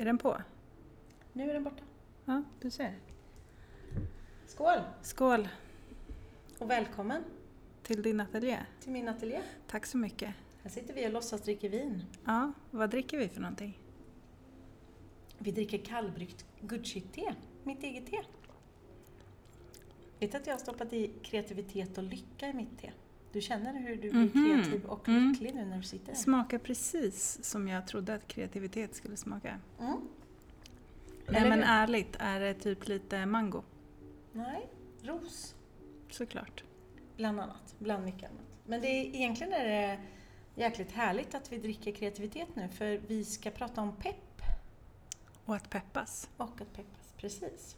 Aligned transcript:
Är 0.00 0.04
den 0.04 0.18
på? 0.18 0.42
Nu 1.32 1.50
är 1.50 1.54
den 1.54 1.64
borta. 1.64 1.84
Ja, 2.24 2.42
du 2.60 2.70
ser. 2.70 2.98
Skål! 4.46 4.78
Skål 5.02 5.48
Och 6.58 6.70
välkommen 6.70 7.24
till 7.82 8.02
din 8.02 8.20
ateljé. 8.20 8.58
till 8.80 8.92
min 8.92 9.08
ateljé. 9.08 9.40
Tack 9.66 9.86
så 9.86 9.96
mycket. 9.98 10.34
Här 10.62 10.70
sitter 10.70 10.94
vi 10.94 11.06
och 11.06 11.10
låtsas 11.12 11.42
dricka 11.42 11.68
vin. 11.68 12.04
Ja, 12.24 12.52
vad 12.70 12.90
dricker 12.90 13.18
vi 13.18 13.28
för 13.28 13.40
någonting? 13.40 13.78
Vi 15.38 15.50
dricker 15.50 15.78
kallbryggt 15.78 16.46
Gucci-te, 16.60 17.34
mitt 17.64 17.82
eget 17.82 18.06
te. 18.06 18.22
Vet 20.18 20.32
du 20.32 20.38
att 20.38 20.46
jag 20.46 20.54
har 20.54 20.60
stoppat 20.60 20.92
i 20.92 21.12
kreativitet 21.22 21.98
och 21.98 22.04
lycka 22.04 22.48
i 22.48 22.52
mitt 22.52 22.78
te? 22.78 22.90
Du 23.32 23.40
känner 23.40 23.72
hur 23.80 23.96
du 23.96 24.10
blir 24.10 24.12
Mhm. 24.12 24.30
kreativ 24.62 24.84
och 24.84 25.08
Mm. 25.08 25.28
lycklig 25.32 25.54
nu 25.54 25.64
när 25.64 25.76
du 25.76 25.82
sitter 25.82 26.06
här? 26.06 26.14
Smakar 26.14 26.58
precis 26.58 27.38
som 27.44 27.68
jag 27.68 27.86
trodde 27.86 28.14
att 28.14 28.28
kreativitet 28.28 28.94
skulle 28.94 29.16
smaka. 29.16 29.58
Mm. 29.80 29.96
Nej 31.28 31.48
men 31.48 31.62
ärligt, 31.62 32.16
är 32.18 32.40
det 32.40 32.54
typ 32.54 32.88
lite 32.88 33.26
mango? 33.26 33.62
Nej, 34.32 34.68
ros. 35.02 35.54
Såklart. 36.10 36.64
Bland 37.16 37.40
annat, 37.40 37.74
bland 37.78 38.04
mycket 38.04 38.30
annat. 38.30 38.58
Men 38.66 38.80
det 38.80 38.86
är, 38.88 39.14
egentligen 39.16 39.52
är 39.52 39.64
det 39.64 40.00
jäkligt 40.54 40.92
härligt 40.92 41.34
att 41.34 41.52
vi 41.52 41.58
dricker 41.58 41.92
kreativitet 41.92 42.48
nu 42.56 42.68
för 42.68 43.00
vi 43.06 43.24
ska 43.24 43.50
prata 43.50 43.80
om 43.80 43.96
pepp 43.96 44.42
Och 45.44 45.56
att 45.56 45.70
peppas. 45.70 46.28
och 46.36 46.60
att 46.60 46.72
peppas. 46.76 47.14
Precis. 47.16 47.76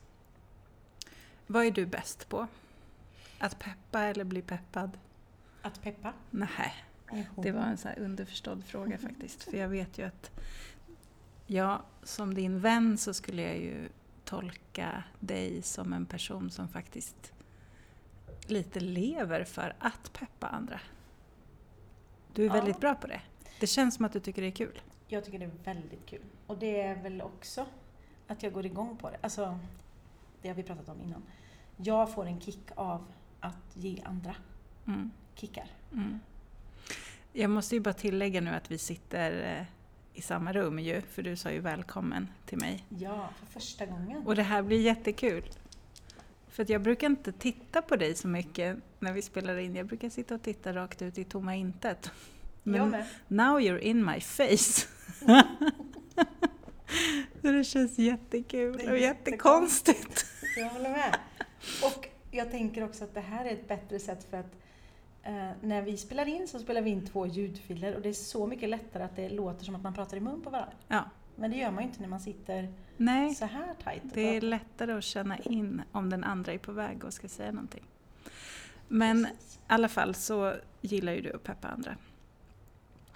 Vad 1.46 1.66
är 1.66 1.70
du 1.70 1.86
bäst 1.86 2.28
på? 2.28 2.46
Att 3.38 3.58
peppa 3.58 4.00
eller 4.00 4.24
bli 4.24 4.42
peppad? 4.42 4.98
Att 5.62 5.82
peppa. 5.82 6.12
Nej, 6.30 6.74
det 7.36 7.52
var 7.52 7.62
en 7.62 7.76
så 7.78 7.88
underförstådd 7.88 8.64
fråga 8.64 8.98
faktiskt. 8.98 9.42
För 9.42 9.56
jag 9.56 9.68
vet 9.68 9.98
ju 9.98 10.02
att 10.06 10.30
jag 11.46 11.82
som 12.02 12.34
din 12.34 12.60
vän 12.60 12.98
så 12.98 13.14
skulle 13.14 13.42
jag 13.42 13.56
ju 13.56 13.88
tolka 14.24 15.04
dig 15.20 15.62
som 15.62 15.92
en 15.92 16.06
person 16.06 16.50
som 16.50 16.68
faktiskt 16.68 17.32
lite 18.46 18.80
lever 18.80 19.44
för 19.44 19.74
att 19.78 20.12
peppa 20.12 20.46
andra. 20.46 20.80
Du 22.32 22.42
är 22.42 22.46
Ja. 22.46 22.52
väldigt 22.52 22.80
bra 22.80 22.94
på 22.94 23.06
det. 23.06 23.20
Det 23.60 23.66
känns 23.66 23.94
som 23.94 24.04
att 24.04 24.12
du 24.12 24.20
tycker 24.20 24.42
det 24.42 24.48
är 24.48 24.52
kul. 24.52 24.80
Jag 25.08 25.24
tycker 25.24 25.38
det 25.38 25.44
är 25.44 25.50
väldigt 25.64 26.06
kul. 26.06 26.22
Och 26.46 26.58
det 26.58 26.80
är 26.82 27.02
väl 27.02 27.22
också 27.22 27.66
att 28.28 28.42
jag 28.42 28.52
går 28.52 28.66
igång 28.66 28.96
på 28.96 29.10
det. 29.10 29.16
Alltså, 29.20 29.58
det 30.42 30.48
har 30.48 30.54
vi 30.54 30.62
pratat 30.62 30.88
om 30.88 31.02
innan. 31.02 31.22
Jag 31.76 32.12
får 32.14 32.26
en 32.26 32.40
kick 32.40 32.70
av 32.74 33.12
att 33.40 33.76
ge 33.76 34.02
andra 34.04 34.34
Mm. 34.86 35.10
Kickar. 35.34 35.66
Mm. 35.92 36.20
Jag 37.32 37.50
måste 37.50 37.74
ju 37.74 37.80
bara 37.80 37.94
tillägga 37.94 38.40
nu 38.40 38.50
att 38.50 38.70
vi 38.70 38.78
sitter 38.78 39.58
eh, 39.58 39.66
i 40.14 40.22
samma 40.22 40.52
rum 40.52 40.78
ju, 40.78 41.00
för 41.00 41.22
du 41.22 41.36
sa 41.36 41.50
ju 41.50 41.60
välkommen 41.60 42.28
till 42.46 42.58
mig. 42.58 42.84
Ja, 42.88 43.28
för 43.38 43.46
första 43.46 43.86
gången. 43.86 44.26
Och 44.26 44.36
det 44.36 44.42
här 44.42 44.62
blir 44.62 44.80
jättekul. 44.80 45.44
För 46.48 46.70
jag 46.70 46.82
brukar 46.82 47.06
inte 47.06 47.32
titta 47.32 47.82
på 47.82 47.96
dig 47.96 48.14
så 48.14 48.28
mycket 48.28 48.76
när 48.98 49.12
vi 49.12 49.22
spelar 49.22 49.56
in. 49.56 49.76
Jag 49.76 49.86
brukar 49.86 50.10
sitta 50.10 50.34
och 50.34 50.42
titta 50.42 50.72
rakt 50.72 51.02
ut 51.02 51.18
i 51.18 51.24
tomma 51.24 51.54
intet. 51.54 52.10
jag 52.62 52.72
Men 52.72 52.90
med. 52.90 53.06
now 53.28 53.60
you're 53.60 53.78
in 53.78 54.04
my 54.04 54.20
face. 54.20 54.86
så 57.42 57.52
det 57.52 57.64
känns 57.64 57.98
jättekul 57.98 58.76
Det 58.76 58.90
och 58.90 58.98
jättekonstigt. 58.98 60.26
Jag 60.56 60.68
håller 60.68 60.90
med. 60.90 61.16
Och 61.84 62.08
jag 62.30 62.50
tänker 62.50 62.84
också 62.84 63.04
att 63.04 63.14
det 63.14 63.20
här 63.20 63.44
är 63.44 63.50
ett 63.52 63.68
bättre 63.68 63.98
sätt 63.98 64.26
för 64.30 64.36
att 64.36 64.52
eh, 65.22 65.50
när 65.60 65.82
vi 65.82 65.96
spelar 65.96 66.28
in 66.28 66.48
så 66.48 66.58
spelar 66.58 66.82
vi 66.82 66.90
in 66.90 67.06
två 67.06 67.26
ljudfiler 67.26 67.94
och 67.94 68.02
det 68.02 68.08
är 68.08 68.12
så 68.12 68.46
mycket 68.46 68.68
lättare 68.68 69.02
att 69.02 69.16
det 69.16 69.28
låter 69.28 69.64
som 69.64 69.74
att 69.74 69.82
man 69.82 69.94
pratar 69.94 70.16
i 70.16 70.20
mun 70.20 70.40
på 70.42 70.50
varandra. 70.50 70.74
Ja. 70.88 71.04
Men 71.36 71.50
det 71.50 71.56
gör 71.56 71.70
man 71.70 71.82
ju 71.82 71.88
inte 71.88 72.00
när 72.00 72.08
man 72.08 72.20
sitter 72.20 72.72
Nej, 72.96 73.34
så 73.34 73.44
här 73.44 73.74
tajt. 73.84 74.02
det 74.14 74.36
är 74.36 74.40
lättare 74.40 74.92
att 74.92 75.04
känna 75.04 75.38
in 75.38 75.82
om 75.92 76.10
den 76.10 76.24
andra 76.24 76.52
är 76.52 76.58
på 76.58 76.72
väg 76.72 77.04
och 77.04 77.12
ska 77.12 77.28
säga 77.28 77.52
någonting. 77.52 77.84
Men 78.88 79.26
i 79.26 79.28
alla 79.66 79.88
fall 79.88 80.14
så 80.14 80.54
gillar 80.80 81.12
ju 81.12 81.20
du 81.20 81.32
att 81.32 81.42
peppa 81.44 81.68
andra. 81.68 81.96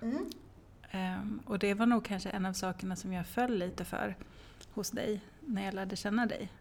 Mm. 0.02 0.30
Ehm, 0.90 1.40
och 1.46 1.58
det 1.58 1.74
var 1.74 1.86
nog 1.86 2.04
kanske 2.04 2.30
en 2.30 2.46
av 2.46 2.52
sakerna 2.52 2.96
som 2.96 3.12
jag 3.12 3.26
föll 3.26 3.58
lite 3.58 3.84
för 3.84 4.16
hos 4.72 4.90
dig 4.90 5.20
när 5.40 5.64
jag 5.64 5.74
lärde 5.74 5.96
känna 5.96 6.26
dig. 6.26 6.52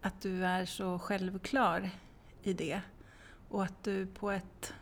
Att 0.00 0.20
du 0.20 0.44
är 0.44 0.64
så 0.64 0.98
självklar 0.98 1.90
i 2.42 2.52
det. 2.52 2.80
Och 3.48 3.62
att 3.64 3.84
du 3.84 4.06
på 4.06 4.30
ett, 4.30 4.74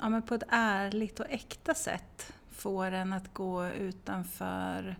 ja, 0.00 0.08
men 0.08 0.22
på 0.22 0.34
ett 0.34 0.42
ärligt 0.48 1.20
och 1.20 1.26
äkta 1.30 1.74
sätt 1.74 2.32
får 2.50 2.92
en 2.92 3.12
att 3.12 3.34
gå 3.34 3.66
utanför, 3.66 4.96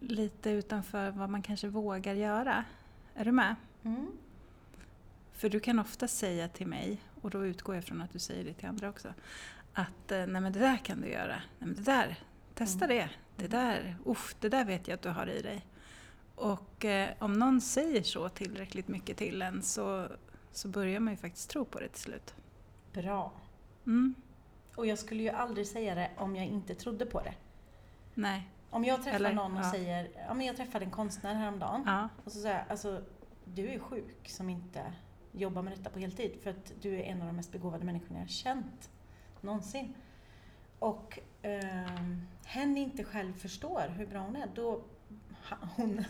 lite 0.00 0.50
utanför 0.50 1.10
vad 1.10 1.30
man 1.30 1.42
kanske 1.42 1.68
vågar 1.68 2.14
göra. 2.14 2.64
Är 3.14 3.24
du 3.24 3.32
med? 3.32 3.54
Mm. 3.82 4.06
För 5.32 5.48
du 5.48 5.60
kan 5.60 5.78
ofta 5.78 6.08
säga 6.08 6.48
till 6.48 6.66
mig, 6.66 7.00
och 7.20 7.30
då 7.30 7.46
utgår 7.46 7.74
jag 7.74 7.84
från 7.84 8.02
att 8.02 8.12
du 8.12 8.18
säger 8.18 8.44
det 8.44 8.54
till 8.54 8.68
andra 8.68 8.88
också, 8.88 9.14
att 9.72 10.12
eh, 10.12 10.26
nej 10.26 10.40
men 10.40 10.52
det 10.52 10.58
där 10.58 10.76
kan 10.76 11.00
du 11.00 11.08
göra, 11.08 11.36
nej 11.58 11.68
men 11.68 11.74
det 11.74 11.82
där, 11.82 12.18
testa 12.54 12.84
Mm. 12.84 12.96
det, 12.96 13.10
det 13.36 13.48
där, 13.48 13.96
uff, 14.04 14.36
det 14.40 14.48
där 14.48 14.64
vet 14.64 14.88
jag 14.88 14.94
att 14.94 15.02
du 15.02 15.08
har 15.08 15.26
i 15.26 15.42
dig. 15.42 15.66
Och 16.34 16.84
eh, 16.84 17.10
om 17.18 17.32
någon 17.32 17.60
säger 17.60 18.02
så 18.02 18.28
tillräckligt 18.28 18.88
mycket 18.88 19.16
till 19.16 19.42
en 19.42 19.62
så, 19.62 20.08
så 20.52 20.68
börjar 20.68 21.00
man 21.00 21.12
ju 21.12 21.16
faktiskt 21.16 21.50
tro 21.50 21.64
på 21.64 21.80
det 21.80 21.88
till 21.88 22.02
slut. 22.02 22.34
Bra. 22.92 23.32
Mm, 23.86 24.14
Och 24.76 24.86
jag 24.86 24.98
skulle 24.98 25.22
ju 25.22 25.28
aldrig 25.30 25.66
säga 25.66 25.94
det 25.94 26.10
om 26.16 26.36
jag 26.36 26.46
inte 26.46 26.74
trodde 26.74 27.06
på 27.06 27.20
det. 27.20 27.34
nej, 28.14 28.48
Om 28.70 28.84
jag 28.84 29.02
träffar 29.02 29.16
Eller, 29.16 29.32
någon 29.32 29.52
och 29.56 29.64
ja. 29.64 29.70
säger, 29.70 30.08
ja 30.28 30.34
men 30.34 30.46
jag 30.46 30.56
träffade 30.56 30.84
en 30.84 30.90
konstnär 30.90 31.34
häromdagen 31.34 31.82
ja, 31.86 32.08
och 32.24 32.32
så 32.32 32.38
säger 32.40 32.58
jag, 32.58 32.64
alltså 32.68 33.02
du 33.44 33.68
är 33.68 33.78
sjuk 33.78 34.28
som 34.28 34.50
inte 34.50 34.92
jobbar 35.32 35.62
med 35.62 35.72
detta 35.78 35.90
på 35.90 35.98
heltid 35.98 36.32
för 36.42 36.50
att 36.50 36.72
du 36.82 36.94
är 36.94 37.02
en 37.02 37.20
av 37.20 37.26
de 37.26 37.36
mest 37.36 37.52
begåvade 37.52 37.84
människorna 37.84 38.14
jag 38.18 38.24
har 38.24 38.28
känt 38.28 38.90
någonsin. 39.40 39.94
Och 40.78 41.18
um, 41.42 42.26
hen 42.44 42.76
inte 42.76 43.04
själv 43.04 43.32
förstår 43.32 43.88
hur 43.88 44.06
bra 44.06 44.20
hon 44.20 44.36
är, 44.36 44.48
då 44.54 44.80
hon, 45.76 46.04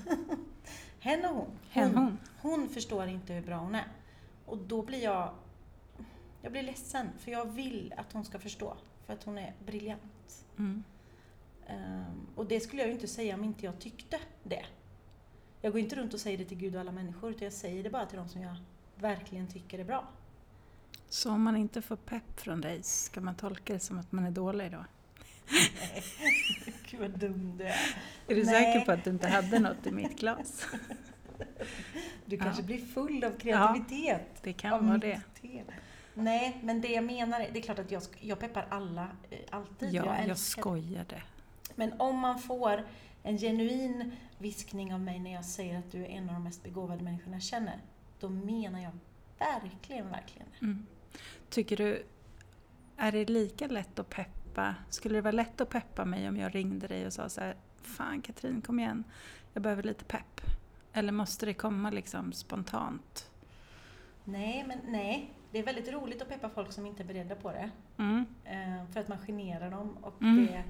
hen 1.00 1.24
och 1.24 1.34
hon, 1.36 1.50
hen 1.70 1.94
hon. 1.96 2.18
hon 2.42 2.68
förstår 2.68 3.06
inte 3.06 3.32
hur 3.32 3.42
bra 3.42 3.56
hon 3.56 3.74
är. 3.74 3.84
Och 4.46 4.58
då 4.58 4.82
blir 4.82 5.02
jag, 5.02 5.34
jag 6.44 6.52
blir 6.52 6.62
ledsen 6.62 7.08
för 7.18 7.30
jag 7.32 7.44
vill 7.52 7.94
att 7.96 8.12
hon 8.12 8.24
ska 8.24 8.38
förstå 8.38 8.76
för 9.06 9.12
att 9.12 9.24
hon 9.24 9.38
är 9.38 9.54
briljant. 9.66 10.44
Mm. 10.58 10.84
Ehm, 11.66 12.26
och 12.34 12.46
det 12.46 12.60
skulle 12.60 12.82
jag 12.82 12.88
ju 12.88 12.94
inte 12.94 13.08
säga 13.08 13.34
om 13.34 13.44
inte 13.44 13.64
jag 13.64 13.78
tyckte 13.80 14.18
det. 14.42 14.64
Jag 15.60 15.72
går 15.72 15.80
inte 15.80 15.96
runt 15.96 16.14
och 16.14 16.20
säger 16.20 16.38
det 16.38 16.44
till 16.44 16.58
Gud 16.58 16.74
och 16.74 16.80
alla 16.80 16.92
människor 16.92 17.30
utan 17.30 17.44
jag 17.44 17.52
säger 17.52 17.82
det 17.82 17.90
bara 17.90 18.06
till 18.06 18.18
de 18.18 18.28
som 18.28 18.42
jag 18.42 18.56
verkligen 18.96 19.46
tycker 19.48 19.78
är 19.78 19.84
bra. 19.84 20.08
Så 21.08 21.30
om 21.30 21.42
man 21.42 21.56
inte 21.56 21.82
får 21.82 21.96
pepp 21.96 22.40
från 22.40 22.60
dig, 22.60 22.82
ska 22.82 23.20
man 23.20 23.34
tolka 23.34 23.72
det 23.72 23.80
som 23.80 23.98
att 23.98 24.12
man 24.12 24.24
är 24.24 24.30
dålig 24.30 24.72
då? 24.72 24.84
Nej, 25.50 26.02
Gud 26.90 27.00
vad 27.00 27.10
dum 27.18 27.56
du 27.58 27.64
är. 27.64 27.96
Är 28.28 28.34
du 28.34 28.44
Nej. 28.44 28.44
säker 28.44 28.84
på 28.84 28.92
att 28.92 29.04
du 29.04 29.10
inte 29.10 29.28
hade 29.28 29.58
något 29.58 29.86
i 29.86 29.92
mitt 29.92 30.18
glas? 30.20 30.66
Du 32.26 32.36
Ja. 32.36 32.44
kanske 32.44 32.62
blir 32.62 32.78
full 32.86 33.24
av 33.24 33.38
kreativitet. 33.38 34.26
Det 34.42 34.50
av 34.50 34.54
kan 34.54 34.86
vara 34.86 34.98
det. 34.98 35.20
te. 35.42 35.62
Nej, 36.14 36.60
men 36.62 36.80
det 36.80 36.88
jag 36.88 37.04
menar 37.04 37.40
är, 37.40 37.50
det 37.52 37.58
är 37.58 37.62
klart 37.62 37.78
att 37.78 37.90
jag, 37.90 38.02
jag 38.20 38.38
peppar 38.38 38.66
alla 38.70 39.08
eh, 39.30 39.38
alltid. 39.50 39.94
Ja, 39.94 40.04
jag 40.04 40.18
älskar 40.18 40.28
det. 40.28 40.36
skojade. 40.36 41.22
Men 41.74 42.00
om 42.00 42.18
man 42.18 42.38
får 42.38 42.84
en 43.22 43.38
genuin 43.38 44.12
viskning 44.38 44.94
av 44.94 45.00
mig 45.00 45.18
när 45.18 45.32
jag 45.32 45.44
säger 45.44 45.78
att 45.78 45.92
du 45.92 46.02
är 46.02 46.08
en 46.08 46.28
av 46.28 46.34
de 46.34 46.44
mest 46.44 46.62
begåvade 46.62 47.04
människorna 47.04 47.36
jag 47.36 47.42
känner, 47.42 47.80
då 48.20 48.28
menar 48.28 48.80
jag 48.80 48.92
verkligen, 49.38 50.10
verkligen 50.10 50.48
det. 50.52 50.66
Mm. 50.66 50.86
Tycker 51.50 51.76
du, 51.76 52.06
är 52.96 53.12
det 53.12 53.24
lika 53.24 53.66
lätt 53.66 53.98
att 53.98 54.10
peppa? 54.10 54.74
Skulle 54.90 55.14
det 55.14 55.22
vara 55.22 55.32
lätt 55.32 55.60
att 55.60 55.68
peppa 55.70 56.04
mig 56.04 56.28
om 56.28 56.36
jag 56.36 56.54
ringde 56.54 56.86
dig 56.86 57.06
och 57.06 57.12
sa 57.12 57.28
så 57.28 57.40
här, 57.40 57.56
Fan 57.82 58.22
Katrin, 58.22 58.62
kom 58.62 58.80
igen, 58.80 59.04
jag 59.52 59.62
behöver 59.62 59.82
lite 59.82 60.04
pepp. 60.04 60.40
Eller 60.92 61.12
måste 61.12 61.46
det 61.46 61.54
komma 61.54 61.90
liksom 61.90 62.32
spontant? 62.32 63.30
Nej, 64.24 64.64
men 64.66 64.78
nej. 64.88 65.30
Det 65.54 65.58
är 65.58 65.62
väldigt 65.64 65.88
roligt 65.88 66.22
att 66.22 66.28
peppa 66.28 66.48
folk 66.48 66.72
som 66.72 66.86
inte 66.86 67.02
är 67.02 67.04
beredda 67.04 67.34
på 67.34 67.52
det. 67.52 67.70
Mm. 67.98 68.24
Eh, 68.44 68.92
för 68.92 69.00
att 69.00 69.08
man 69.08 69.18
generar 69.18 69.70
dem 69.70 69.96
och 70.02 70.22
Mm. 70.22 70.46
det 70.46 70.64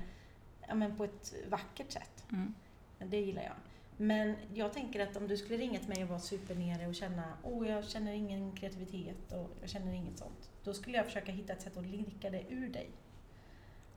ja, 0.68 0.74
men 0.74 0.96
på 0.96 1.04
ett 1.04 1.34
vackert 1.48 1.92
sätt. 1.92 2.24
Mm. 2.32 2.54
Det 2.98 3.20
gillar 3.20 3.42
jag. 3.42 3.52
Men 3.96 4.36
jag 4.54 4.72
tänker 4.72 5.00
att 5.08 5.16
om 5.16 5.28
du 5.28 5.36
skulle 5.36 5.58
ringa 5.58 5.78
till 5.78 5.88
mig 5.88 6.02
och 6.02 6.08
vara 6.08 6.18
supernere 6.20 6.86
och 6.86 6.94
känna 6.94 7.22
oh, 7.42 7.68
jag 7.68 7.84
känner 7.84 8.12
ingen 8.12 8.52
kreativitet 8.52 9.32
och 9.32 9.50
jag 9.60 9.70
känner 9.70 9.92
inget 9.92 10.18
sånt. 10.18 10.50
Då 10.64 10.74
skulle 10.74 10.96
jag 10.96 11.06
försöka 11.06 11.32
hitta 11.32 11.52
ett 11.52 11.62
sätt 11.62 11.76
att 11.76 11.86
lirka 11.86 12.30
det 12.30 12.42
ur 12.48 12.68
dig. 12.68 12.90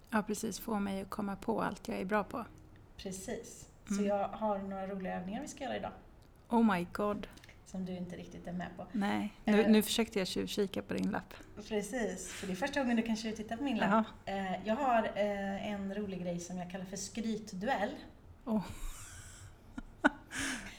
Ja, 0.09 0.23
precis. 0.27 0.59
Få 0.59 0.79
mig 0.79 1.01
att 1.01 1.09
komma 1.09 1.35
på 1.35 1.61
allt 1.61 1.87
jag 1.87 1.99
är 1.99 2.05
bra 2.05 2.23
på. 2.23 2.45
Precis. 2.97 3.69
Mm. 3.89 3.97
Så 3.97 4.09
jag 4.09 4.27
har 4.27 4.57
några 4.57 4.87
roliga 4.87 5.19
övningar 5.19 5.41
vi 5.41 5.47
ska 5.47 5.63
göra 5.63 5.77
idag. 5.77 5.91
Oh 6.49 6.75
my 6.75 6.87
god. 6.93 7.27
Som 7.71 7.85
du 7.85 7.91
inte 7.97 8.15
riktigt 8.15 8.47
är 8.47 8.51
med 8.51 8.67
på. 8.77 8.85
Nej, 8.91 9.33
nu, 9.45 9.61
Eh. 9.61 9.69
nu 9.69 9.81
försökte 9.81 10.19
jag 10.19 10.27
tjuvkika 10.27 10.81
på 10.81 10.93
din 10.93 11.11
lapp. 11.11 11.33
Precis, 11.67 12.31
för 12.33 12.47
det 12.47 12.53
är 12.53 12.55
första 12.55 12.79
gången 12.79 12.95
du 12.97 13.01
kan 13.03 13.15
titta 13.15 13.57
på 13.57 13.63
min 13.63 13.77
lapp. 13.77 14.05
Eh, 14.25 14.67
Jag 14.67 14.75
har 14.75 15.03
eh, 15.15 15.71
en 15.71 15.95
rolig 15.95 16.21
grej 16.21 16.39
som 16.39 16.57
jag 16.57 16.71
kallar 16.71 16.85
för 16.85 16.97
skrytduell. 16.97 17.89
Oh. 18.45 18.61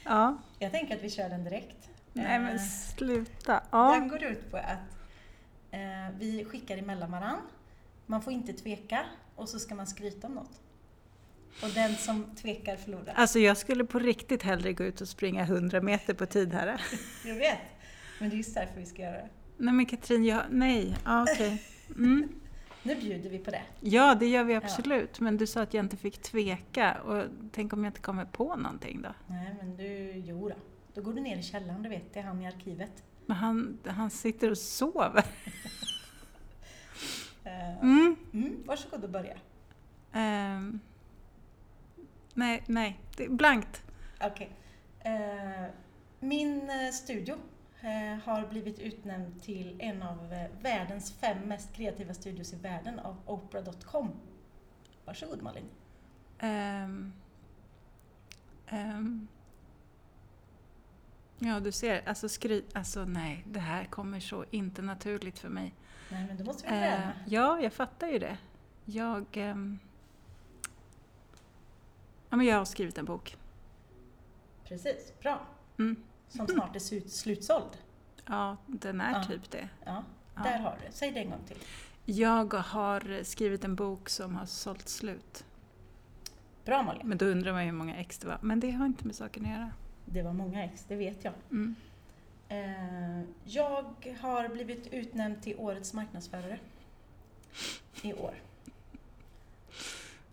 Ja. 0.05 0.37
Jag 0.59 0.73
tänker 0.73 0.97
att 0.97 1.03
vi 1.03 1.11
kör 1.11 1.29
den 1.29 1.45
direkt. 1.45 1.89
Nej 2.13 2.39
men 2.39 2.59
sluta. 2.59 3.63
Ja. 3.71 3.93
Den 3.93 4.09
går 4.09 4.23
ut 4.23 4.51
på 4.51 4.57
att 4.57 4.79
vi 6.19 6.45
skickar 6.45 6.77
emellan 6.79 7.11
varann. 7.11 7.39
Man 8.07 8.23
får 8.23 8.33
inte 8.33 8.53
tveka 8.53 9.05
och 9.37 9.49
så 9.49 9.59
ska 9.59 9.75
man 9.75 9.87
skryta 9.87 10.27
om 10.27 10.33
något. 10.35 10.61
Och 11.63 11.69
den 11.75 11.95
som 11.97 12.25
tvekar 12.37 12.77
förlorar. 12.77 13.15
Alltså 13.17 13.39
jag 13.39 13.57
skulle 13.57 13.85
på 13.85 13.99
riktigt 13.99 14.43
hellre 14.43 14.73
gå 14.73 14.85
ut 14.85 15.01
och 15.01 15.09
springa 15.09 15.43
100 15.43 15.81
meter 15.81 16.15
på 16.15 16.27
tid 16.27 16.53
här. 16.53 16.81
Jag 17.27 17.35
vet. 17.35 17.59
Men 18.21 18.31
det 18.31 18.35
är 18.35 18.39
just 18.39 18.55
därför 18.55 18.81
vi 18.81 18.87
ska 18.87 19.03
göra 19.03 19.17
det. 19.17 19.29
Nej 19.57 19.75
men 19.75 19.87
Katrin, 19.87 20.25
jag, 20.25 20.43
nej. 20.51 20.97
Ja, 21.05 21.23
okej. 21.33 21.63
Mm. 21.97 22.29
Nu 22.83 22.95
bjuder 22.97 23.31
vi 23.31 23.39
på 23.39 23.51
det. 23.51 23.63
Ja, 23.81 24.15
det 24.15 24.27
gör 24.27 24.45
vi 24.45 24.55
absolut. 24.55 25.21
Men 25.21 25.37
du 25.37 25.47
sa 25.47 25.63
att 25.63 25.75
jag 25.75 25.85
inte 25.85 25.97
fick 25.97 26.23
tveka. 26.23 27.01
Och 27.01 27.25
tänk 27.53 27.73
om 27.73 27.85
jag 27.85 27.91
inte 27.91 28.01
kommer 28.01 28.25
på 28.25 28.57
någonting 28.57 29.03
då? 29.03 29.09
Nej 29.27 29.55
men 29.61 29.77
du, 29.77 30.13
jo 30.27 30.49
då. 30.49 30.55
Då 30.95 31.01
går 31.03 31.13
du 31.13 31.21
ner 31.21 31.37
i 31.39 31.43
källaren, 31.43 31.83
du 31.83 31.89
vet, 31.89 32.15
det 32.15 32.21
är 32.21 32.25
han 32.25 32.43
i 32.43 32.47
arkivet. 32.47 32.91
Men 33.27 33.37
han, 33.37 33.79
han 33.87 34.11
sitter 34.11 34.51
och 34.51 34.59
sover. 34.59 35.25
Eh, 37.45 37.79
Mm. 37.83 38.17
mm, 38.33 38.57
varsågod 38.67 39.05
och 39.05 39.11
börja. 39.11 39.37
Ehm. 40.13 40.81
Nej, 42.39 42.63
nej. 42.67 43.01
Det 43.17 43.25
är 43.25 43.29
blankt. 43.29 43.83
Okej. 44.21 44.51
Eh, 45.01 45.67
min 46.21 46.71
eh, 46.71 46.91
studio 46.93 47.37
eh, 47.81 48.19
har 48.25 48.47
blivit 48.51 48.79
utnämnd 48.79 49.43
till 49.43 49.77
en 49.81 50.03
av 50.03 50.33
eh, 50.33 50.47
världens 50.63 51.13
fem 51.13 51.39
mest 51.39 51.73
kreativa 51.73 52.15
studios 52.15 52.53
i 52.53 52.57
världen 52.57 52.99
av 52.99 53.17
Oprah.com. 53.27 54.11
Varsågod 55.05 55.43
Malin. 55.43 55.65
Ehm. 56.39 57.13
Ehm. 58.67 59.29
ja, 61.39 61.61
du 61.61 61.73
ser. 61.73 62.09
Alltså 62.09 62.29
skryt. 62.29 62.77
Alltså 62.77 63.05
nej, 63.05 63.45
det 63.47 63.61
här 63.61 63.85
kommer 63.85 64.21
så 64.21 64.45
inte 64.51 64.83
naturligt 64.83 65.39
för 65.39 65.49
mig. 65.49 65.75
Nej 66.11 66.27
men 66.27 66.37
då 66.37 66.45
måste 66.45 66.63
vi 66.63 66.69
träna. 66.69 67.13
ja, 67.27 67.61
jag 67.61 67.73
fattar 67.73 68.09
ju 68.09 68.19
det. 68.19 68.39
Jag... 68.85 69.27
ehm, 69.33 69.79
ja, 72.31 72.37
men 72.37 72.47
jag 72.47 72.57
har 72.59 72.65
skrivit 72.65 72.99
en 72.99 73.05
bok. 73.05 73.37
Precis, 74.65 75.13
bra. 75.23 75.41
Mm. 75.79 75.97
Som 76.29 76.47
snart 76.47 76.77
är 76.77 76.81
slut, 76.81 77.13
slutsåld. 77.13 77.79
Ja, 78.27 78.57
den 78.67 79.01
är 79.01 79.13
Ja. 79.13 79.25
typ 79.25 79.51
det. 79.51 79.69
Ja, 79.85 80.03
Ja. 80.35 80.43
där 80.43 80.59
har 80.59 80.79
du. 80.87 80.93
Säg 80.93 81.11
det 81.13 81.21
en 81.21 81.31
gång 81.31 81.41
till. 81.47 81.57
Jag 82.05 82.55
har 82.55 83.23
skrivit 83.25 83.65
en 83.65 83.75
bok 83.75 84.09
som 84.09 84.37
har 84.37 84.47
sålt 84.47 84.89
slut. 84.89 85.45
Bra 86.65 86.83
Malin. 86.83 87.09
Men 87.09 87.19
då 87.19 87.25
undrar 87.27 87.53
man 87.53 87.61
ju 87.65 87.67
hur 87.71 87.77
många 87.79 87.97
ex 87.97 88.19
det 88.19 88.27
var. 88.29 88.39
Men 88.43 88.61
det 88.61 88.71
har 88.71 88.87
inte 88.87 89.07
med 89.07 89.15
saken 89.17 89.45
att 89.45 89.51
göra. 89.51 89.71
Det 90.05 90.23
var 90.23 90.33
många 90.33 90.65
ex, 90.65 90.85
det 90.89 90.97
vet 90.97 91.25
jag. 91.25 91.33
Mm. 91.51 91.75
Eh, 92.49 93.23
jag 93.45 93.85
har 94.21 94.49
blivit 94.49 94.87
utnämnd 94.87 95.43
till 95.43 95.55
Årets 95.59 95.95
marknadsförare. 95.95 96.59
I 98.03 98.13
år. 98.13 98.35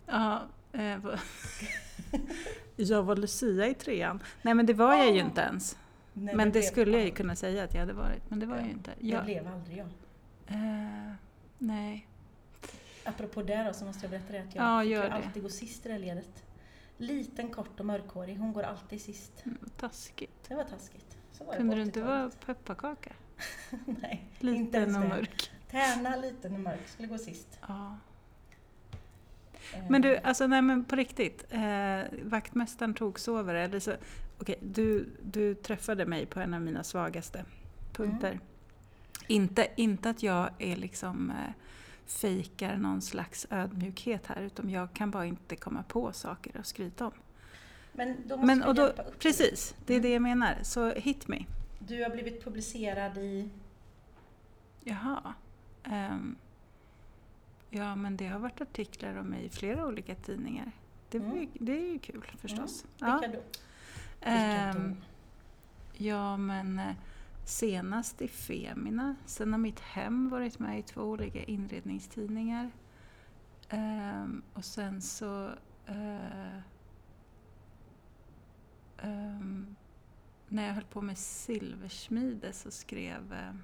Ja, 0.06 0.42
jag 2.76 3.02
var 3.02 3.16
Lucia 3.16 3.66
i 3.68 3.74
trean. 3.74 4.22
Nej 4.42 4.54
men 4.54 4.66
det 4.66 4.74
var 4.74 4.94
jag 4.94 5.06
ju 5.14 5.20
Ah. 5.22 5.24
inte 5.24 5.40
ens. 5.40 5.78
Nej, 6.12 6.34
Men 6.34 6.48
det 6.48 6.52
blev 6.52 6.62
skulle 6.62 6.90
jag 6.90 7.00
ju 7.00 7.00
aldrig. 7.00 7.16
kunna 7.16 7.36
säga 7.36 7.64
att 7.64 7.74
jag 7.74 7.80
hade 7.80 7.92
varit. 7.92 8.30
Men 8.30 8.38
det 8.38 8.46
var 8.46 8.56
jag 8.56 8.62
Ja, 8.64 8.68
ju 8.68 8.72
inte. 8.72 8.90
Det 9.00 9.06
Jag, 9.08 9.24
blev 9.24 9.48
aldrig 9.48 9.76
jag. 9.78 9.86
eh, 10.46 11.12
nej. 11.58 12.06
Apropå 13.04 13.42
det 13.42 13.64
då 13.64 13.72
så 13.72 13.84
måste 13.84 14.04
jag 14.04 14.10
berätta 14.10 14.32
det 14.32 14.38
att 14.38 14.54
jag 14.54 14.64
Ja, 14.64 14.84
gör 14.84 15.02
det. 15.04 15.12
alltid 15.14 15.42
gå 15.42 15.48
sist 15.48 15.86
i 15.86 15.88
det 15.88 15.94
här 15.94 16.00
ledet. 16.00 16.44
Liten, 16.96 17.48
kort 17.50 17.80
och 17.80 17.86
mörkhårig. 17.86 18.38
Hon 18.38 18.52
går 18.52 18.62
alltid 18.62 19.00
sist. 19.00 19.32
Mm, 19.44 19.58
Taskigt. 19.76 20.48
Det 20.48 20.54
var 20.54 20.64
taskigt. 20.64 21.16
Var 21.38 21.52
det 21.52 21.56
Kunde 21.58 21.76
du 21.76 21.82
inte 21.82 22.00
80-talet. 22.00 22.46
vara 22.46 22.54
pepparkaka? 22.54 23.12
Nej, 23.86 24.28
inte 24.40 24.46
Liten 24.46 24.80
ens 24.82 24.96
och 24.96 25.02
det. 25.02 25.08
mörk. 25.08 25.50
Tärna, 25.70 26.16
liten 26.16 26.54
och 26.54 26.60
mörk. 26.60 26.88
Skulle 26.88 27.08
gå 27.08 27.18
sist. 27.18 27.58
Ja. 27.68 27.96
Eh, 29.74 29.78
Men 29.90 30.02
du, 30.02 30.16
alltså 30.16 30.46
nej 30.46 30.62
men 30.62 30.84
på 30.84 30.96
riktigt. 30.96 31.44
Eh, 31.50 32.00
vaktmästaren 32.22 32.94
tog 32.94 33.20
sover 33.20 33.54
eller 33.54 33.80
så. 33.80 33.92
Okej, 34.40 34.58
du, 34.62 35.08
du 35.22 35.54
träffade 35.54 36.06
mig 36.06 36.26
på 36.26 36.40
en 36.40 36.54
av 36.54 36.60
mina 36.60 36.84
svagaste 36.84 37.44
punkter. 37.92 38.28
Mm. 38.30 38.40
Inte, 39.28 39.68
inte 39.76 40.10
att 40.10 40.22
jag 40.22 40.50
är 40.58 40.76
liksom 40.76 41.30
eh, 41.30 41.52
fejkar 42.06 42.76
någon 42.76 43.02
slags 43.02 43.46
ödmjukhet 43.50 44.26
här 44.26 44.42
utan 44.42 44.70
jag 44.70 44.92
kan 44.92 45.10
bara 45.10 45.26
inte 45.26 45.56
komma 45.56 45.82
på 45.88 46.12
saker 46.12 46.60
att 46.60 46.66
skryta 46.66 47.06
om. 47.06 47.12
Men 47.92 48.16
då 48.28 48.36
måste 48.36 48.46
Men, 48.46 48.62
och 48.62 48.74
då, 48.74 48.82
hjälpa 48.82 49.02
upp 49.02 49.18
precis, 49.18 49.74
det 49.86 49.92
är 49.94 49.98
Mm. 49.98 50.02
det 50.08 50.12
jag 50.12 50.22
menar. 50.22 50.58
Så 50.62 50.90
hit 50.90 51.28
me. 51.28 51.44
Du 51.78 52.02
har 52.02 52.10
blivit 52.10 52.44
publicerad 52.44 53.18
i... 53.18 53.48
Jaha. 54.84 55.34
Ehm, 55.84 56.36
ja, 57.70 57.96
men 57.96 58.16
det 58.16 58.26
har 58.26 58.38
varit 58.38 58.60
artiklar 58.60 59.16
om 59.16 59.26
mig 59.26 59.44
i 59.44 59.48
flera 59.48 59.86
olika 59.86 60.14
tidningar. 60.14 60.72
Det, 61.10 61.18
var 61.18 61.26
ju, 61.34 61.40
Mm. 61.42 61.50
det 61.60 61.72
är 61.72 61.92
ju 61.92 61.98
kul 61.98 62.24
förstås. 62.38 62.84
Vilka 62.94 63.06
Ja. 63.06 63.20
då? 63.20 63.28
Vilka 63.28 63.40
Ehm, 64.20 64.90
då? 64.94 64.96
ja, 66.04 66.36
men 66.36 66.78
eh, 66.78 66.94
senast 67.44 68.22
i 68.22 68.28
Femina. 68.28 69.16
Sen 69.26 69.52
har 69.52 69.58
mitt 69.58 69.80
hem 69.80 70.28
varit 70.28 70.58
med 70.58 70.78
i 70.78 70.82
två 70.82 71.02
olika 71.02 71.42
inredningstidningar. 71.44 72.70
Ehm, 73.68 74.42
och 74.54 74.64
sen 74.64 75.02
så... 75.02 75.50
eh, 75.86 76.58
ehm, 78.98 79.76
när 80.48 80.66
jag 80.66 80.74
höll 80.74 80.84
på 80.84 81.02
med 81.02 81.18
silversmide 81.18 82.52
så 82.52 82.70
skrev... 82.70 83.32
eh, 83.32 83.54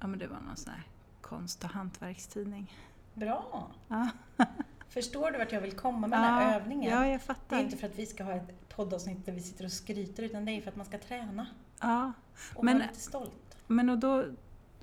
ja, 0.00 0.06
men 0.06 0.18
det 0.18 0.26
var 0.26 0.40
någon 0.40 0.56
sån 0.56 0.72
här 0.72 0.82
konst 1.28 1.64
och 1.64 1.70
hantverkstidning. 1.70 2.72
Bra! 3.14 3.70
Ja. 3.88 4.08
Förstår 4.88 5.30
du 5.30 5.38
vart 5.38 5.52
jag 5.52 5.60
vill 5.60 5.72
komma 5.72 6.06
med 6.06 6.10
den 6.18 6.24
här 6.24 6.50
Ja, 6.52 6.54
övningen? 6.60 6.90
Ja, 6.92 7.06
jag 7.06 7.14
Det 7.20 7.24
fattar. 7.24 7.56
är 7.56 7.60
inte 7.60 7.76
för 7.76 7.86
att 7.86 7.98
vi 7.98 8.06
ska 8.06 8.24
ha 8.24 8.32
ett 8.32 8.68
poddavsnitt 8.68 9.26
där 9.26 9.32
vi 9.32 9.40
sitter 9.40 9.64
och 9.64 9.72
skryter 9.72 10.22
utan 10.22 10.44
det 10.44 10.52
är 10.52 10.60
för 10.60 10.70
att 10.70 10.76
man 10.76 10.86
ska 10.86 10.98
träna 10.98 11.46
Ja. 11.80 12.12
och 12.54 12.64
Men- 12.64 12.78
vara 12.78 12.86
lite 12.88 13.00
stolt. 13.00 13.56
Men 13.66 13.90
och 13.90 13.98
då 13.98 14.24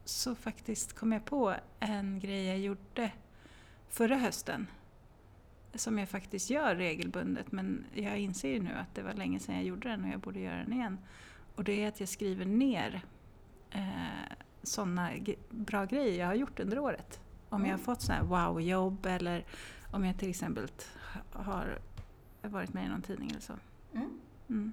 så 0.06 0.36
faktiskt 0.36 0.94
kom 0.94 1.12
jag 1.12 1.26
på 1.26 1.56
en 1.80 2.20
grej 2.20 2.46
jag 2.46 2.60
gjorde 2.60 3.12
förra 3.90 4.16
hösten. 4.18 4.68
Som 5.76 6.00
jag 6.00 6.10
faktiskt 6.10 6.50
gör 6.50 6.76
regelbundet 6.76 7.52
men 7.52 7.86
jag 7.94 8.18
inser 8.18 8.50
ju 8.50 8.60
nu 8.62 8.74
att 8.74 8.96
det 8.96 9.02
var 9.02 9.14
länge 9.14 9.40
sedan 9.40 9.56
jag 9.56 9.64
gjorde 9.64 9.90
den 9.90 10.04
och 10.06 10.10
jag 10.10 10.20
borde 10.20 10.40
göra 10.40 10.58
den 10.58 10.74
igen. 10.74 10.98
Och 11.56 11.64
det 11.64 11.84
är 11.84 11.88
att 11.88 12.00
jag 12.00 12.10
skriver 12.10 12.46
ner 12.46 13.02
eh, 13.72 14.32
sådana 14.64 15.10
bra 15.50 15.86
grejer 15.86 16.20
jag 16.20 16.28
har 16.28 16.34
gjort 16.36 16.60
under 16.60 16.80
året. 16.80 17.20
Om 17.50 17.62
jag 17.62 17.68
har 17.68 17.74
Mm. 17.74 17.86
fått 17.86 18.02
sådana 18.02 18.22
här 18.22 18.28
wow-jobb 18.30 19.06
eller 19.06 19.46
om 19.92 20.06
jag 20.06 20.18
till 20.18 20.30
exempel 20.30 20.68
har 21.32 21.80
varit 22.42 22.74
med 22.74 22.86
i 22.86 22.90
någon 22.90 23.02
tidning 23.02 23.30
eller 23.30 23.42
så. 23.42 23.54
Mm, 23.94 24.20
Mm. 24.50 24.72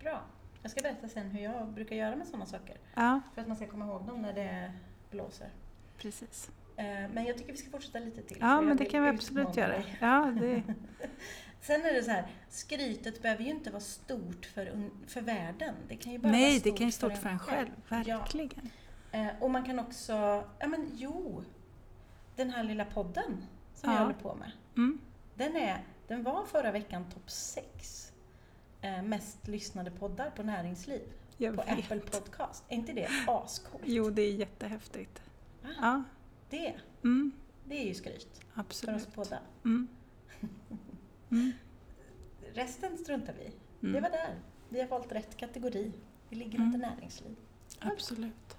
bra. 0.00 0.22
Jag 0.62 0.70
ska 0.70 0.80
berätta 0.82 1.08
sen 1.08 1.30
hur 1.30 1.42
jag 1.42 1.68
brukar 1.68 1.96
göra 1.96 2.16
med 2.16 2.26
sådana 2.26 2.46
saker. 2.46 2.76
Ja, 2.94 3.20
För 3.34 3.40
att 3.42 3.48
man 3.48 3.56
ska 3.56 3.66
komma 3.66 3.84
ihåg 3.86 4.06
dem 4.06 4.22
när 4.22 4.32
det 4.32 4.72
blåser. 5.10 5.48
precis. 5.98 6.50
Eh, 6.76 6.84
Men 6.84 7.24
jag 7.24 7.38
tycker 7.38 7.52
vi 7.52 7.58
ska 7.58 7.70
fortsätta 7.70 7.98
lite 7.98 8.22
till. 8.22 8.36
för 8.36 8.46
Ja, 8.46 8.60
men 8.60 8.76
det 8.76 8.84
kan 8.84 9.02
vi 9.02 9.08
absolut 9.08 9.56
göra. 9.56 9.68
dig. 9.68 9.98
Ja, 10.00 10.32
det, 10.40 10.62
Sen 11.62 11.80
är 11.84 11.94
det 11.94 12.02
så 12.02 12.10
här, 12.10 12.26
skrytet 12.48 13.22
behöver 13.22 13.44
ju 13.44 13.50
inte 13.50 13.70
vara 13.70 13.80
stort 13.80 14.46
för, 14.46 14.90
för 15.06 15.20
världen. 15.20 15.74
Det 15.88 15.96
kan 15.96 16.12
ju 16.12 16.18
bara 16.18 16.32
Nej, 16.32 16.42
vara 16.42 16.52
det 16.54 16.60
stort 16.60 16.78
kan 16.78 16.86
ju 16.86 16.92
stort 16.92 17.16
för 17.18 17.28
en 17.28 17.38
själv. 17.38 17.68
Ja. 18.06 18.24
Eh, 19.12 19.26
Och 19.40 19.50
man 19.50 19.64
kan 19.64 19.78
också, 19.78 20.12
ja 20.58 20.66
men 20.68 20.90
jo, 20.94 21.44
den 22.36 22.50
här 22.50 22.64
lilla 22.64 22.84
podden 22.84 23.46
som 23.74 23.90
Ja. 23.90 23.96
jag 23.96 24.02
håller 24.02 24.18
på 24.18 24.34
med. 24.34 24.50
Mm. 24.76 24.98
Den, 25.34 25.56
är, 25.56 25.84
den 26.08 26.22
var 26.22 26.44
förra 26.44 26.72
veckan 26.72 27.04
topp 27.10 27.30
6 27.30 28.12
eh, 28.80 29.02
mest 29.02 29.48
lyssnade 29.48 29.90
poddar 29.90 30.30
på 30.30 30.42
näringsliv 30.42 31.02
Jag 31.36 31.56
på 31.56 31.62
vet. 31.62 31.78
Apple 31.78 32.00
Podcast. 32.00 32.64
Är 32.68 32.74
inte 32.76 32.92
det 32.92 33.08
ascoolt? 33.26 33.84
Jo, 33.86 34.10
det 34.10 34.22
är 34.22 34.32
jättehäftigt. 34.34 35.22
Ah, 35.64 35.68
Ja, 35.80 36.02
Det, 36.50 36.74
mm, 37.04 37.32
det 37.64 37.82
är 37.82 37.86
ju 37.88 37.94
skryt 37.94 38.40
för 38.54 38.60
oss 38.60 38.66
absolut. 38.66 39.14
båda. 39.14 39.38
Mm. 39.64 39.88
Mm. 41.30 41.52
Resten 42.54 42.98
struntar 42.98 43.32
vi. 43.38 43.44
Mm. 43.82 43.92
Det 43.94 44.00
var 44.00 44.10
där. 44.10 44.34
Vi 44.68 44.80
har 44.80 44.88
valt 44.88 45.12
rätt 45.12 45.36
kategori. 45.36 45.92
Vi 46.28 46.36
ligger 46.36 46.58
Mm. 46.58 46.66
under 46.74 46.88
näringsliv. 46.90 47.36
Absolut. 47.80 48.56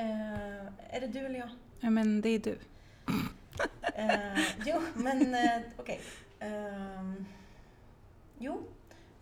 Eh, 0.00 0.96
är 0.96 1.00
det 1.00 1.06
du 1.06 1.18
eller 1.18 1.38
jag? 1.38 1.48
Ja, 1.80 1.90
men 1.90 2.20
det 2.20 2.28
är 2.28 2.38
du. 2.38 2.58
Eh, 3.94 4.38
jo, 4.66 4.80
men 4.94 5.34
eh, 5.34 5.60
okej. 5.76 6.00
Ehm, 6.40 7.24
jo, 8.38 8.62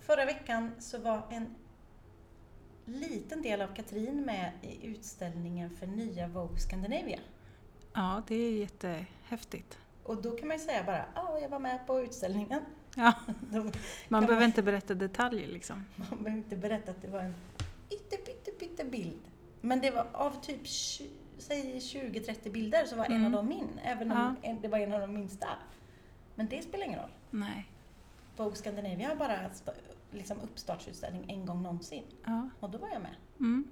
förra 0.01 0.25
veckan 0.25 0.71
så 0.79 0.99
var 0.99 1.23
en 1.31 1.55
liten 2.85 3.43
del 3.43 3.61
av 3.61 3.75
Katrin 3.75 4.25
med 4.25 4.53
i 4.63 4.87
utställningen 4.87 5.71
för 5.71 5.87
nya 5.87 6.29
Vogue 6.29 6.59
Scandinavia. 6.59 7.19
Ja, 7.95 8.23
det 8.29 8.35
är 8.35 8.53
jättehäftigt. 8.53 9.79
Och 10.03 10.23
då 10.23 10.31
kan 10.31 10.49
man 10.49 10.57
ju 10.57 10.65
säga 10.65 10.85
bara, 10.85 11.05
ja, 11.15 11.39
jag 11.43 11.49
var 11.49 11.59
med 11.59 11.87
på 11.87 12.01
utställningen. 12.01 12.61
Ja, 12.97 13.13
man 13.51 13.73
man- 14.09 14.27
behöver 14.27 14.45
inte 14.47 14.63
berätta 14.63 14.95
detaljer 14.95 15.49
liksom. 15.49 15.85
man 15.97 16.23
behöver 16.23 16.39
inte 16.43 16.57
berätta 16.57 16.91
att 16.91 17.03
det 17.03 17.09
var 17.09 17.21
en 17.21 17.35
pytte 18.59 18.85
bild. 18.85 19.21
Men 19.61 19.81
det 19.81 19.91
var 19.91 20.07
av 20.13 20.41
typ 20.43 20.69
säg 21.39 21.79
20-30 21.81 22.51
bilder 22.51 22.85
så 22.87 22.97
var 22.97 23.05
en 23.05 23.13
Mm. 23.13 23.25
av 23.25 23.33
dem 23.33 23.49
min. 23.49 23.81
Även 23.85 24.11
om 24.13 24.19
Ja. 24.43 24.49
en- 24.49 24.61
det 24.61 24.69
var 24.69 24.79
en 24.79 24.93
av 24.93 25.01
de 25.01 25.15
minsta. 25.15 25.49
Men 26.35 26.47
det 26.49 26.63
spelar 26.63 26.85
ingen 26.87 27.01
roll. 27.01 27.11
Nej. 27.31 27.71
Vogue 28.37 28.57
Scandinavia 28.57 29.09
har 29.09 29.17
bara 29.17 29.51
liksom 30.11 30.41
uppstartsutställning 30.41 31.25
en 31.31 31.47
gång 31.47 31.63
någonsin. 31.63 32.05
Ja. 32.25 32.49
Och 32.61 32.71
då 32.71 32.79
var 32.79 32.89
jag 32.89 33.03
med. 33.03 33.15
Mm. 33.41 33.69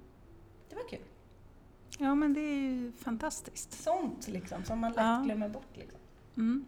Det 0.69 0.75
var 0.75 0.89
kul. 0.89 0.99
ja, 1.99 2.15
men 2.15 2.33
det 2.33 2.39
är 2.41 2.55
ju 2.61 2.91
fantastiskt. 2.91 3.71
Sånt 3.73 4.27
liksom 4.27 4.63
som 4.63 4.79
man 4.79 4.91
lätt 4.91 4.99
Ja. 5.05 5.21
glömmer 5.25 5.49
bort. 5.49 5.67
Liksom. 5.77 5.99
Mm. 6.37 6.65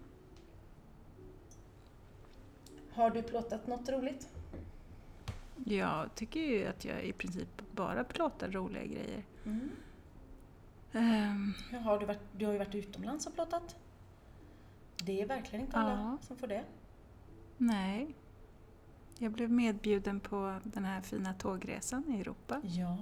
Har 2.92 3.10
du 3.10 3.22
plåtat 3.24 3.68
något 3.68 3.90
roligt? 3.90 4.30
Jag 5.66 6.16
tycker 6.16 6.40
ju 6.40 6.66
att 6.66 6.86
jag 6.86 7.04
i 7.04 7.14
princip 7.14 7.62
bara 7.72 8.04
plåtar 8.04 8.52
roliga 8.52 8.86
grejer. 8.86 9.24
Mm. 9.46 9.70
Ehm, 10.94 11.54
Ja, 11.72 11.80
har 11.80 12.00
du, 12.00 12.06
varit, 12.06 12.20
du 12.38 12.46
har 12.46 12.54
ju 12.54 12.60
varit 12.60 12.76
utomlands 12.76 13.28
och 13.28 13.34
plåtat. 13.34 13.76
Det 15.04 15.22
är 15.22 15.28
verkligen 15.28 15.66
inte 15.66 15.78
alla 15.78 15.92
Ja. 15.92 16.18
som 16.22 16.38
får 16.38 16.48
det. 16.48 16.64
nej. 17.58 18.16
Jag 19.22 19.32
blev 19.32 19.52
medbjuden 19.52 20.20
på 20.20 20.60
den 20.64 20.86
här 20.86 21.02
fina 21.02 21.34
tågresan 21.34 22.04
i 22.14 22.20
Europa. 22.22 22.62
Ja, 22.64 22.98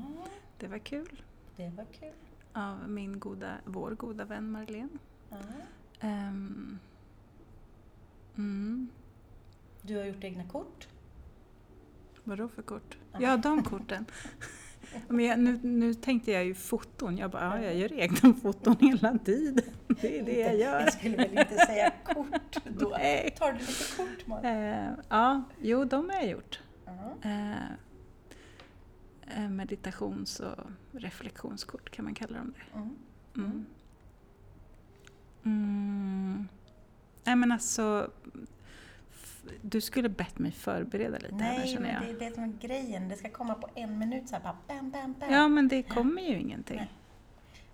Det 0.58 0.68
var 0.68 0.78
kul. 0.80 1.22
det 1.56 1.70
var 1.70 1.86
kul. 1.86 2.14
Av 2.54 2.90
min 2.90 3.20
goda, 3.20 3.58
vår 3.66 3.92
goda 3.92 4.26
vän 4.26 4.52
Marlene. 4.52 4.90
Ja. 5.30 5.38
Ehm, 6.00 6.80
mm. 8.38 8.90
Du 9.82 9.98
har 9.98 10.06
gjort 10.06 10.24
egna 10.24 10.44
kort. 10.48 10.88
Vadå 12.28 12.48
för 12.48 12.62
kort? 12.62 12.98
Ja. 13.20 13.38
De 13.38 13.64
korten. 13.64 14.06
Men 15.08 15.26
jag, 15.26 15.40
nu, 15.40 15.60
nu 15.64 15.94
tänkte 15.94 16.32
jag 16.32 16.46
ju 16.46 16.54
foton. 16.54 17.18
Jag 17.18 17.32
bara, 17.32 17.44
ja, 17.44 17.64
jag 17.64 17.76
gör 17.76 17.94
egna 17.94 18.34
foton 18.34 18.76
hela 18.80 19.18
tiden. 19.18 19.64
Det 20.02 20.20
är 20.20 20.24
det 20.24 20.40
jag 20.40 20.58
gör. 20.58 20.80
Jag 20.80 20.94
skulle 20.94 21.18
väl 21.18 21.38
inte 21.40 21.66
säga 21.66 21.94
kort 22.04 22.58
då. 22.80 22.90
Nej. 22.98 23.36
Tar 23.38 23.52
du 23.54 23.60
lite 23.60 23.98
kort 23.98 24.28
Malin? 24.28 24.46
Eh, 24.52 24.90
ja, 25.10 25.44
jo, 25.62 25.86
de 25.86 26.10
har 26.10 26.16
jag 26.16 26.28
gjort. 26.30 26.60
Eh, 27.24 27.72
eh, 29.38 29.50
meditations 29.50 30.40
och 30.40 30.66
reflektionskort 30.92 31.90
kan 31.90 32.06
man 32.06 32.14
kalla 32.14 32.38
dem 32.38 32.54
det. 32.56 32.78
Mm. 32.78 32.96
Mm. 33.36 33.66
Mm. 35.44 36.48
Nej 37.24 37.36
men 37.36 37.52
alltså, 37.52 38.12
du 39.62 39.82
skulle 39.82 40.10
bett 40.10 40.40
mig 40.40 40.52
förbereda 40.52 41.18
lite 41.18 41.36
här 41.36 41.58
Nej, 41.58 41.68
känner 41.68 41.82
men 41.82 41.94
jag. 42.08 42.18
det 42.20 42.26
är 42.26 42.30
det 42.30 42.36
som 42.36 42.44
är 42.44 42.48
grejen. 42.60 43.10
Det 43.10 43.16
ska 43.16 43.30
komma 43.30 43.54
på 43.54 43.70
en 43.76 44.00
minut 44.00 44.30
så 44.30 44.36
här 44.36 44.44
bara 44.44 44.58
bam, 44.68 44.90
bam, 44.92 45.14
bam. 45.20 45.32
Ja 45.34 45.48
men 45.48 45.68
det 45.68 45.84
kommer 45.84 46.22
ju 46.22 46.40
ingenting. 46.40 46.78
Nej. 46.78 46.92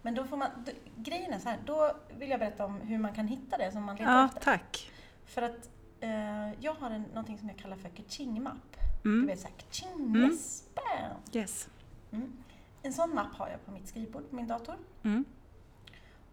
Men 0.01 0.15
då 0.15 0.23
får 0.25 0.37
man, 0.37 0.49
då, 0.65 0.71
grejen 0.97 1.33
är 1.33 1.39
så 1.39 1.49
här, 1.49 1.57
då 1.65 1.95
vill 2.17 2.29
jag 2.29 2.39
berätta 2.39 2.65
om 2.65 2.81
hur 2.81 2.97
man 2.97 3.13
kan 3.13 3.27
hitta 3.27 3.57
det 3.57 3.71
som 3.71 3.83
man 3.83 3.95
letar 3.95 4.11
Ja, 4.11 4.25
efter. 4.25 4.39
tack. 4.41 4.91
För 5.25 5.41
att 5.41 5.69
eh, 5.99 6.53
jag 6.63 6.73
har 6.73 6.89
en, 6.91 7.01
någonting 7.01 7.37
som 7.37 7.47
jag 7.49 7.57
kallar 7.57 7.75
för 7.77 7.89
kaching-mapp. 7.89 8.77
Du 9.03 9.09
Mm. 9.09 9.27
vet 9.27 9.39
såhär, 9.39 9.53
kaching, 9.57 9.89
Mm. 9.95 10.21
yes, 10.31 10.63
bam! 10.75 11.17
Yes. 11.41 11.69
Mm. 12.11 12.33
En 12.81 12.93
sån 12.93 13.15
mapp 13.15 13.33
har 13.35 13.49
jag 13.49 13.65
på 13.65 13.71
mitt 13.71 13.87
skrivbord 13.87 14.29
på 14.29 14.35
min 14.35 14.47
dator. 14.47 14.75
Mm. 15.03 15.25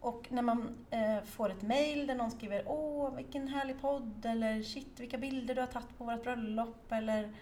Och 0.01 0.27
när 0.33 0.43
man 0.43 0.77
eh, 0.91 1.23
får 1.25 1.51
ett 1.51 1.63
mail 1.63 2.07
där 2.07 2.15
någon 2.15 2.31
skriver 2.31 2.63
Åh, 2.67 3.15
vilken 3.15 3.49
härlig 3.49 3.81
podd, 3.81 4.27
eller 4.27 4.63
shit, 4.63 5.01
vilka 5.01 5.19
bilder 5.19 5.55
du 5.55 5.61
har 5.61 5.69
tagit 5.69 5.99
på 5.99 6.05
vårt 6.05 6.23
bröllop, 6.23 6.93
eller 6.93 7.33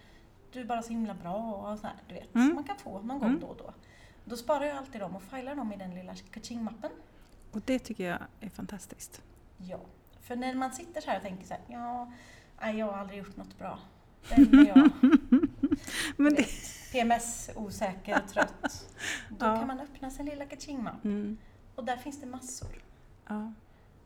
du 0.53 0.61
är 0.61 0.65
bara 0.65 0.83
så 0.83 0.89
himla 0.89 1.15
bra, 1.15 1.37
och 1.73 1.79
så 1.79 1.87
här, 1.87 1.97
du 2.09 2.15
vet. 2.15 2.35
Mm. 2.35 2.55
Man 2.55 2.65
kan 2.65 2.77
få 2.77 3.01
någon 3.01 3.19
gång 3.19 3.29
Mm. 3.29 3.41
då 3.41 3.47
och 3.47 3.57
då. 3.57 3.73
Då 4.25 4.37
sparar 4.37 4.65
jag 4.65 4.77
alltid 4.77 5.01
dem 5.01 5.17
och 5.17 5.23
filar 5.23 5.55
dem 5.55 5.73
i 5.73 5.77
den 5.77 5.95
lilla 5.95 6.15
kaching-mappen. 6.15 6.91
Och 7.53 7.61
det 7.65 7.79
tycker 7.79 8.05
jag 8.11 8.19
är 8.41 8.49
fantastiskt. 8.49 9.23
Ja. 9.57 9.81
För 10.21 10.37
när 10.37 10.55
man 10.55 10.73
sitter 10.73 11.01
så 11.01 11.11
här 11.11 11.17
och 11.17 11.23
tänker 11.23 11.47
så 11.47 11.55
här, 11.55 11.63
ja, 11.67 12.13
nej, 12.61 12.79
jag 12.79 12.87
har 12.87 12.99
aldrig 12.99 13.19
gjort 13.19 13.37
något 13.37 13.59
bra. 13.59 13.79
Vem 14.31 14.59
är 14.59 14.67
jag? 14.69 14.91
Men 16.17 16.35
det... 16.35 16.47
PMS, 16.93 17.51
osäker, 17.57 18.21
trött. 18.33 18.87
Då 19.29 19.47
Ja. 19.47 19.57
kan 19.59 19.67
man 19.67 19.81
öppna 19.81 20.11
sin 20.11 20.27
lilla 20.27 20.45
kaching-mapp. 20.47 21.05
Mm. 21.05 21.37
Och 21.79 21.85
där 21.85 21.97
finns 21.97 22.21
det 22.21 22.27
massor 22.27 22.83
Ja. 23.27 23.53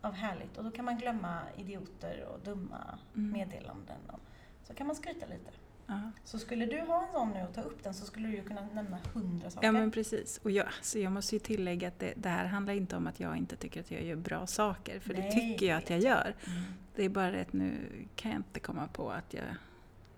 av 0.01 0.13
härligt. 0.13 0.59
Och 0.59 0.65
då 0.65 0.71
kan 0.71 0.85
man 0.85 0.99
glömma 0.99 1.41
idioter 1.57 2.25
och 2.25 2.41
dumma 2.41 2.99
Mm. 3.17 3.33
meddelanden. 3.33 3.97
Och 4.07 4.21
så 4.65 4.75
kan 4.75 4.87
man 4.87 4.97
skryta 4.97 5.27
lite. 5.27 5.51
Ja. 5.87 6.11
Så 6.25 6.39
skulle 6.39 6.67
du 6.67 6.81
ha 6.81 7.07
en 7.07 7.13
sån 7.13 7.31
nu 7.31 7.43
och 7.43 7.55
ta 7.55 7.61
upp 7.63 7.83
den 7.83 7.95
så 7.95 8.07
skulle 8.07 8.29
du 8.29 8.35
ju 8.35 8.45
kunna 8.45 8.61
nämna 8.73 8.99
hundra 9.15 9.51
saker. 9.51 9.67
ja 9.67 9.73
men 9.73 9.91
precis. 9.91 10.39
Och 10.43 10.51
jag, 10.51 10.67
så 10.83 10.99
jag 10.99 11.13
måste 11.13 11.35
ju 11.37 11.39
tillägga 11.39 11.89
att 11.89 11.99
det, 11.99 12.13
det 12.17 12.29
här 12.29 12.45
handlar 12.47 12.75
inte 12.75 12.97
om 12.97 13.07
att 13.07 13.21
jag 13.21 13.37
inte 13.37 13.57
tycker 13.57 13.81
att 13.81 13.91
jag 13.91 14.03
gör 14.03 14.17
bra 14.17 14.47
saker. 14.47 15.01
För 15.01 15.15
det 15.15 15.21
Nej, 15.21 15.33
tycker 15.33 15.67
jag 15.67 15.79
det 15.81 15.85
att 15.85 15.91
jag 15.91 16.01
gör. 16.01 16.35
Mm. 16.47 16.63
Det 16.95 17.05
är 17.05 17.09
bara 17.09 17.31
det 17.31 17.41
att 17.41 17.53
nu 17.53 17.89
kan 18.17 18.31
jag 18.31 18.39
inte 18.39 18.61
komma 18.61 18.89
på 18.93 19.11
att 19.11 19.35
jag 19.35 19.45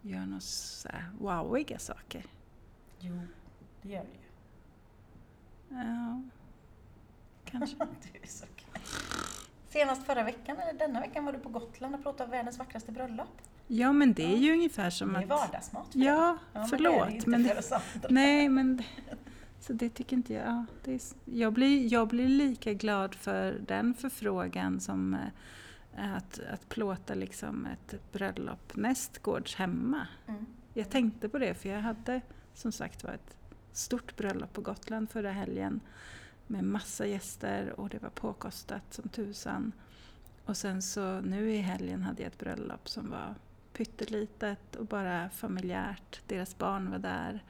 gör 0.02 0.26
några 0.26 0.40
så 0.40 0.88
här 0.88 1.10
wowiga 1.18 1.78
saker. 1.78 2.24
Jo, 3.00 3.20
det 3.82 3.88
gör 3.88 4.04
du 4.04 4.10
ju. 4.10 4.24
Ja, 5.78 6.22
kanske. 7.58 7.76
Du 8.12 8.18
är 8.22 8.26
så. 8.26 8.44
Senast 9.68 10.06
förra 10.06 10.22
veckan, 10.24 10.56
eller 10.58 10.78
denna 10.78 11.00
veckan, 11.00 11.24
var 11.24 11.32
du 11.32 11.38
på 11.38 11.48
Gotland 11.48 11.94
och 11.94 12.02
pratade 12.02 12.24
om 12.24 12.30
världens 12.30 12.58
vackraste 12.58 12.92
bröllop. 12.92 13.40
Ja, 13.66 13.92
men 13.92 14.12
det 14.14 14.24
är 14.24 14.28
Ja. 14.30 14.36
ju 14.36 14.52
ungefär 14.52 14.90
som 14.90 15.12
det 15.12 15.18
är 15.18 15.22
att... 15.22 15.28
vardagsmat 15.28 15.92
för. 15.92 15.98
Ja, 15.98 16.38
Ja, 16.52 16.58
men 16.60 16.68
förlåt. 16.68 16.94
det 16.94 17.00
är 17.02 17.06
det 17.06 17.14
inte 17.16 17.30
men 17.30 17.42
det, 17.42 17.62
för 17.62 17.80
nej, 18.10 18.48
men... 18.48 18.82
Så 19.60 19.72
det 19.72 19.88
tycker 19.90 20.16
inte 20.16 20.32
jag... 20.34 20.46
Ja, 20.46 20.64
det 20.84 20.94
är, 20.94 21.00
jag, 21.24 21.52
blir, 21.52 21.92
jag 21.92 22.08
blir 22.08 22.28
lika 22.28 22.72
glad 22.72 23.14
för 23.14 23.52
den 23.66 23.94
förfrågan 23.94 24.80
som 24.80 25.14
eh, 25.96 26.14
att, 26.16 26.40
att 26.52 26.68
plåta 26.68 27.14
liksom 27.14 27.66
ett 27.66 28.12
bröllop 28.12 28.76
nästgårds 28.76 29.54
hemma. 29.54 30.06
Mm. 30.26 30.46
Jag 30.74 30.90
tänkte 30.90 31.28
på 31.28 31.38
det 31.38 31.54
för 31.54 31.68
jag 31.68 31.80
hade 31.80 32.20
som 32.54 32.72
sagt 32.72 33.04
var 33.04 33.10
ett 33.12 33.36
stort 33.72 34.16
bröllop 34.16 34.52
på 34.52 34.60
Gotland 34.60 35.10
förra 35.10 35.30
helgen 35.32 35.80
med 36.46 36.64
massa 36.64 37.06
gäster 37.06 37.80
och 37.80 37.88
det 37.88 37.98
var 38.02 38.10
påkostat 38.10 38.82
som 38.94 39.08
tusan. 39.08 39.72
Och 40.44 40.56
sen 40.56 40.82
så 40.82 41.20
nu 41.20 41.52
i 41.54 41.56
helgen 41.58 42.02
hade 42.02 42.22
jag 42.22 42.32
ett 42.32 42.38
bröllop 42.38 42.88
som 42.88 43.10
var 43.10 43.34
pyttelitet 43.72 44.76
och 44.76 44.86
bara 44.86 45.30
familjärt. 45.30 46.20
Deras 46.26 46.58
barn 46.58 46.90
var 46.90 46.98
där. 46.98 47.44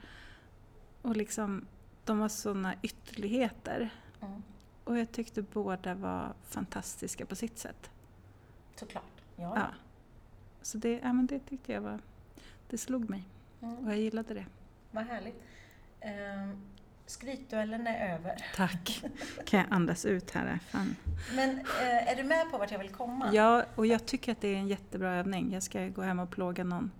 Och 1.01 1.17
liksom, 1.17 1.67
de 2.05 2.19
var 2.19 2.29
sådana 2.29 2.75
ytterligheter. 2.81 3.89
Mm. 4.21 4.43
Och 4.83 4.97
jag 4.97 5.11
tyckte 5.11 5.41
båda 5.41 5.93
var 5.95 6.33
fantastiska 6.43 7.25
på 7.25 7.35
sitt 7.35 7.59
sätt. 7.59 7.89
Såklart. 8.75 9.21
Ja. 9.35 9.53
Ja. 9.55 9.67
Så 10.61 10.77
det, 10.77 10.99
ja, 11.03 11.13
men 11.13 11.25
det 11.27 11.39
tyckte 11.39 11.71
jag 11.73 11.81
var... 11.81 11.99
Det 12.69 12.77
slog 12.77 13.09
mig 13.09 13.23
Mm. 13.61 13.77
och 13.77 13.91
jag 13.91 13.97
gillade 13.99 14.33
det. 14.33 14.45
Vad 14.91 15.03
härligt. 15.05 15.43
Ehm, 15.99 16.61
skrytduellen 17.05 17.87
är 17.87 18.13
över. 18.15 18.45
Tack. 18.55 19.03
Kan 19.45 19.59
jag 19.59 19.67
andas 19.71 20.05
ut 20.05 20.31
här? 20.31 20.59
Fan. 20.69 20.95
Men 21.35 21.49
eh, 21.59 22.11
är 22.11 22.15
du 22.15 22.23
med 22.23 22.51
på 22.51 22.57
vart 22.57 22.71
jag 22.71 22.79
vill 22.79 22.89
komma? 22.89 23.29
Ja, 23.33 23.65
och 23.75 23.85
jag 23.85 24.05
tycker 24.05 24.31
att 24.31 24.41
det 24.41 24.47
är 24.47 24.55
en 24.57 24.67
jättebra 24.67 25.13
övning. 25.15 25.53
Jag 25.53 25.63
ska 25.63 25.87
gå 25.87 26.01
hem 26.01 26.19
och 26.19 26.29
plåga 26.29 26.63
någon. 26.63 26.91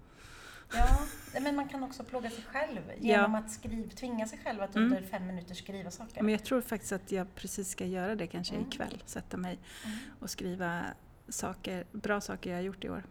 Ja, 0.73 0.99
men 1.41 1.55
man 1.55 1.67
kan 1.69 1.83
också 1.83 2.03
plåga 2.03 2.29
sig 2.29 2.43
själv 2.43 2.81
genom 2.97 3.35
att 3.35 3.51
skriv, 3.51 3.89
tvinga 3.89 4.27
sig 4.27 4.39
själv 4.43 4.61
att 4.61 4.75
Mm. 4.75 4.91
under 4.93 5.01
fem 5.07 5.27
minuter 5.27 5.55
skriva 5.55 5.91
saker. 5.91 6.21
Men 6.23 6.31
jag 6.31 6.43
tror 6.43 6.61
faktiskt 6.61 6.91
att 6.91 7.11
jag 7.11 7.35
precis 7.35 7.69
ska 7.69 7.85
göra 7.85 8.15
det 8.15 8.27
kanske 8.27 8.55
Mm. 8.55 8.67
ikväll. 8.67 9.03
Sätta 9.05 9.37
mig 9.37 9.59
Mm. 9.85 9.97
och 10.19 10.29
skriva 10.29 10.81
saker, 11.29 11.85
bra 11.91 12.21
saker 12.21 12.49
jag 12.49 12.57
har 12.57 12.63
gjort 12.63 12.83
i 12.83 12.89
år. 12.89 13.03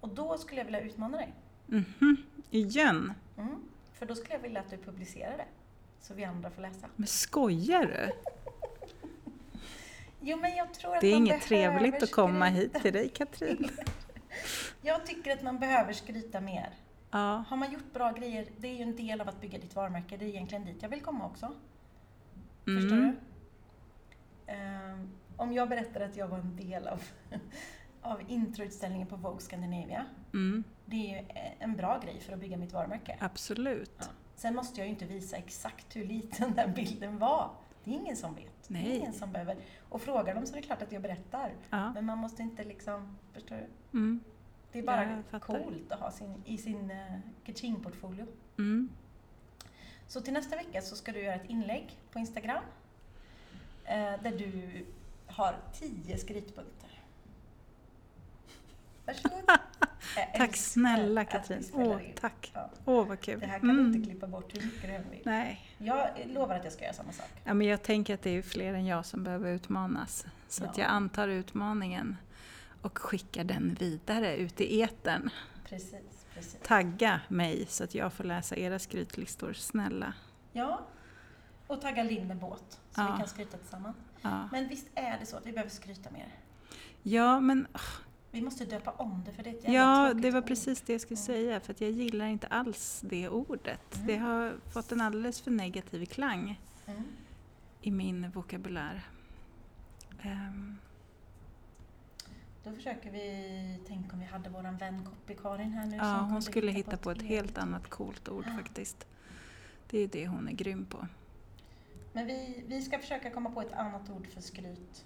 Och 0.00 0.08
då 0.08 0.38
skulle 0.38 0.60
jag 0.60 0.64
vilja 0.64 0.80
utmana 0.80 1.16
dig. 1.18 1.34
Mhm, 1.66 2.16
igen? 2.50 3.12
Mm. 3.38 3.56
För 3.98 4.06
då 4.06 4.14
skulle 4.14 4.34
jag 4.34 4.40
vilja 4.42 4.60
att 4.60 4.70
du 4.70 4.76
publicerar 4.76 5.36
det. 5.36 5.46
Så 6.06 6.14
vi 6.14 6.24
andra 6.24 6.50
får 6.50 6.62
läsa. 6.62 6.86
Men 6.96 7.06
skojar 7.06 7.82
du? 7.82 8.12
Jo, 10.20 10.38
men 10.40 10.56
jag 10.56 10.74
tror 10.74 10.94
att 10.94 11.00
Det 11.00 11.06
är 11.06 11.16
inget 11.16 11.42
trevligt 11.42 12.02
att 12.02 12.10
komma 12.10 12.46
hit 12.46 12.74
till 12.82 12.92
dig 12.92 13.08
Katrin. 13.08 13.70
Jag 14.82 15.06
tycker 15.06 15.32
att 15.32 15.42
man 15.42 15.58
behöver 15.58 15.92
skryta 15.92 16.40
mer. 16.40 16.74
Ja, 17.10 17.44
Har 17.48 17.56
man 17.56 17.72
gjort 17.72 17.92
bra 17.92 18.12
grejer, 18.12 18.48
det 18.56 18.68
är 18.68 18.74
ju 18.74 18.82
en 18.82 18.96
del 18.96 19.20
av 19.20 19.28
att 19.28 19.40
bygga 19.40 19.58
ditt 19.58 19.74
varumärke. 19.74 20.16
Det 20.16 20.24
är 20.24 20.28
egentligen 20.28 20.64
dit 20.64 20.82
jag 20.82 20.88
vill 20.88 21.00
komma 21.00 21.26
också. 21.26 21.52
Förstår 22.64 22.96
mm. 22.96 23.16
du? 24.46 24.52
Ehm, 24.52 25.10
om 25.36 25.52
jag 25.52 25.68
berättar 25.68 26.00
att 26.00 26.16
jag 26.16 26.28
var 26.28 26.38
en 26.38 26.56
del 26.56 26.88
av, 26.88 27.02
av 28.02 28.20
introutställningen 28.28 29.06
på 29.06 29.16
Vogue 29.16 29.40
Scandinavia. 29.40 30.06
Mm, 30.34 30.64
Det 30.84 30.96
är 30.96 31.20
ju 31.20 31.28
en 31.58 31.76
bra 31.76 32.00
grej 32.04 32.20
för 32.20 32.32
att 32.32 32.40
bygga 32.40 32.56
mitt 32.56 32.72
varumärke. 32.72 33.16
absolut. 33.20 33.96
Ja. 33.98 34.06
Sen 34.36 34.54
måste 34.54 34.80
jag 34.80 34.86
ju 34.86 34.92
inte 34.92 35.04
visa 35.04 35.36
exakt 35.36 35.96
hur 35.96 36.04
liten 36.04 36.54
den 36.54 36.74
bilden 36.74 37.18
var. 37.18 37.50
Det 37.84 37.90
är 37.90 37.94
ingen 37.94 38.16
som 38.16 38.34
vet. 38.34 38.68
Det 38.68 38.78
är 38.78 38.82
Nej. 38.82 38.96
ingen 38.96 39.12
som 39.12 39.32
behöver. 39.32 39.56
Och 39.88 40.00
frågar 40.02 40.34
dem 40.34 40.46
så 40.46 40.52
är 40.52 40.56
det 40.56 40.66
klart 40.66 40.82
att 40.82 40.92
jag 40.92 41.02
berättar. 41.02 41.52
Ja, 41.70 41.92
Men 41.92 42.04
man 42.04 42.18
måste 42.18 42.42
inte 42.42 42.64
liksom, 42.64 43.18
förstår 43.32 43.56
du? 43.56 43.98
mm. 43.98 44.20
Det 44.72 44.78
är 44.78 44.82
bara 44.82 45.22
coolt 45.40 45.92
att 45.92 46.00
ha 46.00 46.10
sin, 46.10 46.42
i 46.44 46.58
sin 46.58 46.90
uh, 46.90 47.18
Kaching-portfolio. 47.44 48.26
Mm. 48.58 48.88
Så 50.08 50.20
till 50.20 50.32
nästa 50.32 50.56
vecka 50.56 50.82
så 50.82 50.96
ska 50.96 51.12
du 51.12 51.22
göra 51.22 51.34
ett 51.34 51.50
inlägg 51.50 51.98
på 52.12 52.18
Instagram 52.18 52.62
eh, 53.84 54.22
där 54.22 54.38
du 54.38 54.84
har 55.26 55.56
tio 55.72 56.18
skrytpunkter. 56.18 56.90
Varsågod. 59.06 59.44
Tack 60.36 60.56
snälla 60.56 61.20
att 61.20 61.30
Katrin. 61.30 61.64
Åh, 61.72 61.98
tack. 62.20 62.50
Ja. 62.54 62.70
Åh, 62.84 63.06
vad 63.06 63.20
kul. 63.20 63.40
Det 63.40 63.46
här 63.46 63.58
kan 63.58 63.70
Mm. 63.70 63.92
du 63.92 63.98
inte 63.98 64.10
klippa 64.10 64.26
bort 64.26 64.54
hur 64.56 64.62
mycket 64.66 64.82
du 64.82 64.88
än 64.88 65.10
vill. 65.10 65.22
Nej. 65.24 65.70
Jag 65.78 66.08
lovar 66.26 66.54
att 66.56 66.64
jag 66.64 66.72
ska 66.72 66.84
göra 66.84 66.94
samma 66.94 67.12
sak. 67.12 67.28
Ja, 67.44 67.54
men 67.54 67.66
jag 67.66 67.82
tänker 67.82 68.14
att 68.14 68.22
det 68.22 68.30
är 68.30 68.42
fler 68.42 68.74
än 68.74 68.86
jag 68.86 69.06
som 69.06 69.24
behöver 69.24 69.50
utmanas. 69.50 70.26
Så 70.48 70.64
att 70.64 70.78
Ja. 70.78 70.84
jag 70.84 70.90
antar 70.92 71.28
utmaningen 71.28 72.16
och 72.82 72.98
skickar 72.98 73.44
den 73.44 73.76
vidare 73.80 74.36
ut 74.36 74.60
i 74.60 74.82
etern. 74.82 75.30
Precis, 75.68 76.26
precis. 76.34 76.58
Tagga 76.62 77.20
mig 77.28 77.66
så 77.68 77.84
att 77.84 77.94
jag 77.94 78.12
får 78.12 78.24
läsa 78.24 78.56
era 78.56 78.78
skrytlistor, 78.78 79.52
snälla. 79.52 80.12
Ja, 80.52 80.80
och 81.66 81.80
tagga 81.80 82.02
Linden 82.02 82.38
båt 82.38 82.64
så 82.90 83.00
Ja. 83.00 83.12
vi 83.12 83.18
kan 83.18 83.28
skryta 83.28 83.56
tillsammans. 83.56 83.96
Ja, 84.22 84.48
Men 84.52 84.68
visst 84.68 84.86
är 84.94 85.18
det 85.20 85.26
så 85.26 85.36
att 85.36 85.46
vi 85.46 85.52
behöver 85.52 85.70
skryta 85.70 86.10
mer? 86.10 86.28
ja 87.02 87.40
men 87.40 87.66
Vi 88.36 88.42
måste 88.42 88.64
döpa 88.64 88.90
om 88.90 89.22
det 89.26 89.32
för 89.32 89.42
det 89.42 89.50
är 89.50 89.54
ett 89.54 89.64
jävla 89.64 89.78
ja, 89.78 90.14
det 90.14 90.30
var 90.30 90.40
ord. 90.40 90.46
precis 90.46 90.80
det 90.80 90.92
jag 90.92 91.00
skulle 91.00 91.16
säga. 91.16 91.60
För 91.60 91.72
att 91.72 91.80
jag 91.80 91.90
gillar 91.90 92.26
inte 92.26 92.46
alls 92.46 93.00
det 93.04 93.28
ordet. 93.28 93.94
Mm. 93.94 94.06
Det 94.06 94.16
har 94.16 94.54
fått 94.72 94.92
en 94.92 95.00
alldeles 95.00 95.40
för 95.40 95.50
negativ 95.50 96.06
klang 96.06 96.60
Mm. 96.86 97.02
i 97.82 97.90
min 97.90 98.30
vokabulär. 98.30 99.02
Ehm, 100.22 100.76
Då 102.64 102.72
försöker 102.72 103.10
vi, 103.10 103.80
tänk 103.86 104.12
om 104.12 104.18
vi 104.18 104.24
hade 104.24 104.50
våran 104.50 104.76
vän 104.76 105.08
Copy-Karin 105.08 105.70
här 105.72 105.86
nu 105.86 105.96
ja, 105.96 106.20
hon 106.30 106.42
skulle 106.42 106.72
hitta 106.72 106.96
på 106.96 107.10
ett 107.10 107.18
eget 107.22 107.28
helt 107.30 107.58
annat 107.58 107.90
coolt 107.90 108.28
ord 108.28 108.44
Ja. 108.46 108.56
faktiskt. 108.62 109.06
Det 109.90 109.98
är 109.98 110.08
det 110.08 110.28
hon 110.28 110.48
är 110.48 110.52
grym 110.52 110.84
på. 110.86 111.06
Men 112.12 112.26
vi, 112.26 112.64
vi 112.68 112.82
ska 112.82 112.98
försöka 112.98 113.30
komma 113.30 113.50
på 113.50 113.60
ett 113.60 113.72
annat 113.72 114.10
ord 114.10 114.26
för 114.34 114.40
skryt. 114.40 115.04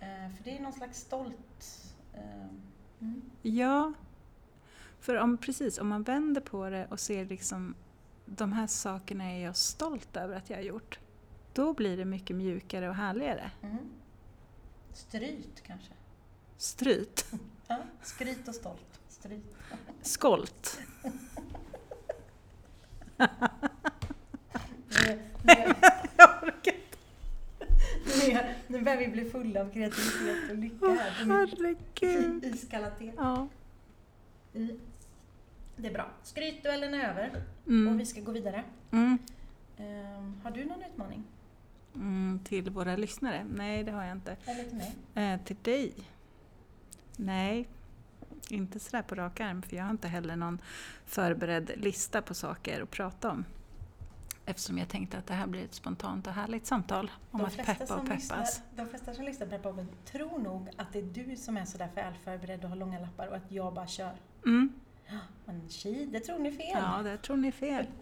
Eh, 0.00 0.34
för 0.36 0.44
det 0.44 0.56
är 0.56 0.60
någon 0.60 0.72
slags 0.72 0.98
stolt... 1.00 1.91
Eh, 2.14 2.48
mm. 3.00 3.22
Ja, 3.42 3.92
för 5.00 5.16
om, 5.16 5.36
precis, 5.36 5.78
om 5.78 5.88
man 5.88 6.02
vänder 6.02 6.40
på 6.40 6.70
det 6.70 6.86
och 6.90 7.00
ser 7.00 7.24
liksom 7.24 7.74
de 8.24 8.52
här 8.52 8.66
sakerna 8.66 9.24
är 9.24 9.44
jag 9.44 9.56
stolt 9.56 10.16
över 10.16 10.36
att 10.36 10.50
jag 10.50 10.56
har 10.56 10.62
gjort. 10.62 10.98
Då 11.52 11.72
blir 11.74 11.96
det 11.96 12.04
mycket 12.04 12.36
mjukare 12.36 12.88
och 12.88 12.94
härligare. 12.94 13.50
Mm. 13.62 13.78
Stryt 14.92 15.62
kanske? 15.66 15.92
Stryt, 16.56 17.26
Ja, 17.66 17.78
skryt 18.02 18.48
och 18.48 18.54
stolt. 18.54 19.00
Stryt. 19.08 19.56
skolt. 20.02 20.80
Nu, 25.06 25.22
nu, 25.42 25.74
är- 28.30 28.54
nu 28.66 28.82
börjar 28.82 28.98
vi 28.98 29.08
bli 29.08 29.24
fulla 29.30 29.60
av 29.60 29.70
kreativitet 29.72 30.50
och 30.50 30.56
lycka 30.58 30.86
här. 30.86 31.10
herregud. 31.10 32.44
Iskalla 32.44 32.90
te. 32.90 33.12
Ja. 33.16 33.48
Mm. 34.54 34.78
Det 35.76 35.88
är 35.88 35.92
bra. 35.92 36.10
Skrytduellen 36.22 36.94
är 36.94 37.08
över 37.10 37.30
och 37.64 37.68
Mm. 37.70 37.98
vi 37.98 38.06
ska 38.06 38.20
gå 38.20 38.32
vidare. 38.32 38.64
Mm. 38.90 39.18
Ehm, 39.78 40.40
har 40.44 40.50
du 40.50 40.64
någon 40.64 40.82
utmaning? 40.82 41.24
Mm, 41.94 42.40
till 42.44 42.70
våra 42.70 42.96
lyssnare? 42.96 43.46
Nej, 43.54 43.84
det 43.84 43.92
har 43.92 44.04
jag 44.04 44.12
inte. 44.16 44.36
Eller 44.46 44.64
till 44.64 44.76
mig? 44.76 44.94
Eh, 45.34 45.40
till 45.44 45.56
dig? 45.62 45.92
Nej, 47.16 47.68
inte 48.48 48.80
sådär 48.80 49.02
på 49.02 49.14
rak 49.14 49.40
arm 49.40 49.62
för 49.62 49.76
jag 49.76 49.84
har 49.84 49.90
inte 49.90 50.08
heller 50.08 50.36
någon 50.36 50.58
förberedd 51.06 51.70
lista 51.76 52.22
på 52.22 52.34
saker 52.34 52.82
att 52.82 52.90
prata 52.90 53.30
om. 53.30 53.44
Eftersom 54.52 54.78
jag 54.78 54.88
tänkte 54.88 55.18
att 55.18 55.26
det 55.26 55.34
här 55.34 55.46
blir 55.46 55.64
ett 55.64 55.74
spontant 55.74 56.26
och 56.26 56.32
härligt 56.32 56.66
samtal 56.66 57.10
om 57.30 57.38
De 57.40 57.44
att 57.46 57.56
peppa 57.56 57.94
och 57.96 58.00
peppas. 58.02 58.16
lyssnar- 58.18 58.46
De 58.76 58.88
flesta 58.88 59.14
som 59.14 59.24
lyssnar 59.24 59.46
på 59.46 59.50
den 59.50 59.60
här 59.64 59.70
podden 59.72 59.88
tror 60.04 60.38
nog 60.38 60.68
att 60.76 60.92
det 60.92 60.98
är 60.98 61.02
du 61.02 61.36
som 61.36 61.56
är 61.56 61.64
sådär 61.64 61.88
väl 61.94 62.14
förberedd 62.24 62.64
och 62.64 62.70
har 62.70 62.76
långa 62.76 62.98
lappar 63.00 63.26
och 63.26 63.36
att 63.36 63.52
jag 63.52 63.74
bara 63.74 63.86
kör. 63.86 64.12
Mm. 64.46 64.72
Men 65.44 65.68
tji, 65.68 66.06
det 66.12 66.20
tror 66.20 66.38
ni 66.38 66.52
fel. 66.52 66.66
Ja, 66.82 67.00
där 67.02 67.16
tror 67.16 67.36
ni 67.36 67.52
fel. 67.52 67.86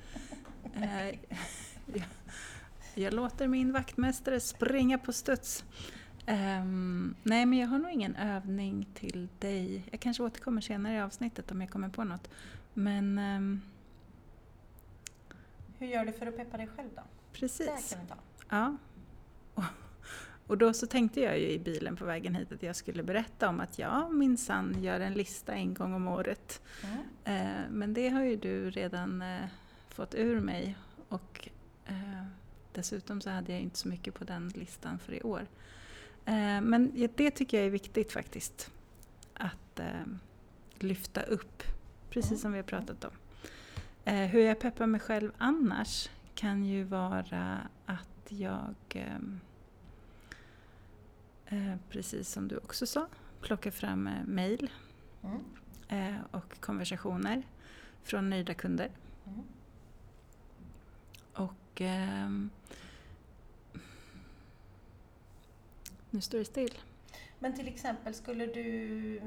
Eh, 0.75 1.07
jag, 1.87 2.03
jag 2.95 3.13
låter 3.15 3.49
min 3.49 3.73
vaktmästare 3.73 4.41
springa 4.41 4.99
på 4.99 5.13
studs. 5.13 5.65
Ehm, 6.27 7.15
nej, 7.23 7.47
men 7.47 7.59
jag 7.59 7.69
har 7.69 7.79
nog 7.79 7.91
ingen 7.91 8.17
övning 8.17 8.87
till 8.95 9.29
dig. 9.39 9.85
Jag 9.91 10.01
kanske 10.01 10.23
återkommer 10.23 10.61
senare 10.61 10.95
i 10.95 11.01
avsnittet 11.01 11.51
om 11.51 11.61
jag 11.61 11.71
kommer 11.71 11.89
på 11.89 12.05
något. 12.05 12.31
Men 12.75 13.19
ehm, 13.19 13.61
Hur 15.81 15.87
gör 15.87 16.05
du 16.05 16.13
för 16.13 16.27
att 16.27 16.37
peppa 16.37 16.57
dig 16.57 16.67
själv 16.77 16.89
då? 16.97 17.03
precis. 17.33 17.97
Ja. 18.49 18.77
Och, 19.55 19.65
och 20.47 20.59
då 20.59 20.73
så 20.73 20.87
tänkte 20.87 21.21
jag 21.21 21.39
ju 21.39 21.51
i 21.51 21.59
bilen 21.59 21.97
på 21.97 22.05
vägen 22.05 22.35
hit 22.35 22.53
att 22.53 22.63
jag 22.63 22.77
skulle 22.77 23.03
berätta 23.03 23.49
om 23.49 23.61
att 23.61 23.79
jag 23.79 24.15
minsann 24.15 24.83
gör 24.83 25.01
en 25.01 25.15
lista 25.15 25.53
en 25.53 25.75
gång 25.75 25.95
om 25.95 26.09
året. 26.09 26.63
Mm. 26.85 26.99
Eh, 27.25 27.71
men 27.71 27.95
det 27.95 28.09
har 28.09 28.23
ju 28.23 28.37
du 28.37 28.71
redan 28.71 29.23
eh, 29.23 29.45
fått 29.89 30.15
ur 30.15 30.41
mig 30.41 30.77
och 31.09 31.49
eh, 31.87 32.25
dessutom 32.73 33.21
så 33.21 33.31
hade 33.31 33.53
jag 33.53 33.61
inte 33.61 33.79
så 33.79 33.89
mycket 33.89 34.15
på 34.15 34.25
den 34.25 34.49
listan 34.49 34.99
för 34.99 35.13
i 35.15 35.23
år. 35.23 35.47
Men 36.63 37.09
det 37.17 37.31
tycker 37.31 37.57
jag 37.57 37.67
är 37.67 37.71
viktigt 37.71 38.13
faktiskt. 38.13 38.71
Att 39.35 39.81
lyfta 40.75 41.23
upp, 41.23 41.63
precis 42.11 42.31
Mm. 42.31 42.41
som 42.41 42.53
vi 42.53 42.59
har 42.59 42.65
pratat 42.65 43.05
om. 43.05 43.11
Eh, 44.05 44.15
hur 44.15 44.41
jag 44.41 44.59
peppar 44.59 44.87
mig 44.87 45.01
själv 45.01 45.33
annars 45.39 46.09
kan 46.35 46.65
ju 46.65 46.85
vara 46.85 47.69
att 47.87 48.09
jag, 48.29 48.75
ehm, 48.91 49.41
eh, 51.47 51.75
precis 51.91 52.29
som 52.29 52.49
du 52.49 52.57
också 52.57 52.87
sa, 52.87 53.07
plockar 53.41 53.71
fram 53.71 54.07
eh, 54.07 54.25
mail 54.27 54.71
Mm. 55.23 56.19
och 56.31 56.61
konversationer 56.61 57.43
från 58.03 58.31
nöjda 58.31 58.55
kunder. 58.55 58.91
Mm. 59.27 59.41
Och 61.33 61.81
ehm, 61.81 62.51
nu 66.11 66.21
står 66.21 66.39
det 66.39 66.45
still. 66.45 66.79
Men 67.39 67.55
till 67.57 67.69
exempel, 67.69 68.15
skulle 68.15 68.47
du 68.47 69.21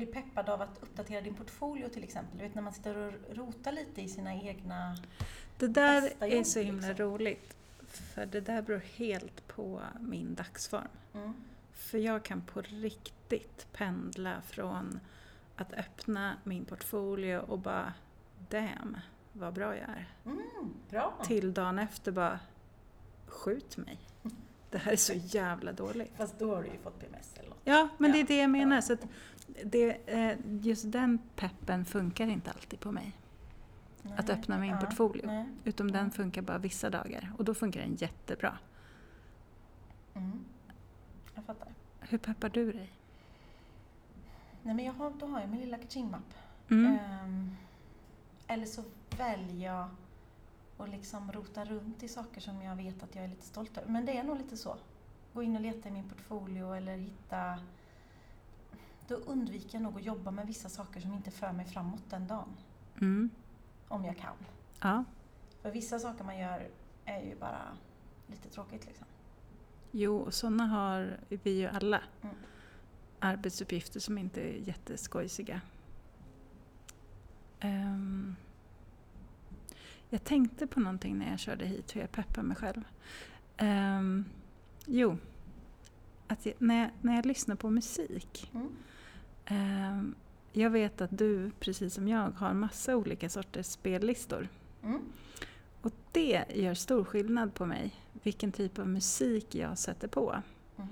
bli 0.00 0.06
peppad 0.06 0.48
av 0.48 0.62
att 0.62 0.82
uppdatera 0.82 1.20
din 1.20 1.34
portfolio 1.34 1.88
till 1.88 2.04
exempel? 2.04 2.38
Du 2.38 2.44
vet 2.44 2.54
när 2.54 2.62
man 2.62 2.72
sitter 2.72 2.96
och 2.96 3.36
rotar 3.36 3.72
lite 3.72 4.02
i 4.02 4.08
sina 4.08 4.34
egna... 4.34 4.96
Det 5.58 5.68
där 5.68 6.00
Bästa 6.00 6.26
är 6.26 6.36
jobb, 6.36 6.46
så 6.46 6.60
himla 6.60 6.88
liksom. 6.88 7.06
roligt. 7.06 7.56
För 7.86 8.26
det 8.26 8.40
där 8.40 8.62
beror 8.62 8.82
helt 8.96 9.48
på 9.48 9.80
min 10.00 10.34
dagsform. 10.34 10.88
Mm. 11.14 11.34
För 11.72 11.98
jag 11.98 12.22
kan 12.22 12.40
på 12.40 12.62
riktigt 12.62 13.66
pendla 13.72 14.42
från 14.42 15.00
att 15.56 15.72
öppna 15.72 16.36
min 16.44 16.64
portfolio 16.64 17.38
och 17.38 17.58
bara 17.58 17.94
damn 18.48 18.98
vad 19.32 19.54
bra 19.54 19.76
jag 19.76 19.88
är. 19.88 20.08
Mm, 20.24 20.74
bra! 20.90 21.14
Till 21.24 21.54
dagen 21.54 21.78
efter 21.78 22.12
bara 22.12 22.40
skjut 23.26 23.76
mig. 23.76 23.98
Det 24.70 24.78
här 24.78 24.92
är 24.92 24.96
så 24.96 25.12
jävla 25.14 25.72
dåligt. 25.72 26.12
Fast 26.16 26.38
då 26.38 26.54
har 26.54 26.62
du 26.62 26.68
ju 26.68 26.78
fått 26.78 27.00
PMS 27.00 27.34
eller. 27.38 27.49
Ja, 27.64 27.88
men 27.98 28.12
det 28.12 28.18
är 28.18 28.20
Ja, 28.20 28.26
det 28.28 28.36
jag 28.36 28.50
menar. 28.50 28.76
ja. 28.76 28.82
Så 28.82 28.92
att 28.92 29.06
det, 29.64 29.90
eh, 30.06 30.38
just 30.60 30.92
den 30.92 31.18
peppen 31.36 31.84
funkar 31.84 32.26
inte 32.26 32.50
alltid 32.50 32.80
på 32.80 32.92
mig. 32.92 33.12
Att 34.16 34.28
Nej. 34.28 34.36
öppna 34.38 34.58
min 34.58 34.70
Ja, 34.70 34.76
portfolio. 34.76 35.26
nej. 35.26 35.46
Utom 35.64 35.90
den 35.92 36.04
Ja. 36.04 36.10
funkar 36.10 36.42
bara 36.42 36.58
vissa 36.58 36.90
dagar. 36.90 37.32
Och 37.38 37.44
då 37.44 37.54
funkar 37.54 37.80
den 37.80 37.94
jättebra. 37.94 38.58
Mm. 40.14 40.44
Jag 41.34 41.44
fattar. 41.44 41.68
Hur 42.00 42.18
peppar 42.18 42.48
du 42.48 42.72
dig? 42.72 42.92
Nej 44.62 44.74
men 44.74 44.84
jag 44.84 44.92
har, 44.92 45.10
då 45.18 45.26
har 45.26 45.40
jag 45.40 45.48
min 45.50 45.60
lilla 45.60 45.78
kaching-mapp. 45.78 46.34
Mm. 46.70 46.98
Ehm, 46.98 47.56
eller 48.46 48.66
så 48.66 48.82
väljer 49.18 49.66
jag 49.74 49.88
att 50.78 50.88
liksom 50.88 51.32
rota 51.32 51.64
runt 51.64 52.02
i 52.02 52.08
saker 52.08 52.40
som 52.40 52.62
jag 52.62 52.76
vet 52.76 53.02
att 53.02 53.14
jag 53.14 53.24
är 53.24 53.28
lite 53.28 53.46
stolt 53.46 53.78
över. 53.78 53.88
Men 53.90 54.04
det 54.06 54.16
är 54.18 54.22
nog 54.24 54.38
lite 54.38 54.56
så. 54.56 54.76
Gå 55.34 55.42
in 55.42 55.56
och 55.56 55.62
leta 55.62 55.88
i 55.88 55.92
min 55.92 56.08
portfolio 56.08 56.72
eller 56.72 56.96
hitta... 56.96 57.58
Då 59.08 59.14
undviker 59.14 59.68
jag 59.72 59.82
nog 59.82 59.96
att 59.96 60.04
jobba 60.04 60.30
med 60.30 60.46
vissa 60.46 60.68
saker 60.68 61.00
som 61.00 61.14
inte 61.14 61.30
för 61.30 61.52
mig 61.52 61.66
framåt 61.66 62.02
den 62.10 62.26
dagen. 62.26 62.48
Mm. 63.00 63.30
Om 63.88 64.04
jag 64.04 64.18
kan. 64.18 64.34
Ja. 64.80 65.04
För 65.62 65.70
vissa 65.70 65.98
saker 65.98 66.24
man 66.24 66.38
gör 66.38 66.68
är 67.04 67.22
ju 67.22 67.36
bara 67.36 67.76
lite 68.26 68.48
tråkigt 68.48 68.86
liksom. 68.86 69.06
Jo, 69.90 70.16
och 70.16 70.34
sådana 70.34 70.66
har 70.66 71.18
vi 71.28 71.50
ju 71.50 71.66
alla. 71.66 72.00
Mm. 72.22 72.36
Arbetsuppgifter 73.18 74.00
som 74.00 74.18
inte 74.18 74.40
är 74.40 74.54
jätteskojsiga. 74.54 75.60
Ehm, 77.60 78.36
jag 80.08 80.24
tänkte 80.24 80.66
på 80.66 80.80
någonting 80.80 81.18
när 81.18 81.30
jag 81.30 81.38
körde 81.38 81.66
hit, 81.66 81.96
hur 81.96 82.00
jag 82.00 82.12
peppar 82.12 82.42
mig 82.42 82.56
själv. 82.56 82.82
Ehm, 83.56 84.24
jo, 84.90 85.16
att 86.26 86.46
jag, 86.46 86.54
när, 86.58 86.80
jag, 86.80 86.90
när 87.00 87.16
jag 87.16 87.26
lyssnar 87.26 87.56
på 87.56 87.70
musik 87.70 88.50
Mm. 88.54 88.68
ehm, 89.44 90.14
jag 90.52 90.70
vet 90.70 91.00
att 91.00 91.18
du, 91.18 91.50
precis 91.60 91.94
som 91.94 92.08
jag, 92.08 92.30
har 92.30 92.54
massa 92.54 92.96
olika 92.96 93.28
sorters 93.28 93.66
spellistor. 93.66 94.48
Mm. 94.82 95.00
Och 95.82 95.92
det 96.12 96.44
gör 96.54 96.74
stor 96.74 97.04
skillnad 97.04 97.54
på 97.54 97.66
mig, 97.66 97.94
vilken 98.22 98.52
typ 98.52 98.78
av 98.78 98.88
musik 98.88 99.54
jag 99.54 99.78
sätter 99.78 100.08
på. 100.08 100.42
Mm. 100.76 100.88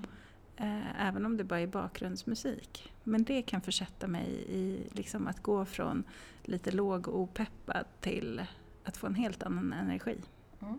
Eh, 0.57 1.07
även 1.07 1.25
om 1.25 1.37
det 1.37 1.43
bara 1.43 1.59
är 1.59 1.67
bakgrundsmusik. 1.67 2.93
Men 3.03 3.23
det 3.23 3.41
kan 3.41 3.61
försätta 3.61 4.07
mig 4.07 4.45
i 4.47 4.87
liksom 4.91 5.27
att 5.27 5.43
gå 5.43 5.65
från 5.65 6.03
lite 6.43 6.71
låg 6.71 7.07
och 7.07 7.19
opeppad 7.19 7.85
till 8.01 8.41
att 8.83 8.97
få 8.97 9.07
en 9.07 9.15
helt 9.15 9.43
annan 9.43 9.73
energi. 9.73 10.17
Mm. 10.59 10.77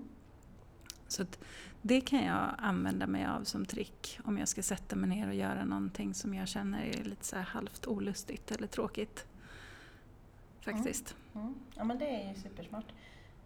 Så 1.10 1.24
det 1.82 2.00
kan 2.00 2.24
jag 2.24 2.50
använda 2.58 3.06
mig 3.06 3.26
av 3.26 3.44
som 3.44 3.66
trick 3.66 4.18
om 4.24 4.38
jag 4.38 4.48
ska 4.48 4.62
sätta 4.62 4.96
mig 4.96 5.08
ner 5.08 5.28
och 5.28 5.34
göra 5.34 5.64
någonting 5.64 6.14
som 6.14 6.34
jag 6.34 6.48
känner 6.48 6.82
är 6.82 7.04
lite 7.04 7.24
så 7.24 7.36
halvt 7.36 7.86
olustigt 7.86 8.50
eller 8.50 8.66
tråkigt. 8.66 9.26
Faktiskt. 10.60 11.16
Mm. 11.34 11.54
Ja 11.74 11.84
men 11.84 11.98
det 11.98 12.22
är 12.22 12.28
ju 12.28 12.34
supersmart. 12.34 12.92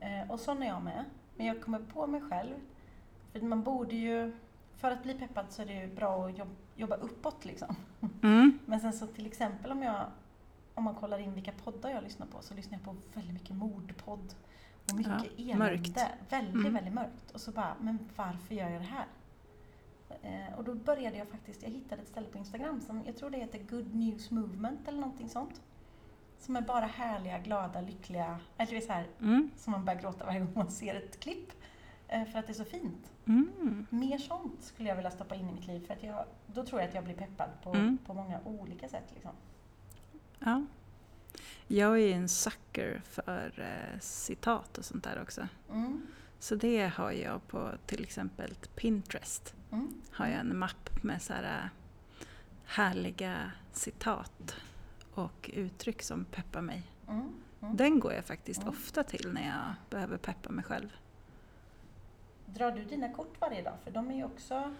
Eh, 0.00 0.30
och 0.30 0.40
sån 0.40 0.62
är 0.62 0.66
jag 0.66 0.82
med. 0.82 1.04
Men 1.36 1.46
jag 1.46 1.62
kommer 1.62 1.78
på 1.78 2.06
mig 2.06 2.20
själv. 2.20 2.54
För 3.32 3.40
man 3.40 3.62
borde 3.62 3.96
ju, 3.96 4.32
för 4.76 4.90
att 4.90 5.02
bli 5.02 5.14
peppad 5.14 5.46
så 5.48 5.62
är 5.62 5.66
det 5.66 5.72
ju 5.72 5.94
bra 5.94 6.28
att 6.28 6.38
jobb, 6.38 6.56
jobba 6.76 6.96
uppåt 6.96 7.44
liksom. 7.44 7.76
Mm. 8.22 8.58
Men 8.66 8.80
sen 8.80 8.92
så 8.92 9.06
till 9.06 9.26
exempel 9.26 9.72
om 9.72 9.82
jag, 9.82 10.06
om 10.74 10.84
man 10.84 10.94
kollar 10.94 11.18
in 11.18 11.34
vilka 11.34 11.52
poddar 11.52 11.90
jag 11.90 12.02
lyssnar 12.02 12.26
på 12.26 12.42
så 12.42 12.54
lyssnar 12.54 12.78
jag 12.78 12.84
på 12.84 12.96
väldigt 13.14 13.34
mycket 13.34 13.56
mordpodd. 13.56 14.34
Och 14.90 14.96
mycket 14.98 15.12
Ja, 15.36 15.44
elände. 15.44 15.56
mörkt. 15.64 15.98
Väldigt, 16.30 16.54
Mm. 16.54 16.74
väldigt 16.74 16.94
mörkt. 16.94 17.30
Och 17.34 17.40
så 17.40 17.50
bara, 17.50 17.74
men 17.80 17.98
varför 18.16 18.54
gör 18.54 18.68
jag 18.70 18.80
det 18.80 18.86
här? 18.86 19.06
Eh, 20.22 20.58
och 20.58 20.64
då 20.64 20.74
började 20.74 21.16
jag 21.16 21.28
faktiskt, 21.28 21.62
jag 21.62 21.70
hittade 21.70 22.02
ett 22.02 22.08
ställe 22.08 22.26
på 22.26 22.38
Instagram 22.38 22.80
som, 22.80 23.02
jag 23.06 23.16
tror 23.16 23.30
det 23.30 23.38
heter 23.38 23.58
Good 23.58 23.94
News 23.94 24.30
Movement 24.30 24.88
eller 24.88 25.00
någonting 25.00 25.28
sånt. 25.28 25.62
Som 26.38 26.56
är 26.56 26.60
bara 26.62 26.86
härliga, 26.86 27.38
glada, 27.38 27.80
lyckliga, 27.80 28.38
eller 28.56 28.70
det 28.70 28.76
är 28.76 28.80
så 28.80 28.92
här, 28.92 29.06
Mm. 29.20 29.50
som 29.56 29.70
man 29.72 29.84
börjar 29.84 30.00
gråta 30.00 30.24
varje 30.26 30.40
gång 30.40 30.52
man 30.54 30.70
ser 30.70 30.94
ett 30.94 31.20
klipp. 31.20 31.52
Eh, 32.08 32.24
för 32.24 32.38
att 32.38 32.46
det 32.46 32.52
är 32.52 32.54
så 32.54 32.64
fint. 32.64 33.12
Mm. 33.26 33.86
Mer 33.90 34.18
sånt 34.18 34.62
skulle 34.62 34.88
jag 34.88 34.96
vilja 34.96 35.10
stoppa 35.10 35.34
in 35.34 35.48
i 35.48 35.52
mitt 35.52 35.66
liv 35.66 35.86
för 35.86 35.94
att 35.94 36.02
jag, 36.02 36.24
då 36.46 36.64
tror 36.66 36.80
jag 36.80 36.88
att 36.88 36.94
jag 36.94 37.04
blir 37.04 37.14
peppad 37.14 37.48
på, 37.62 37.70
Mm. 37.74 37.98
på 38.06 38.14
många 38.14 38.40
olika 38.44 38.88
sätt. 38.88 39.10
Liksom. 39.14 39.30
Ja. 40.38 40.62
Jag 41.66 42.00
är 42.00 42.14
en 42.14 42.28
sucker 42.28 43.02
för 43.04 43.52
eh, 43.56 44.00
citat 44.00 44.78
och 44.78 44.84
sånt 44.84 45.04
där 45.04 45.22
också. 45.22 45.48
Mm. 45.72 46.06
Så 46.38 46.54
det 46.54 46.86
har 46.94 47.10
jag 47.12 47.48
på 47.48 47.70
till 47.86 48.02
exempel 48.02 48.54
Pinterest. 48.76 49.54
Mm. 49.72 49.94
Har 50.10 50.26
jag 50.26 50.40
en 50.40 50.58
mapp 50.58 51.02
med 51.02 51.22
så 51.22 51.32
här 51.32 51.42
eh, 51.64 51.70
härliga 52.64 53.52
citat 53.72 54.56
och 55.14 55.50
uttryck 55.54 56.02
som 56.02 56.24
peppar 56.24 56.60
mig. 56.60 56.82
Mm. 57.08 57.28
Mm. 57.62 57.76
Den 57.76 58.00
går 58.00 58.12
jag 58.12 58.24
faktiskt 58.24 58.62
Mm. 58.62 58.74
ofta 58.74 59.02
till 59.02 59.32
när 59.32 59.46
jag 59.46 59.74
behöver 59.90 60.16
peppa 60.16 60.50
mig 60.50 60.64
själv. 60.64 60.88
Drar 62.46 62.70
du 62.72 62.84
dina 62.84 63.12
kort 63.12 63.34
varje 63.40 63.62
dag? 63.62 63.74
För 63.84 63.90
de 63.90 64.10
är 64.10 64.14
ju 64.14 64.24
också... 64.24 64.74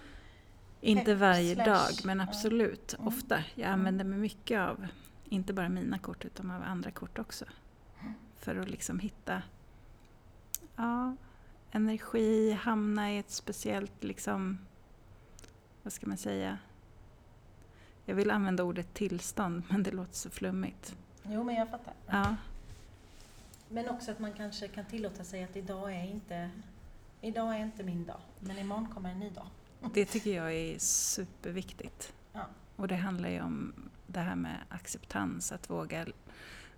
Inte 0.81 1.15
varje 1.15 1.55
dag, 1.55 1.91
men 2.05 2.21
absolut 2.21 2.95
Mm. 2.95 3.09
ofta. 3.09 3.45
Jag 3.55 3.69
använder 3.71 4.05
mig 4.05 4.19
mycket 4.19 4.61
av, 4.61 4.87
inte 5.35 5.53
bara 5.53 5.69
mina 5.69 5.99
kort, 5.99 6.25
utan 6.25 6.51
av 6.51 6.63
andra 6.63 6.91
kort 6.91 7.19
också. 7.19 7.45
För 8.37 8.57
att 8.57 8.69
liksom 8.69 8.99
hitta 8.99 9.43
ja, 10.77 11.17
energi, 11.71 12.53
hamna 12.53 13.13
i 13.13 13.19
ett 13.19 13.31
speciellt, 13.31 14.05
liksom, 14.05 14.59
vad 15.83 15.93
ska 15.93 16.07
man 16.07 16.17
säga? 16.17 16.59
Jag 18.05 18.15
vill 18.15 18.31
använda 18.31 18.63
ordet 18.63 18.95
tillstånd, 18.95 19.63
men 19.69 19.83
det 19.83 19.91
låter 19.91 20.15
så 20.15 20.31
flummigt. 20.31 20.97
Jo, 21.23 21.45
men 21.45 21.55
jag 21.55 21.71
fattar. 21.71 21.95
Ja, 22.07 22.37
Men 23.69 23.89
också 23.89 24.11
att 24.11 24.19
man 24.19 24.33
kanske 24.33 24.69
kan 24.69 24.85
tillåta 24.85 25.25
sig 25.25 25.45
att 25.45 25.57
idag 25.57 25.95
är 25.95 26.05
inte, 26.05 26.51
idag 27.21 27.55
är 27.55 27.59
inte 27.59 27.83
min 27.83 28.05
dag, 28.07 28.21
men 28.41 28.59
imorgon 28.59 28.89
kommer 28.89 29.11
en 29.11 29.19
ny 29.19 29.31
dag. 29.31 29.47
det 29.95 30.05
tycker 30.05 30.37
jag 30.37 30.55
är 30.55 30.79
superviktigt. 30.79 32.13
Ja. 32.33 32.47
Och 32.77 32.89
det 32.89 32.97
handlar 32.97 33.29
ju 33.29 33.43
om 33.43 33.73
det 34.15 34.21
här 34.21 34.37
med 34.37 34.57
acceptans, 34.69 35.53
att 35.53 35.71
våga, 35.71 36.07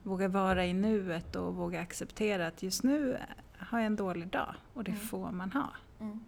våga 0.03 0.29
vara 0.29 0.67
i 0.67 0.73
nuet 0.73 1.37
och 1.37 1.55
våga 1.55 1.81
acceptera 1.81 2.47
att 2.47 2.63
just 2.63 2.83
nu 2.83 3.19
har 3.59 3.79
jag 3.79 3.87
en 3.87 3.97
dålig 3.97 4.29
dag 4.29 4.55
och 4.75 4.85
det 4.85 4.91
Mm. 4.91 5.07
får 5.07 5.31
man 5.33 5.53
ha. 5.53 5.69
Mm. 6.01 6.21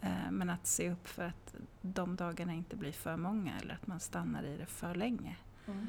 Eh, 0.00 0.30
Men 0.30 0.50
att 0.50 0.66
se 0.66 0.90
upp 0.90 1.08
för 1.08 1.24
att 1.24 1.54
de 1.82 2.16
dagarna 2.16 2.52
inte 2.52 2.76
blir 2.76 2.92
för 2.92 3.16
många 3.16 3.58
eller 3.60 3.74
att 3.74 3.86
man 3.86 4.00
stannar 4.00 4.42
i 4.42 4.56
det 4.56 4.66
för 4.66 4.94
länge. 4.94 5.36
Mm. 5.66 5.86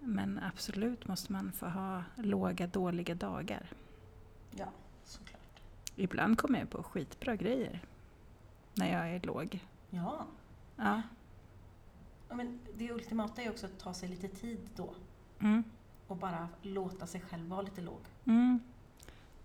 Men 0.00 0.40
absolut 0.42 1.06
måste 1.08 1.32
man 1.32 1.52
få 1.52 1.66
ha 1.66 2.04
låga, 2.16 2.66
dåliga 2.66 3.14
dagar. 3.14 3.66
Ja, 4.50 4.68
såklart. 5.04 5.60
Ibland 5.96 6.38
kommer 6.38 6.58
jag 6.58 6.70
på 6.70 6.82
skitbra 6.82 7.36
grejer 7.36 7.80
när 8.74 8.92
jag 8.92 9.10
är 9.16 9.20
låg. 9.20 9.60
Ja. 9.90 10.26
Ja. 10.76 11.02
Ja 12.32 12.36
men 12.36 12.58
det 12.74 12.92
ultimata 12.92 13.42
är 13.42 13.50
också 13.50 13.66
att 13.66 13.78
ta 13.78 13.94
sig 13.94 14.08
lite 14.08 14.28
tid 14.28 14.58
då 14.76 14.94
Mm. 15.40 15.64
och 16.06 16.16
bara 16.16 16.48
låta 16.62 17.06
sig 17.06 17.20
själv 17.20 17.48
vara 17.48 17.62
lite 17.62 17.80
låg. 17.80 18.00
Mm. 18.24 18.60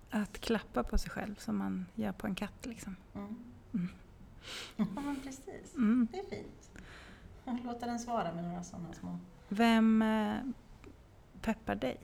Att 0.10 0.40
klappa 0.40 0.84
på 0.84 0.98
sig 0.98 1.12
själv 1.12 1.36
som 1.36 1.58
man 1.58 1.86
gör 1.96 2.12
på 2.12 2.28
en 2.28 2.36
katt. 2.36 2.66
Liksom. 2.66 2.96
Mm. 3.16 3.36
Mm. 3.74 3.88
Ja, 4.78 4.86
men 5.02 5.16
precis. 5.24 5.76
Mm. 5.76 6.08
Det 6.12 6.20
är 6.20 6.24
fint. 6.26 6.72
Låta 7.66 7.86
den 7.86 8.00
svara 8.00 8.34
med 8.34 8.44
några 8.44 8.64
sådana 8.64 8.94
små... 8.94 9.20
Vem 9.50 10.02
eh, 10.02 10.38
peppar 11.42 11.76
dig? 11.76 11.98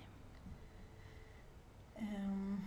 Ehm. 1.96 2.62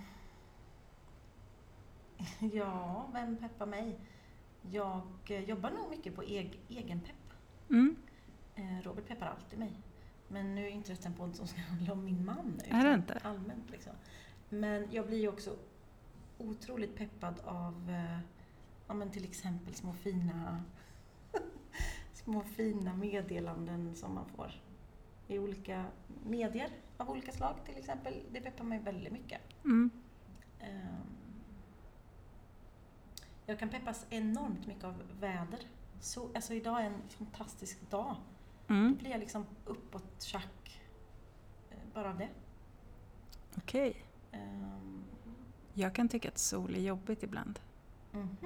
Ja, 2.52 3.06
vem 3.12 3.36
peppar 3.36 3.66
mig? 3.66 3.98
Jag 4.70 5.02
eh, 5.26 5.40
jobbar 5.44 5.70
nog 5.70 5.90
mycket 5.90 6.14
på 6.14 6.22
eg 6.24 6.60
egen 6.68 7.00
pepp. 7.00 7.16
Mm. 7.70 7.96
Eh, 8.56 8.82
Robert 8.82 9.08
peppar 9.08 9.26
alltid 9.26 9.58
mig. 9.58 9.72
Men 10.28 10.54
nu 10.54 10.64
är 10.66 10.70
inte 10.70 10.92
detta 10.92 11.08
en 11.08 11.14
podd 11.14 11.36
som 11.36 11.46
ska 11.46 11.60
handla 11.70 11.92
om 11.92 12.04
min 12.04 12.24
man. 12.24 12.60
Är 12.64 12.72
det 12.72 12.78
utan 12.80 12.94
inte? 12.94 13.20
Allmänt 13.22 13.70
liksom. 13.70 13.92
Men 14.48 14.88
jag 14.92 15.06
blir 15.06 15.18
ju 15.18 15.28
också 15.28 15.56
otroligt 16.38 16.96
peppad 16.96 17.40
av 17.44 17.90
eh, 17.90 18.18
ja, 18.86 18.94
men 18.94 19.10
till 19.10 19.24
exempel 19.24 19.74
små 19.74 19.92
fina, 19.92 20.62
små 22.12 22.40
fina 22.42 22.94
meddelanden 22.94 23.94
som 23.94 24.14
man 24.14 24.26
får 24.28 24.52
i 25.28 25.38
olika 25.38 25.84
medier 26.24 26.70
av 26.96 27.10
olika 27.10 27.32
slag 27.32 27.54
till 27.64 27.76
exempel. 27.76 28.22
Det 28.32 28.40
peppar 28.40 28.64
mig 28.64 28.78
väldigt 28.78 29.12
mycket. 29.12 29.40
Mm. 29.64 29.90
Ehm, 30.60 31.06
Jag 33.46 33.58
kan 33.58 33.68
peppas 33.68 34.06
enormt 34.10 34.66
mycket 34.66 34.84
av 34.84 35.02
väder. 35.20 35.60
Så, 36.00 36.28
alltså 36.34 36.54
idag 36.54 36.80
är 36.80 36.86
en 36.86 37.08
fantastisk 37.08 37.90
dag. 37.90 38.16
Mm. 38.68 38.96
blir 38.96 39.10
jag 39.10 39.20
liksom 39.20 39.46
uppåt 39.64 40.22
tjack 40.22 40.80
eh, 41.70 41.76
bara 41.94 42.10
av 42.10 42.18
det. 42.18 42.28
Okej. 43.56 44.04
Ehm, 44.32 45.04
Jag 45.74 45.94
kan 45.94 46.08
tycka 46.08 46.28
att 46.28 46.38
sol 46.38 46.74
är 46.74 46.80
jobbigt 46.80 47.22
ibland. 47.22 47.60
mhm. 48.12 48.36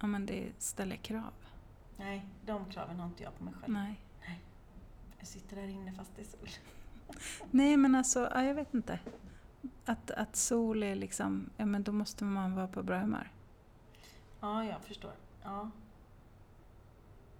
Ja, 0.00 0.06
men 0.06 0.26
det 0.26 0.52
ställer 0.58 0.96
krav. 0.96 1.32
Nej, 1.96 2.26
de 2.46 2.64
kraven 2.64 3.00
har 3.00 3.06
inte 3.06 3.22
jag 3.22 3.38
på 3.38 3.44
mig 3.44 3.54
själv. 3.54 3.72
Nej. 3.74 4.00
Jag 5.18 5.26
sitter 5.28 5.56
där 5.56 5.68
inne 5.68 5.92
fast 5.92 6.16
det 6.16 6.22
är 6.22 6.26
sol. 6.26 6.48
Nej, 7.50 7.76
men 7.76 7.94
alltså, 7.94 8.30
ja, 8.34 8.44
jag 8.44 8.54
vet 8.54 8.74
inte. 8.74 8.98
Att, 9.84 10.10
att 10.10 10.36
sol 10.36 10.82
är 10.82 10.94
liksom, 10.94 11.50
ja 11.56 11.66
men 11.66 11.82
då 11.82 11.92
måste 11.92 12.24
man 12.24 12.54
vara 12.54 12.68
på 12.68 12.82
bra 12.82 12.98
humör. 12.98 13.30
Ja, 14.40 14.64
jag 14.64 14.80
förstår. 14.82 15.12
Ja. 15.42 15.70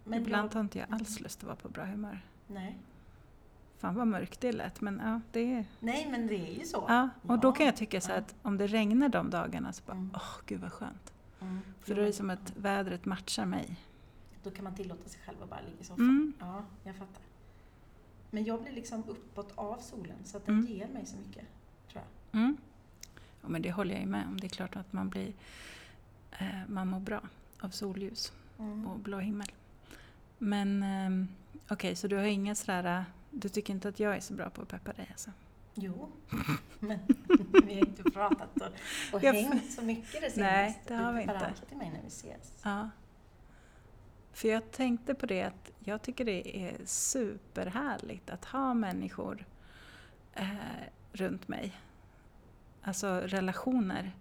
Men 0.07 0.21
Ibland 0.23 0.55
har 0.55 0.61
inte 0.61 0.79
jag 0.79 0.92
alls 0.92 1.21
lust 1.21 1.38
att 1.38 1.45
vara 1.45 1.57
på 1.57 1.69
bra 1.69 1.85
humör. 1.85 2.21
nej. 2.47 2.79
Fan 3.79 3.95
vad 3.95 4.07
mörkt 4.07 4.40
det 4.40 4.53
lät, 4.53 4.81
men 4.81 5.01
ja, 5.05 5.21
det 5.33 5.55
är... 5.55 5.64
nej, 5.81 6.09
men 6.11 6.27
det 6.27 6.35
är 6.35 6.59
ju 6.59 6.64
så. 6.66 6.85
Ja, 6.88 7.09
och 7.23 7.38
då 7.38 7.49
Ja, 7.49 7.53
kan 7.53 7.66
jag 7.66 7.77
tycka 7.77 8.01
så 8.01 8.12
att 8.12 8.35
om 8.42 8.59
det 8.59 8.66
regnar 8.66 9.09
de 9.09 9.31
dagarna 9.31 9.73
så 9.73 9.83
bara, 9.87 9.92
åh 9.97 9.99
Mm. 9.99 10.21
gud 10.47 10.61
vad 10.61 10.73
skönt. 10.73 11.12
Mm. 11.40 11.61
För 11.81 11.95
då 11.95 12.01
är 12.03 12.07
det 12.07 12.12
som 12.12 12.31
att 12.31 12.57
vädret 12.57 13.05
matchar 13.05 13.47
mig. 13.47 13.77
Då 14.42 14.51
kan 14.51 14.64
man 14.64 14.75
tillåta 14.75 15.09
sig 15.09 15.21
själv 15.27 15.42
att 15.42 15.51
bara 15.51 15.61
ligga 15.61 15.81
i 15.81 15.85
soffan. 15.85 16.05
Mm. 16.09 16.33
Ja, 16.40 16.62
jag 16.85 16.97
fattar. 16.97 17.23
Men 18.31 18.45
jag 18.45 18.62
blir 18.62 18.73
liksom 18.73 19.05
uppåt 19.09 19.53
av 19.55 19.79
solen 19.79 20.16
så 20.25 20.37
att 20.37 20.47
den 20.47 20.59
Mm. 20.61 20.73
ger 20.73 20.88
mig 20.88 21.07
så 21.07 21.16
mycket, 21.16 21.45
tror 21.92 22.03
jag. 22.31 22.40
Mm. 22.40 22.57
Ja, 23.42 23.49
men 23.49 23.62
det 23.62 23.73
håller 23.73 23.92
jag 23.95 24.01
ju 24.01 24.07
med 24.09 24.27
om. 24.27 24.40
Det 24.40 24.47
är 24.47 24.49
klart 24.49 24.77
att 24.77 24.92
man 24.92 25.09
blir, 25.09 25.33
eh, 26.38 26.47
man 26.69 26.88
mår 26.88 27.01
bra 27.01 27.21
av 27.61 27.69
solljus 27.71 28.33
Mm. 28.59 28.87
och 28.87 28.99
blå 28.99 29.19
himmel. 29.19 29.49
Men 30.38 30.83
ehm, 30.83 31.29
okej, 31.68 31.96
så 31.96 32.09
du 32.09 32.16
har 32.16 32.25
inga 32.25 32.55
sådär, 32.55 33.05
du 33.31 33.49
tycker 33.49 33.75
inte 33.75 33.88
att 33.88 34.01
jag 34.01 34.16
är 34.16 34.20
så 34.20 34.35
bra 34.35 34.51
på 34.51 34.62
att 34.62 34.68
peppa 34.68 34.92
dig 34.92 35.09
alltså? 35.11 35.31
Jo, 35.75 36.12
men 36.79 36.99
vi 37.66 37.75
har 37.75 37.87
inte 37.87 38.03
pratat 38.03 38.57
och, 38.57 38.66
och 39.14 39.22
Jag 39.22 39.33
hängt 39.33 39.72
så 39.72 39.83
mycket 39.83 40.20
det 40.20 40.31
senaste. 40.31 40.40
Nej, 40.40 40.83
det 40.87 40.94
har 40.94 41.12
du 41.12 41.18
vi 41.18 41.27
peppar 41.27 41.35
inte. 41.35 41.46
alltid 41.46 41.79
mig 41.79 41.90
när 41.90 42.03
vi 42.03 42.09
ses. 42.09 42.53
Ja. 42.62 42.90
För 44.33 44.49
jag 44.49 44.70
tänkte 44.70 45.14
på 45.14 45.27
det 45.27 45.42
att 45.42 45.70
jag 45.79 46.03
tycker 46.03 46.25
det 46.25 46.59
är 46.59 46.77
superhärligt 46.85 48.31
att 48.31 48.44
ha 48.44 48.75
människor 48.75 49.46
eh, 50.35 50.46
runt 51.12 51.49
mig. 51.49 51.72
Alltså 52.83 53.20
relationer 53.20 54.12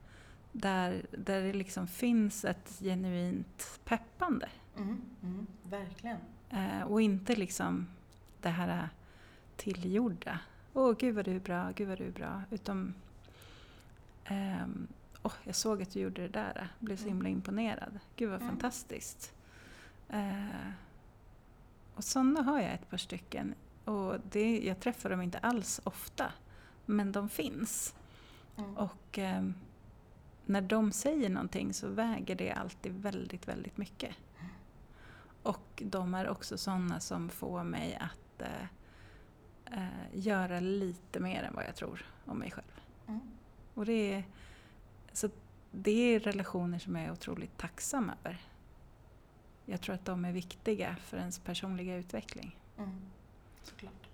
där, 0.52 1.06
där 1.12 1.42
det 1.42 1.54
liksom 1.54 1.88
finns 1.88 2.46
ett 2.46 2.80
genuint 2.80 3.80
peppande. 3.86 4.50
Mm, 4.78 5.02
mm, 5.24 5.48
verkligen. 5.64 6.18
Eh, 6.50 6.82
och 6.82 7.02
inte 7.02 7.36
liksom 7.36 7.88
det 8.42 8.50
här 8.50 8.90
tillgjorda. 9.56 10.40
Åh, 10.74 10.96
gud 11.00 11.16
vad 11.16 11.26
du 11.26 11.36
är 11.36 11.40
bra, 11.40 11.72
gud 11.76 11.88
vad 11.88 11.98
du 11.98 12.08
är 12.08 12.12
bra. 12.12 12.42
Utan, 12.52 12.94
ehm, 14.26 14.88
åh, 15.24 15.34
jag 15.44 15.56
såg 15.56 15.82
att 15.82 15.92
du 15.92 16.00
gjorde 16.00 16.22
det 16.22 16.28
där. 16.28 16.70
Jag 16.80 16.86
blev 16.86 16.98
så 16.98 17.08
himla 17.08 17.30
imponerad. 17.30 18.00
Gud 18.16 18.30
vad 18.30 18.42
Mm. 18.42 18.50
fantastiskt. 18.54 19.34
Eh, 20.10 20.70
och 21.96 22.04
sådana 22.04 22.42
har 22.42 22.60
jag 22.62 22.74
ett 22.74 22.90
par 22.90 22.98
stycken. 22.98 23.54
Och 23.86 24.16
det, 24.32 24.60
jag 24.66 24.80
träffar 24.80 25.10
dem 25.10 25.22
inte 25.22 25.38
alls 25.38 25.82
ofta. 25.84 26.32
Men 26.86 27.12
de 27.12 27.30
finns. 27.30 27.96
Mm. 28.58 28.78
Och 28.78 29.18
ehm, 29.18 29.54
när 30.46 30.62
de 30.62 30.92
säger 30.92 31.30
någonting 31.30 31.74
så 31.74 31.88
väger 31.88 32.36
det 32.36 32.52
alltid 32.52 32.94
väldigt, 32.94 33.48
väldigt 33.48 33.78
mycket. 33.78 34.16
Och 35.46 35.82
de 35.86 36.14
är 36.14 36.30
också 36.30 36.58
sådana 36.58 37.00
som 37.00 37.30
får 37.30 37.64
mig 37.64 37.96
att 37.96 38.42
eh, 38.42 38.64
eh, 39.72 39.88
göra 40.14 40.60
lite 40.60 41.20
mer 41.20 41.44
än 41.44 41.56
vad 41.56 41.66
jag 41.66 41.76
tror 41.76 42.06
om 42.26 42.38
mig 42.38 42.52
själv. 42.52 42.82
Mm. 43.08 43.22
Och 43.74 43.86
det 43.86 44.14
är, 44.14 44.24
så 45.14 45.30
det 45.72 45.92
är 46.16 46.20
relationer 46.20 46.80
som 46.80 46.96
jag 46.96 47.06
är 47.06 47.12
otroligt 47.12 47.58
tacksam 47.58 48.12
över. 48.20 48.42
Jag 49.66 49.82
tror 49.82 49.96
att 49.96 50.06
de 50.06 50.26
är 50.26 50.32
viktiga 50.32 50.96
för 50.96 51.18
ens 51.18 51.40
personliga 51.40 51.96
utveckling. 51.96 52.60
Mm. 52.78 53.02
Såklart. 53.64 54.10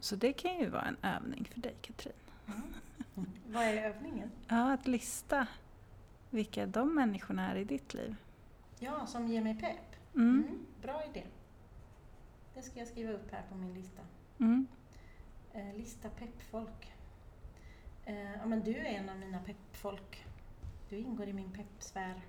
Så 0.00 0.16
det 0.16 0.32
kan 0.32 0.58
ju 0.58 0.68
vara 0.68 0.84
en 0.84 0.96
övning 1.02 1.48
för 1.52 1.60
dig 1.60 1.74
Katrin. 1.82 2.14
Mm. 2.46 3.30
Vad 3.46 3.62
är 3.62 3.76
övningen? 3.76 4.30
Ja, 4.48 4.72
att 4.72 4.86
lista 4.86 5.46
vilka 6.30 6.66
de 6.66 6.94
människorna 6.94 7.50
är 7.50 7.56
i 7.56 7.64
ditt 7.64 7.94
liv. 7.94 8.16
Ja, 8.78 9.06
som 9.06 9.28
ger 9.28 9.42
mig 9.42 9.60
pepp. 9.60 9.95
Mm. 10.16 10.44
Mm. 10.48 10.66
Bra 10.82 11.02
idé. 11.10 11.24
Det 12.54 12.62
ska 12.62 12.78
jag 12.78 12.88
skriva 12.88 13.12
upp 13.12 13.30
här 13.32 13.42
på 13.50 13.54
min 13.54 13.74
lista. 13.74 14.02
Mm. 14.38 14.66
Eh, 15.52 15.74
lista 15.74 16.08
peppfolk. 16.10 16.92
Eh, 18.04 18.32
ja, 18.32 18.46
men 18.46 18.60
du 18.64 18.76
är 18.76 18.84
en 18.84 19.08
av 19.08 19.18
mina 19.18 19.38
peppfolk. 19.38 20.26
Du 20.88 20.98
ingår 20.98 21.28
i 21.28 21.32
min 21.32 21.50
peppsfär. 21.52 22.22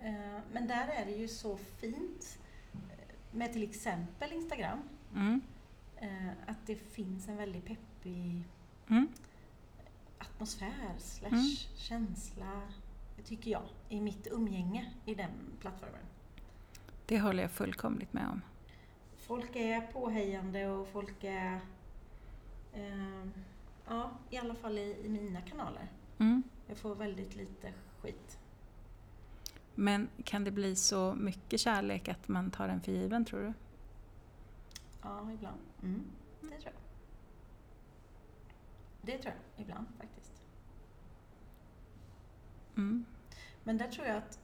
Eh, 0.00 0.38
men 0.52 0.66
där 0.66 0.88
är 0.88 1.04
det 1.06 1.12
ju 1.12 1.28
så 1.28 1.56
fint 1.56 2.38
eh, 2.74 3.14
med 3.32 3.52
till 3.52 3.62
exempel 3.62 4.32
Instagram. 4.32 4.78
Mm. 5.14 5.40
Eh, 5.96 6.28
att 6.46 6.66
det 6.66 6.74
finns 6.76 7.28
en 7.28 7.36
väldigt 7.36 7.64
peppig 7.64 8.44
Mm. 8.88 9.08
atmosfär 10.18 10.94
slash 10.98 11.28
Mm. 11.28 11.44
känsla, 11.76 12.62
tycker 13.24 13.50
jag, 13.50 13.62
i 13.88 14.00
mitt 14.00 14.26
umgänge 14.30 14.92
i 15.04 15.14
den 15.14 15.30
plattformen. 15.60 16.00
Det 17.10 17.20
håller 17.20 17.42
jag 17.42 17.50
fullkomligt 17.50 18.12
med 18.12 18.28
om. 18.28 18.42
Folk 19.16 19.56
är 19.56 19.80
påhejande 19.80 20.68
och 20.68 20.88
folk 20.88 21.24
är, 21.24 21.60
eh, 22.72 23.26
ja, 23.88 24.10
i 24.30 24.36
alla 24.36 24.54
fall 24.54 24.78
i, 24.78 24.96
i 25.04 25.08
mina 25.08 25.40
kanaler. 25.40 25.88
Mm. 26.18 26.42
Jag 26.66 26.76
får 26.76 26.94
väldigt 26.94 27.36
lite 27.36 27.72
skit. 28.00 28.38
Men 29.74 30.08
kan 30.24 30.44
det 30.44 30.50
bli 30.50 30.76
så 30.76 31.14
mycket 31.14 31.60
kärlek 31.60 32.08
att 32.08 32.28
man 32.28 32.50
tar 32.50 32.68
den 32.68 32.80
för 32.80 32.92
given 32.92 33.24
tror 33.24 33.40
du? 33.40 33.52
Ja, 35.02 35.32
ibland. 35.32 35.60
Mm, 35.82 36.04
det 36.40 36.48
tror 36.48 36.62
jag. 36.64 36.82
Det 39.02 39.18
tror 39.18 39.34
jag, 39.34 39.64
ibland 39.64 39.86
faktiskt. 39.98 40.32
Mm. 42.76 43.04
Men 43.64 43.78
där 43.78 43.88
tror 43.88 44.06
jag 44.06 44.16
att 44.16 44.38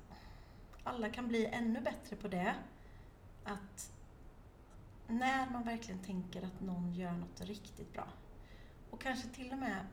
alla 0.87 1.09
kan 1.09 1.29
bli 1.29 1.47
ännu 1.47 1.81
bättre 1.81 2.17
på 2.17 2.29
det. 2.29 2.55
Att 3.45 3.93
när 5.07 5.51
man 5.51 5.63
verkligen 5.63 6.03
tänker 6.03 6.43
att 6.43 6.61
någon 6.61 6.93
gör 6.93 7.13
något 7.13 7.41
riktigt 7.41 7.93
bra 7.93 8.09
och 8.91 9.01
kanske 9.01 9.29
till 9.29 9.53
och 9.53 9.59
med 9.59 9.87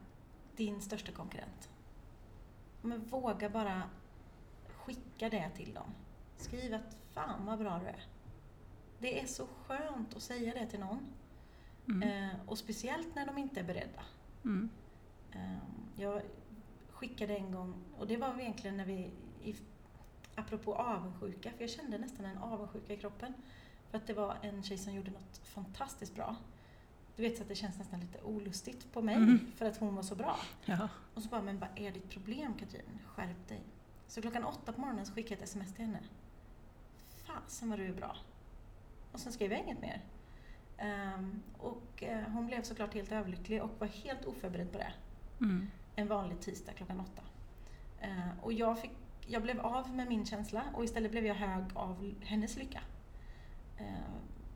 din 0.56 0.82
största 0.82 1.12
konkurrent. 1.12 1.70
Men 2.82 3.06
våga 3.06 3.50
bara 3.50 3.84
skicka 4.68 5.30
det 5.30 5.50
till 5.50 5.74
dem. 5.74 5.90
Skriv 6.38 6.74
att 6.74 6.98
fan 7.14 7.46
vad 7.46 7.60
bra 7.60 7.80
du 7.80 7.86
är. 7.86 8.04
Det 9.00 9.22
är 9.22 9.26
så 9.28 9.48
skönt 9.48 10.16
att 10.16 10.22
säga 10.22 10.54
det 10.54 10.68
till 10.68 10.80
någon. 10.80 11.08
Mm. 11.88 12.10
Eh, 12.10 12.36
och 12.48 12.58
speciellt 12.58 13.16
när 13.16 13.26
de 13.26 13.38
inte 13.38 13.60
är 13.60 13.64
beredda. 13.64 14.04
Mm. 14.46 14.70
Eh, 15.32 15.58
Jag 15.96 16.22
skickade 16.90 17.36
en 17.36 17.52
gång, 17.52 17.84
och 17.98 18.08
det 18.08 18.18
var 18.18 18.40
egentligen 18.40 18.78
när 18.78 18.86
vi, 18.86 19.12
i, 19.44 19.56
apropå 20.36 20.76
avundsjuka, 20.76 21.52
för 21.52 21.62
jag 21.62 21.70
kände 21.70 21.98
nästan 21.98 22.26
en 22.26 22.38
avundsjuka 22.38 22.94
i 22.94 22.98
kroppen. 22.98 23.34
För 23.90 23.98
att 23.98 24.08
det 24.08 24.14
var 24.14 24.38
en 24.42 24.64
tjej 24.64 24.78
som 24.78 24.94
gjorde 24.94 25.12
något 25.12 25.38
fantastiskt 25.44 26.16
bra. 26.16 26.36
Du 27.16 27.24
vet 27.24 27.38
så 27.38 27.44
att 27.44 27.50
det 27.50 27.56
känns 27.56 27.78
nästan 27.78 28.00
lite 28.00 28.22
olustigt 28.24 28.94
på 28.94 29.02
mig 29.02 29.16
Mm. 29.16 29.52
för 29.56 29.66
att 29.66 29.78
hon 29.78 29.96
var 29.96 30.04
så 30.04 30.16
bra. 30.16 30.40
Ja. 30.66 30.90
Och 31.14 31.22
så 31.24 31.30
bara, 31.30 31.42
men 31.42 31.60
vad 31.60 31.70
är 31.76 31.92
ditt 31.92 32.10
problem 32.10 32.54
Katrin? 32.54 33.00
Skärp 33.06 33.48
dig. 33.48 33.62
Så 34.08 34.22
klockan 34.22 34.44
åtta 34.44 34.74
på 34.74 34.82
morgonen 34.82 35.06
så 35.06 35.14
skickade 35.14 35.34
jag 35.36 35.38
ett 35.44 35.50
sms 35.50 35.74
till 35.74 35.86
henne. 35.86 36.00
Fasen 37.26 37.70
vad 37.70 37.80
du 37.80 37.86
är 37.86 37.94
bra. 37.94 38.16
Och 39.12 39.20
sen 39.20 39.34
skrev 39.34 39.52
jag 39.52 39.60
inget 39.62 39.82
mer. 39.82 40.02
Ehm, 40.78 41.42
och 41.58 42.04
eh, 42.04 42.22
hon 42.28 42.46
blev 42.48 42.64
såklart 42.64 42.94
helt 42.94 43.12
överlycklig 43.12 43.64
och 43.64 43.70
var 43.80 43.88
helt 43.88 44.26
oförberedd 44.26 44.72
på 44.72 44.78
det. 44.78 44.94
Mm. 45.42 45.68
En 45.96 46.08
vanlig 46.08 46.40
tisdag 46.40 46.72
klockan 46.74 47.00
åtta. 47.00 47.22
Eh, 48.02 48.30
och 48.42 48.54
jag, 48.54 48.80
fick, 48.82 48.92
jag 49.28 49.42
blev 49.42 49.60
av 49.60 49.96
med 49.96 50.08
min 50.08 50.26
känsla 50.26 50.64
och 50.74 50.84
istället 50.84 51.12
blev 51.12 51.26
jag 51.26 51.36
hög 51.36 51.64
av 51.74 52.14
hennes 52.22 52.58
lycka. 52.58 52.82
Eh, 53.78 53.86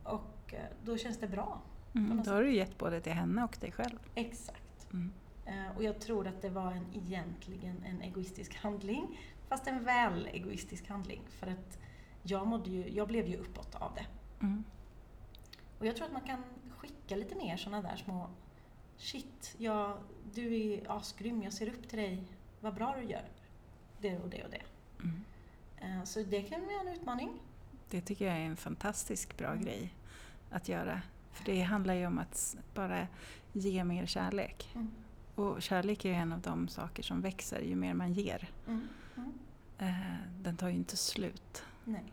och 0.03 0.53
eh, 0.53 0.65
då 0.83 0.97
känns 0.97 1.19
det 1.19 1.27
bra. 1.27 1.61
Mm. 1.95 2.23
Då 2.23 2.31
har 2.31 2.43
du 2.43 2.53
gett 2.53 2.77
både 2.77 3.01
till 3.01 3.13
henne 3.13 3.43
och 3.43 3.57
dig 3.61 3.71
själv. 3.71 3.99
Exakt. 4.15 4.87
Mm. 4.93 5.11
Eh, 5.45 5.77
Och 5.77 5.83
jag 5.83 5.99
tror 5.99 6.27
att 6.27 6.41
det 6.41 6.49
var 6.49 6.71
en, 6.71 6.85
egentligen 6.93 7.83
en 7.85 8.01
egoistisk 8.01 8.55
handling, 8.55 9.19
fast 9.47 9.67
en 9.67 9.83
väl 9.83 10.27
egoistisk 10.33 10.87
handling. 10.87 11.21
För 11.27 11.47
att 11.47 11.79
jag, 12.23 12.47
mådde 12.47 12.69
ju, 12.69 12.89
jag 12.89 13.07
blev 13.07 13.27
ju 13.27 13.37
uppåt 13.37 13.75
av 13.75 13.91
det. 13.95 14.05
Mm. 14.45 14.63
Och 15.79 15.85
jag 15.85 15.95
tror 15.95 16.05
att 16.05 16.13
man 16.13 16.21
kan 16.21 16.43
skicka 16.77 17.15
lite 17.15 17.35
mer 17.35 17.57
sådana 17.57 17.89
där 17.89 17.95
små 17.95 18.29
Shit, 18.97 19.55
jag, 19.57 19.97
du 20.33 20.55
är 20.55 20.97
asgrym, 20.97 21.43
jag 21.43 21.53
ser 21.53 21.67
upp 21.69 21.89
till 21.89 21.97
dig, 21.97 22.23
vad 22.61 22.73
bra 22.75 22.95
du 22.95 23.03
gör. 23.03 23.25
Det 24.01 24.17
och 24.17 24.29
det 24.29 24.43
och 24.43 24.49
det. 24.51 24.61
Mm. 25.03 25.23
Eh, 25.77 26.03
Så 26.03 26.23
det 26.23 26.41
kan 26.41 26.61
vara 26.61 26.81
en 26.81 26.87
utmaning. 26.87 27.29
Det 27.89 28.01
tycker 28.01 28.25
jag 28.27 28.35
är 28.37 28.41
en 28.45 28.57
fantastiskt 28.57 29.37
bra 29.37 29.47
Mm. 29.47 29.63
grej 29.63 29.93
att 30.51 30.69
göra. 30.69 31.01
För 31.31 31.45
det 31.45 31.61
handlar 31.61 31.93
ju 31.93 32.07
om 32.07 32.19
att 32.19 32.55
bara 32.73 33.07
ge 33.53 33.83
mer 33.83 34.05
kärlek. 34.05 34.69
Mm. 34.75 34.91
Och 35.35 35.61
kärlek 35.61 36.05
är 36.05 36.09
ju 36.09 36.15
en 36.15 36.33
av 36.33 36.39
de 36.41 36.67
saker 36.67 37.03
som 37.03 37.21
växer 37.21 37.59
ju 37.61 37.75
mer 37.75 37.93
man 37.93 38.13
ger. 38.13 38.49
Mm. 38.67 38.87
Mm. 39.17 39.33
Eh, 39.77 40.17
den 40.41 40.57
tar 40.57 40.67
ju 40.67 40.73
inte 40.75 40.97
slut. 40.97 41.63
Nej. 41.83 42.03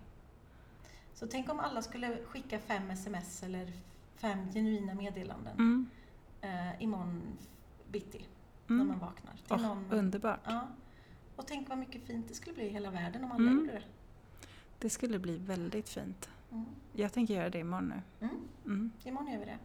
Så 1.15 1.27
tänk 1.27 1.49
om 1.51 1.61
alla 1.61 1.83
skulle 1.83 2.17
skicka 2.25 2.59
fem 2.59 2.91
sms 2.91 3.43
eller 3.43 3.73
fem 4.17 4.53
genuina 4.53 4.95
meddelanden 4.95 5.55
Mm. 5.59 5.87
eh, 6.41 6.83
imorgon 6.83 7.23
bitti. 7.91 8.27
när 8.67 8.77
man 8.77 8.87
Mm. 8.87 8.99
vaknar. 8.99 9.33
Till 9.35 9.43
Åh, 9.51 9.61
någon, 9.63 9.85
underbart. 9.91 10.41
ja. 10.45 10.69
Och 11.37 11.47
tänk 11.47 11.69
vad 11.69 11.79
mycket 11.79 12.03
fint 12.07 12.29
det 12.29 12.35
skulle 12.35 12.55
bli 12.55 12.65
i 12.65 12.69
hela 12.69 12.91
världen 12.91 13.25
om 13.25 13.33
alla 13.33 13.41
Mm. 13.43 13.59
gjorde 13.59 13.73
det. 13.73 13.83
Det 14.79 14.91
skulle 14.91 15.19
bli 15.19 15.39
väldigt 15.39 15.89
fint. 15.89 16.29
Mm. 16.53 16.65
Jag 16.93 17.13
tänker 17.13 17.35
göra 17.35 17.51
det 17.51 17.59
imorgon 17.59 17.89
nu. 17.89 18.27
Mm. 18.27 18.41
Mm. 18.65 18.91
Imorgon 19.05 19.33
gör 19.33 19.39
vi 19.39 19.45
det. 19.45 19.59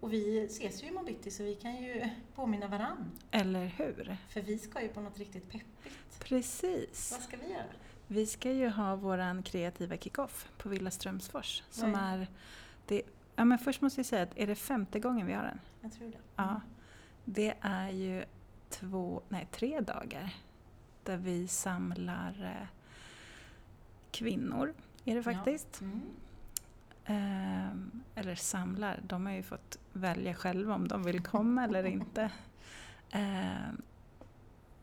Och 0.00 0.12
vi 0.12 0.44
ses 0.44 0.82
ju 0.82 0.86
imorgon 0.88 1.06
bitti 1.06 1.30
så 1.30 1.42
vi 1.42 1.54
kan 1.54 1.76
ju 1.76 2.08
påminna 2.34 2.68
varann. 2.68 3.10
Eller 3.30 3.66
hur? 3.66 4.16
För 4.28 4.40
vi 4.40 4.58
ska 4.58 4.82
ju 4.82 4.88
på 4.88 5.00
något 5.00 5.18
riktigt 5.18 5.50
peppigt. 5.50 6.18
Precis. 6.20 7.12
Vad 7.12 7.22
ska 7.22 7.36
vi 7.36 7.52
göra? 7.52 7.64
Vi 8.06 8.26
ska 8.26 8.52
ju 8.52 8.68
ha 8.68 8.96
våran 8.96 9.42
kreativa 9.42 9.96
kick-off 9.96 10.48
på 10.58 10.68
Villa 10.68 10.90
Strömsfors. 10.90 11.62
Som 11.70 11.94
är 11.94 12.18
är... 12.18 12.26
Det, 12.86 13.02
ja, 13.36 13.44
men 13.44 13.58
först 13.58 13.80
måste 13.80 13.98
jag 13.98 14.06
säga 14.06 14.22
att 14.22 14.38
är 14.38 14.46
det 14.46 14.54
femte 14.54 15.00
gången 15.00 15.26
vi 15.26 15.32
har 15.32 15.42
den? 15.42 15.60
Jag 15.80 15.92
tror 15.92 16.08
det. 16.08 16.18
Ja. 16.36 16.60
Det 17.24 17.54
är 17.60 17.90
ju 17.90 18.24
två, 18.68 19.22
nej 19.28 19.48
tre 19.50 19.80
dagar 19.80 20.34
där 21.06 21.16
vi 21.16 21.48
samlar 21.48 22.34
eh, 22.60 22.66
kvinnor, 24.10 24.74
är 25.04 25.14
det 25.14 25.22
faktiskt. 25.22 25.80
Mm. 25.80 26.00
Ehm, 27.04 27.90
eller 28.14 28.34
samlar, 28.34 29.00
de 29.06 29.26
har 29.26 29.32
ju 29.32 29.42
fått 29.42 29.78
välja 29.92 30.34
själva 30.34 30.74
om 30.74 30.88
de 30.88 31.02
vill 31.02 31.22
komma 31.22 31.64
eller 31.64 31.84
inte. 31.86 32.30
Ehm, 33.10 33.82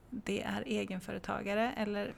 det 0.09 0.43
är 0.43 0.63
egenföretagare 0.65 1.71
eller 1.71 2.13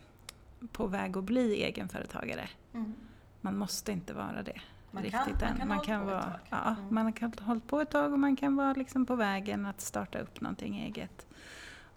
på 0.71 0.87
väg 0.87 1.17
att 1.17 1.23
bli 1.23 1.63
egenföretagare. 1.63 2.49
Mm. 2.73 2.93
man 3.41 3.57
måste 3.57 3.91
inte 3.91 4.13
vara 4.13 4.43
det 4.43 4.61
Man 4.91 5.03
riktigt 5.03 5.39
kan, 5.39 5.41
man 5.41 5.51
än. 5.51 5.57
kan, 5.57 5.67
man 5.67 5.79
kan 5.79 5.99
hållit 5.99 6.09
på 6.09 6.27
vara, 6.27 6.35
ett 6.43 6.49
tag. 6.49 6.59
ja, 6.65 6.75
Mm. 6.79 6.95
man 6.95 7.13
kan 7.13 7.33
ha 7.39 7.45
hållit 7.45 7.67
på 7.67 7.81
ett 7.81 7.89
tag 7.91 8.13
och 8.13 8.19
man 8.19 8.35
kan 8.35 8.55
vara 8.55 8.73
liksom 8.73 9.05
på 9.05 9.15
vägen 9.15 9.65
att 9.65 9.81
starta 9.81 10.19
upp 10.19 10.41
någonting 10.41 10.77
eget. 10.79 11.27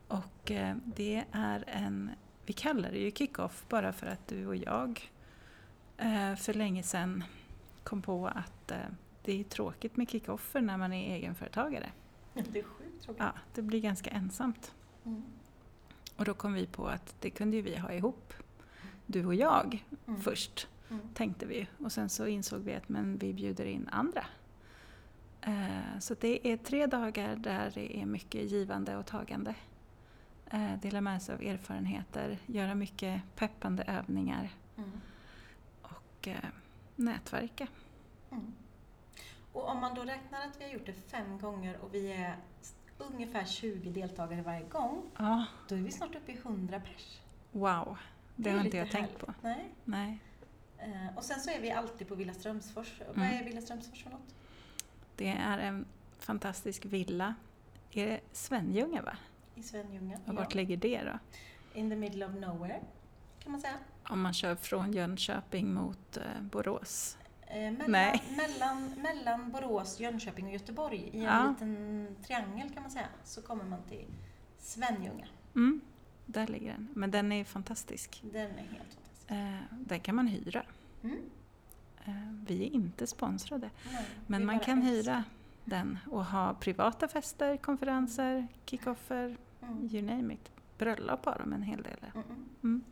Och 0.09 0.51
eh, 0.51 0.77
det 0.85 1.25
är 1.33 1.65
en, 1.67 2.11
vi 2.47 2.53
kallar 2.53 2.91
det 2.91 2.99
ju 2.99 3.11
kick-off 3.11 3.65
bara 3.69 3.93
för 3.93 4.07
att 4.07 4.29
du 4.29 4.47
och 4.47 4.57
jag 4.57 5.11
eh, 5.97 6.35
för 6.35 6.55
länge 6.55 6.83
sedan 6.83 7.25
kom 7.85 8.03
på 8.03 8.27
att 8.29 8.71
eh, 8.71 8.77
det 9.25 9.41
är 9.41 9.45
tråkigt 9.45 9.97
med 9.97 10.09
kick-offer 10.09 10.61
när 10.61 10.77
man 10.77 10.93
är 10.93 11.15
egenföretagare. 11.17 11.91
Det 12.35 12.59
är 12.59 12.63
sjukt 12.65 13.03
tråkigt. 13.03 13.23
Ja, 13.23 13.33
det 13.55 13.63
blir 13.63 13.81
ganska 13.81 14.11
ensamt. 14.11 14.75
Mm. 15.05 15.23
Och 16.17 16.25
då 16.25 16.35
kom 16.35 16.53
vi 16.53 16.67
på 16.67 16.87
att 16.87 17.15
det 17.21 17.31
kunde 17.31 17.57
ju 17.57 17.63
vi 17.63 17.77
ha 17.77 17.93
ihop, 17.93 18.33
du 19.07 19.27
och 19.27 19.35
jag, 19.35 19.85
Mm. 20.07 20.21
först 20.21 20.69
Mm. 20.91 21.09
tänkte 21.15 21.47
vi. 21.47 21.67
Och 21.79 21.93
sen 21.93 22.09
så 22.09 22.27
insåg 22.27 22.61
vi 22.61 22.75
att 22.75 22.89
men 22.89 23.19
vi 23.19 23.33
bjuder 23.33 23.65
in 23.65 23.89
andra. 23.93 24.25
Så 26.01 26.15
det 26.21 26.49
är 26.53 26.57
tre 26.57 26.87
dagar 26.87 27.37
där 27.37 27.71
det 27.75 27.97
är 28.01 28.07
mycket 28.07 28.51
givande 28.51 28.97
och 28.97 29.07
tagande. 29.07 29.55
Eh, 30.51 30.75
dela 30.81 31.01
med 31.01 31.23
sig 31.23 31.35
av 31.35 31.43
erfarenheter, 31.43 32.39
göra 32.47 32.75
mycket 32.75 33.23
peppande 33.37 33.83
övningar 33.83 34.51
Mm. 34.77 35.01
och 35.83 36.29
eh, 36.29 36.37
nätverka. 36.97 37.67
Mm. 38.31 38.55
Och 39.53 39.69
om 39.69 39.79
man 39.81 39.95
då 39.95 40.03
räknar 40.03 40.47
att 40.47 40.61
vi 40.61 40.65
har 40.65 40.71
gjort 40.71 40.87
det 40.87 40.93
fem 40.93 41.39
gånger 41.39 41.77
och 41.77 41.95
vi 41.95 42.13
är 42.13 42.37
ungefär 42.99 43.45
20 43.45 43.91
deltagare 43.91 44.43
varje 44.43 44.65
gång, 44.69 45.03
Ja, 45.19 45.45
då 45.69 45.75
är 45.75 45.81
vi 45.81 45.91
snart 45.91 46.15
uppe 46.15 46.33
i 46.33 46.37
100 46.37 46.81
pers. 46.81 47.21
wow. 47.53 47.99
Det 48.37 48.51
är 48.51 48.57
har 48.57 48.65
inte 48.65 48.77
jag 48.77 48.91
tänkt 48.91 49.07
härligt. 49.07 49.19
på. 49.27 49.35
Nej. 49.43 49.69
Nej. 49.85 50.19
Eh, 50.79 51.17
Och 51.17 51.25
sen 51.25 51.41
så 51.41 51.51
är 51.51 51.61
vi 51.61 51.71
alltid 51.71 52.09
på 52.09 52.15
Villa 52.15 52.35
Strömsfors. 52.35 53.01
Vad 53.15 53.17
Mm. 53.27 53.39
är 53.41 53.45
Villa 53.45 53.61
Strömsfors 53.61 54.03
för 54.03 54.11
något? 54.11 54.35
Det 55.17 55.29
är 55.29 55.59
en 55.59 55.85
fantastisk 56.19 56.85
villa. 56.85 57.35
Är 57.93 58.07
det 58.07 58.21
Svenljunga 58.33 59.03
va? 59.03 59.17
I 59.59 59.63
Svenljunga. 59.63 60.19
Och 60.27 60.35
vart 60.35 60.55
ligger 60.55 60.77
det 60.77 61.03
då? 61.05 61.19
In 61.81 61.91
the 61.91 61.97
middle 61.97 62.27
of 62.27 62.35
nowhere, 62.35 62.81
kan 63.43 63.53
man 63.53 63.61
säga. 63.61 63.75
Om 64.09 64.21
man 64.21 64.33
kör 64.35 64.55
från 64.57 64.93
Jönköping 64.93 65.75
mot 65.75 66.17
eh, 66.17 66.23
Borås. 66.43 67.19
Eh, 67.47 67.57
mellan, 67.57 67.91
Nej. 67.91 68.23
mellan, 68.37 68.91
mellan 69.03 69.51
Borås, 69.53 70.01
Jönköping 70.01 70.47
och 70.47 70.53
Göteborg, 70.53 71.11
i 71.13 71.19
en 71.19 71.23
Ja. 71.25 71.49
liten 71.51 72.07
triangel 72.27 72.71
kan 72.71 72.83
man 72.83 72.91
säga, 72.91 73.07
så 73.25 73.43
kommer 73.43 73.65
man 73.65 73.83
till 73.89 74.07
Svenljunga. 74.59 75.27
Mm, 75.55 75.81
där 76.27 76.47
ligger 76.47 76.73
den. 76.73 76.89
Men 76.95 77.11
den 77.11 77.33
är 77.33 77.45
fantastisk. 77.45 78.21
Den 78.33 78.51
är 78.51 78.63
helt 78.63 78.95
fantastisk. 78.95 79.31
Eh, 79.31 79.57
den 79.71 80.01
kan 80.01 80.15
man 80.15 80.27
hyra. 80.27 80.63
Mm. 81.03 81.19
Eh, 82.05 82.13
vi 82.47 82.63
är 82.67 82.71
inte 82.71 83.07
sponsrade. 83.07 83.71
Nej, 83.93 84.05
Men 84.27 84.47
man 84.47 84.61
kan 84.61 84.83
hyra 84.83 85.25
den 85.65 85.99
och 86.11 86.25
ha 86.25 86.55
privata 86.55 87.09
fester, 87.09 87.57
konferenser, 87.57 88.47
kickoffer, 88.67 89.37
Mm. 89.69 89.89
you 89.93 90.03
name 90.03 90.35
it. 90.35 90.51
Bröllop 90.79 91.25
har 91.25 91.39
de 91.39 91.53
en 91.53 91.63
hel 91.63 91.83
del. 91.83 91.99
Mm. 92.63 92.85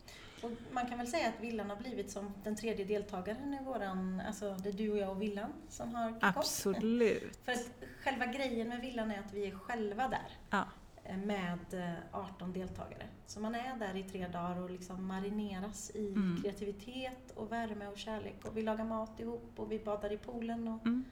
Och 0.43 0.51
man 0.71 0.87
kan 0.89 0.97
väl 0.97 1.07
säga 1.07 1.29
att 1.29 1.41
Villan 1.43 1.69
har 1.69 1.77
blivit 1.77 2.11
som 2.11 2.33
den 2.43 2.55
tredje 2.55 2.85
deltagaren 2.85 3.53
i 3.53 3.63
våran, 3.63 4.19
alltså 4.27 4.55
det 4.63 4.69
är 4.69 4.73
du 4.73 4.91
och 4.91 4.97
jag 4.97 5.09
och 5.09 5.21
Villan 5.21 5.49
som 5.69 5.95
har 5.95 6.09
kick-off. 6.11 6.35
Absolut. 6.37 7.39
För 7.45 7.51
att 7.51 7.71
själva 8.03 8.25
grejen 8.25 8.69
med 8.69 8.81
Villan 8.81 9.11
är 9.11 9.19
att 9.19 9.33
vi 9.33 9.47
är 9.47 9.55
själva 9.55 10.07
där. 10.07 10.37
Ja. 10.49 10.63
eh, 11.03 11.17
Med 11.17 11.59
eh, 11.73 11.93
18 12.11 12.53
deltagare. 12.53 13.07
Så 13.27 13.39
man 13.39 13.55
är 13.55 13.77
där 13.77 13.95
i 13.95 14.03
tre 14.03 14.27
dagar 14.27 14.61
och 14.61 14.69
liksom 14.69 15.05
marineras 15.07 15.91
i 15.95 16.07
Mm. 16.07 16.41
kreativitet 16.41 17.31
och 17.35 17.51
värme 17.51 17.87
och 17.87 17.97
kärlek. 17.97 18.45
Och 18.45 18.57
vi 18.57 18.61
lagar 18.61 18.85
mat 18.85 19.19
ihop 19.19 19.51
och 19.55 19.71
vi 19.71 19.79
badar 19.79 20.11
i 20.11 20.17
poolen 20.17 20.67
och 20.67 20.85
Mm. 20.85 21.03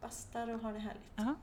bastar 0.00 0.48
och 0.54 0.60
har 0.60 0.72
det 0.72 0.78
härligt. 0.78 1.12
Ja. 1.16 1.34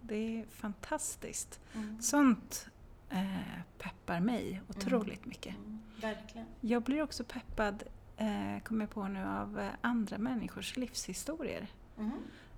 Det 0.00 0.40
är 0.40 0.46
fantastiskt. 0.46 1.60
Mm. 1.74 2.02
Sånt 2.02 2.66
eh, 3.10 3.60
peppar 3.78 4.20
mig 4.20 4.62
otroligt 4.68 5.24
mycket. 5.24 5.56
Mm. 5.56 5.78
Verkligen. 6.00 6.46
Jag 6.60 6.82
blir 6.82 7.02
också 7.02 7.24
peppad, 7.24 7.82
eh, 8.16 8.62
kommer 8.64 8.80
jag 8.84 8.90
på 8.90 9.08
nu, 9.08 9.24
av 9.24 9.60
eh, 9.60 9.70
andra 9.80 10.18
människors 10.18 10.76
livshistorier 10.76 11.66
Mm. 11.98 12.12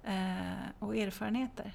eh, 0.05 0.65
och 0.79 0.97
erfarenheter. 0.97 1.73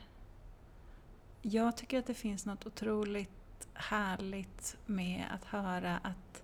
Jag 1.41 1.77
tycker 1.77 1.99
att 1.99 2.07
det 2.07 2.13
finns 2.13 2.45
något 2.45 2.65
otroligt 2.65 3.67
härligt 3.73 4.77
med 4.85 5.25
att 5.31 5.45
höra 5.45 5.97
att 5.97 6.43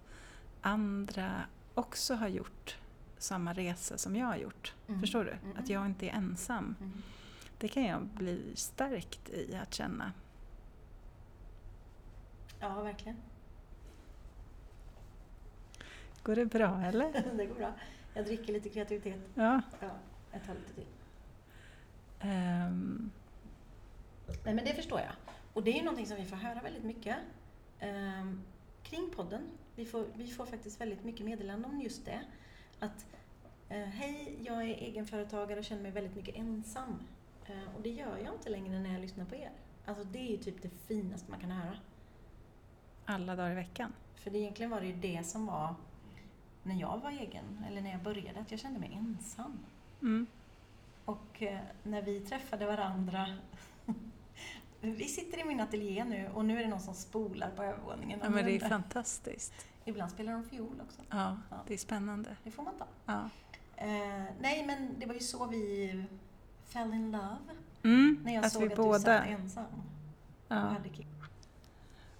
andra 0.62 1.42
också 1.74 2.16
har 2.16 2.28
gjort 2.28 2.78
samma 3.18 3.54
resa 3.54 3.98
som 3.98 4.16
jag 4.16 4.28
har 4.28 4.36
gjort. 4.38 4.74
Mm. 4.88 5.02
Förstår 5.02 5.24
du? 5.24 5.32
Mm. 5.32 5.58
Att 5.58 5.70
jag 5.70 5.86
inte 5.86 6.06
är 6.10 6.14
ensam. 6.14 6.76
Mm. 6.80 7.04
Det 7.58 7.68
kan 7.68 7.84
jag 7.84 8.02
bli 8.06 8.52
stärkt 8.56 9.30
i 9.30 9.56
att 9.56 9.74
känna. 9.74 10.12
Ja, 12.60 12.82
verkligen. 12.82 13.18
Går 16.24 16.36
det 16.36 16.46
bra 16.46 16.82
eller? 16.86 17.24
det 17.38 17.46
går 17.46 17.56
bra. 17.56 17.74
Jag 18.14 18.26
dricker 18.26 18.54
lite 18.54 18.70
kreativitet. 18.70 19.20
Ja. 19.36 19.62
Ja, 19.80 19.90
jag 20.32 20.46
tar 20.46 20.54
lite 20.54 20.74
till. 20.74 20.86
Ehm, 22.20 23.12
Nej, 24.46 24.54
men 24.54 24.66
det 24.66 24.74
förstår 24.74 25.00
jag. 25.00 25.12
Och 25.54 25.64
det 25.64 25.72
är 25.72 25.76
ju 25.76 25.84
någonting 25.84 26.06
som 26.06 26.18
vi 26.18 26.26
får 26.26 26.36
höra 26.36 26.62
väldigt 26.62 26.84
mycket 26.84 27.18
ehm, 27.80 28.42
kring 28.84 29.10
podden. 29.16 29.42
Vi 29.76 29.86
får, 29.86 30.06
vi 30.16 30.28
får 30.28 30.46
faktiskt 30.46 30.82
väldigt 30.82 31.04
mycket 31.04 31.26
meddelanden 31.26 31.72
om 31.72 31.82
just 31.82 32.06
det. 32.06 32.22
Att 32.80 33.06
eh, 33.70 33.78
hej, 33.78 34.38
jag 34.42 34.62
är 34.62 34.76
egenföretagare 34.76 35.60
och 35.60 35.66
känner 35.66 35.82
mig 35.82 35.92
väldigt 35.92 36.16
mycket 36.16 36.36
ensam. 36.36 37.00
Eh, 37.46 37.76
och 37.76 37.82
det 37.82 37.90
gör 37.90 38.18
jag 38.18 38.34
inte 38.34 38.50
längre 38.50 38.80
när 38.80 38.92
jag 38.92 39.02
lyssnar 39.02 39.26
på 39.26 39.36
er. 39.36 39.52
Alltså 39.86 40.04
det 40.04 40.20
är 40.20 40.32
ju 40.32 40.38
typ 40.38 40.62
det 40.62 40.70
finaste 40.70 41.32
man 41.32 41.40
kan 41.40 41.52
höra. 41.52 41.78
Alla 43.08 43.36
dagar 43.36 43.52
i 43.52 43.56
veckan. 43.56 43.94
För 44.16 44.32
det, 44.32 44.38
egentligen 44.38 44.72
var 44.72 44.82
det 44.82 44.88
ju 44.88 44.96
det 44.96 45.24
som 45.26 45.46
var 45.46 45.76
när 46.64 46.76
jag 46.76 46.98
var 47.04 47.12
egen, 47.12 47.64
eller 47.68 47.82
när 47.82 47.92
jag 47.92 48.02
började, 48.02 48.40
att 48.40 48.52
jag 48.52 48.60
kände 48.60 48.80
mig 48.80 48.92
ensam. 48.94 49.60
Mm. 50.02 50.28
Och 51.06 51.42
eh, 51.42 51.60
när 51.84 52.02
vi 52.02 52.20
träffade 52.20 52.66
varandra 52.66 53.28
Vi 54.82 55.04
sitter 55.06 55.40
i 55.40 55.44
min 55.44 55.60
ateljé 55.60 56.04
nu 56.04 56.30
och 56.34 56.46
nu 56.46 56.58
är 56.60 56.64
det 56.64 56.70
någon 56.70 56.80
som 56.80 56.94
spolar 56.94 57.50
på 57.50 57.64
övervåningen. 57.64 58.20
Ja, 58.24 58.30
men 58.30 58.46
det 58.46 58.56
är 58.56 58.70
fantastiskt. 58.70 59.54
Ibland 59.86 60.12
spelar 60.12 60.34
de 60.34 60.44
fiol 60.44 60.82
också. 60.86 61.02
Ja, 61.10 61.38
Ja. 61.50 61.56
det 61.68 61.74
är 61.74 61.78
spännande. 61.78 62.36
Det 62.44 62.52
får 62.52 62.64
man 62.64 62.74
ta. 62.78 62.86
Ja. 63.06 63.30
Eh, 63.76 64.24
nej, 64.40 64.66
men 64.66 65.00
det 65.00 65.06
var 65.06 65.14
ju 65.14 65.20
så 65.20 65.46
vi 65.46 66.04
fell 66.66 66.94
in 66.94 67.12
love. 67.12 67.38
Mm, 67.84 68.20
När 68.24 68.34
jag 68.34 68.46
att 68.46 68.54
såg 68.54 68.62
vi 68.62 68.70
att 68.70 68.76
båda, 68.76 68.98
du 68.98 69.04
satt 69.04 69.28
ensam 69.28 69.66
och 69.66 69.76
ja, 70.48 70.56
hade 70.56 70.90
kick. 70.90 71.08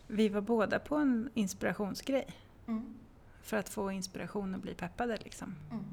Vi 0.08 0.30
var 0.30 0.42
båda 0.42 0.80
på 0.80 0.96
en 0.96 1.30
inspirationsgrej. 1.34 2.28
Mm, 2.68 2.94
För 3.42 3.58
att 3.58 3.70
få 3.70 3.92
inspiration 3.92 4.54
och 4.54 4.60
bli 4.60 4.74
peppade 4.74 5.18
liksom. 5.18 5.56
mm, 5.72 5.86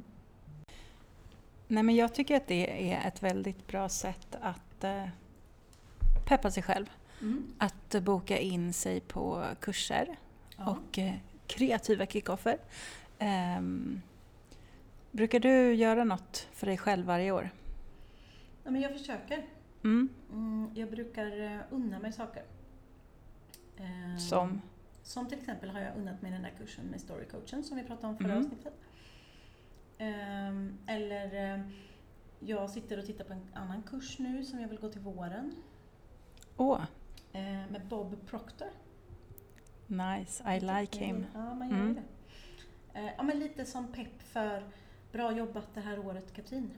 Nej 1.68 1.82
men 1.82 1.94
jag 1.96 2.14
tycker 2.14 2.36
att 2.36 2.46
det 2.46 2.92
är 2.92 3.08
ett 3.08 3.22
väldigt 3.22 3.66
bra 3.66 3.88
sätt 3.88 4.36
att 4.40 4.84
eh, 4.84 5.08
peppa 6.26 6.50
sig 6.50 6.62
själv. 6.62 6.86
mm. 7.20 7.46
Att 7.58 7.94
eh, 7.94 8.00
boka 8.02 8.38
in 8.38 8.72
sig 8.72 9.00
på 9.00 9.44
kurser 9.60 10.16
Ja. 10.56 10.70
och 10.70 10.98
eh, 10.98 11.14
kreativa 11.46 12.06
kickoffer. 12.06 12.58
Ehm, 13.18 14.00
brukar 15.10 15.40
du 15.40 15.74
göra 15.74 16.04
något 16.04 16.48
för 16.52 16.66
dig 16.66 16.78
själv 16.78 17.06
varje 17.06 17.32
år? 17.32 17.50
ja, 18.64 18.70
men 18.70 18.80
jag 18.82 18.92
försöker. 18.98 19.44
Mm. 19.84 20.08
Mm, 20.32 20.70
jag 20.74 20.90
brukar 20.90 21.40
eh, 21.54 21.58
unna 21.70 21.98
mig 21.98 22.12
saker. 22.12 22.42
Eh, 23.76 24.16
Som? 24.18 24.60
Som 25.02 25.26
till 25.28 25.38
exempel 25.38 25.70
har 25.70 25.80
jag 25.80 25.96
unnat 25.96 26.22
mig 26.22 26.30
den 26.32 26.42
där 26.42 26.52
kursen 26.58 26.84
med 26.84 27.00
storycoachen 27.00 27.64
som 27.64 27.76
vi 27.76 27.82
pratade 27.84 28.06
om 28.08 28.16
förra 28.16 28.32
Mm. 28.32 28.44
avsnittet. 28.44 28.74
Ehm, 29.98 30.78
eller 30.86 31.54
eh, 31.54 31.60
jag 32.40 32.70
sitter 32.70 32.98
och 32.98 33.06
tittar 33.06 33.24
på 33.24 33.32
en 33.32 33.46
annan 33.54 33.82
kurs 33.82 34.18
nu 34.18 34.44
som 34.44 34.60
jag 34.60 34.68
vill 34.68 34.78
gå 34.80 34.88
till 34.88 35.00
våren. 35.00 35.54
Åh, 36.56 36.82
eh, 37.32 37.42
med 37.42 37.82
Bob 37.88 38.26
Proctor. 38.26 38.68
nice, 39.86 40.54
I 40.56 40.60
like 40.60 40.98
him. 41.04 41.26
Ja, 41.34 41.54
man 41.54 41.68
gör 41.70 41.76
Mm. 41.76 41.94
det. 41.94 42.02
Eh, 43.00 43.10
ja, 43.16 43.22
men 43.22 43.38
lite 43.38 43.64
som 43.64 43.92
pepp 43.92 44.22
för 44.22 44.62
bra 45.12 45.32
jobbat 45.32 45.74
det 45.74 45.80
här 45.80 45.98
året 45.98 46.32
Katrin. 46.34 46.70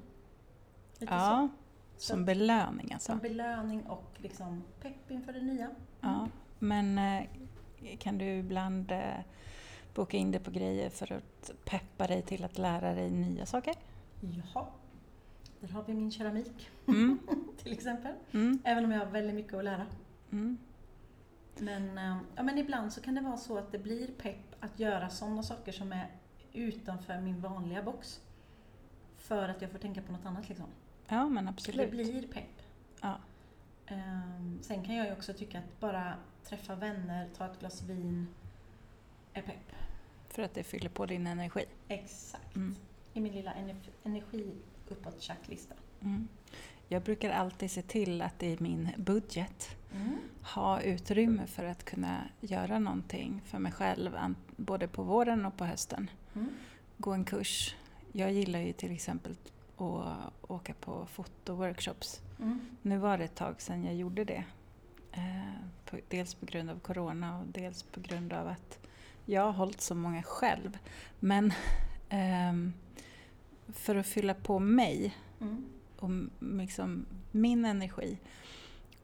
Lite 0.99 1.15
Ja, 1.15 1.49
så. 1.97 2.03
som 2.07 2.19
Så- 2.19 2.25
belöning 2.25 2.93
alltså. 2.93 3.13
Som 3.13 3.19
belöning 3.19 3.87
och 3.87 4.11
liksom 4.17 4.63
pepp 4.81 5.11
inför 5.11 5.33
det 5.33 5.43
nya. 5.43 5.71
Ja, 6.01 6.29
men 6.59 6.99
eh, 6.99 7.23
kan 7.99 8.19
du 8.19 8.25
ibland 8.25 8.93
eh, 8.93 9.15
boka 9.95 10.17
in 10.17 10.31
dig 10.31 10.41
på 10.41 10.51
grejer 10.51 10.91
för 10.91 11.13
att 11.13 11.51
peppa 11.65 12.07
dig 12.07 12.23
till 12.23 12.45
att 12.45 12.59
lära 12.59 12.95
dig 12.95 13.11
nya 13.11 13.47
saker? 13.47 13.75
Jaha. 14.21 14.67
Där 15.61 15.69
har 15.69 15.83
vi 15.83 15.95
min 15.95 16.11
keramik 16.11 16.71
Mm. 16.87 17.19
till 17.63 17.73
exempel. 17.73 18.13
Mm. 18.33 18.59
Även 18.65 18.85
om 18.85 18.93
jag 18.93 18.99
har 18.99 19.07
väldigt 19.07 19.35
mycket 19.35 19.55
att 19.55 19.65
lära. 19.65 19.87
Mm. 20.33 20.59
Men, 21.59 21.99
eh, 21.99 22.17
ja, 22.37 22.43
men 22.43 22.59
ibland 22.59 22.93
så 22.93 23.01
kan 23.01 23.15
det 23.15 23.21
vara 23.21 23.37
så 23.37 23.59
att 23.59 23.73
det 23.73 23.79
blir 23.79 24.07
pepp 24.07 24.55
att 24.61 24.81
göra 24.81 25.09
sådana 25.11 25.43
saker 25.43 25.73
som 25.73 25.93
är 25.93 26.07
utanför 26.53 27.21
min 27.21 27.41
vanliga 27.41 27.83
box. 27.83 28.21
för 29.17 29.49
att 29.49 29.63
jag 29.63 29.71
får 29.71 29.79
tänka 29.79 30.03
på 30.03 30.13
något 30.13 30.27
annat 30.27 30.49
liksom. 30.49 30.67
Ja, 31.09 31.29
men 31.29 31.45
Så 31.45 31.51
det 31.51 31.51
absolut. 31.51 31.91
blir 31.91 32.27
pepp. 32.27 32.63
Ja. 33.03 33.19
Ehm, 33.87 34.59
sen 34.63 34.85
kan 34.85 34.95
jag 34.95 35.07
ju 35.07 35.13
också 35.13 35.33
tycka 35.33 35.59
att 35.59 35.81
bara 35.81 36.15
träffa 36.49 36.75
vänner, 36.75 37.29
ta 37.37 37.47
ett 37.47 37.61
glas 37.61 37.83
vin 37.83 38.29
är 39.33 39.43
pepp. 39.43 39.73
För 40.29 40.43
att 40.43 40.55
det 40.55 40.63
fyller 40.63 40.89
på 40.89 41.07
din 41.07 41.27
energi. 41.27 41.65
Exakt. 41.89 42.57
Mm. 42.57 42.75
I 43.13 43.21
min 43.21 43.33
lilla 43.35 43.53
energi, 43.53 43.91
energi 44.05 44.55
uppåt 44.89 45.23
checklista. 45.23 45.75
Mm. 46.01 46.29
Jag 46.89 47.03
brukar 47.03 47.31
alltid 47.31 47.71
se 47.71 47.83
till 47.83 48.23
att 48.23 48.43
i 48.43 48.57
min 48.61 48.89
budget 48.97 49.77
Mm. 49.95 50.19
ha 50.43 50.81
utrymme 50.81 51.47
för 51.47 51.65
att 51.65 51.85
kunna 51.85 52.29
göra 52.41 52.79
någonting 52.79 53.43
för 53.45 53.59
mig 53.59 53.73
själv, 53.73 54.35
både 54.57 54.89
på 54.89 55.03
våren 55.03 55.47
och 55.47 55.57
på 55.57 55.65
hösten. 55.65 56.11
Mm. 56.35 56.49
Gå 56.97 57.13
en 57.13 57.25
kurs. 57.25 57.75
Jag 58.13 58.33
gillar 58.33 58.59
ju 58.61 58.73
till 58.73 58.93
exempel 58.93 59.37
att 59.77 60.51
åka 60.51 60.75
på 60.75 61.07
fotoworkshops. 61.07 62.21
Mm. 62.41 62.61
Nu 62.83 62.99
var 62.99 63.19
det 63.19 63.25
ett 63.25 63.35
tag 63.35 63.61
sedan 63.63 63.85
jag 63.85 63.95
gjorde 63.95 64.25
det. 64.25 64.45
Eh, 65.17 65.99
dels 66.09 66.35
på 66.35 66.47
grund 66.47 66.71
av 66.71 66.79
Corona 66.81 67.39
och 67.39 67.47
dels 67.47 67.83
på 67.83 68.01
grund 68.01 68.33
av 68.33 68.49
att 68.49 68.79
jag 69.25 69.43
har 69.43 69.53
hållit 69.53 69.81
så 69.81 69.95
många 69.95 70.23
själv. 70.23 70.79
Men 71.21 71.53
ehm, 72.09 72.73
för 73.69 73.97
att 73.97 74.07
fylla 74.07 74.35
på 74.35 74.59
mig 74.59 75.17
Mm. 75.41 75.65
och 75.99 76.11
liksom 76.41 77.07
min 77.31 77.65
energi 77.65 78.19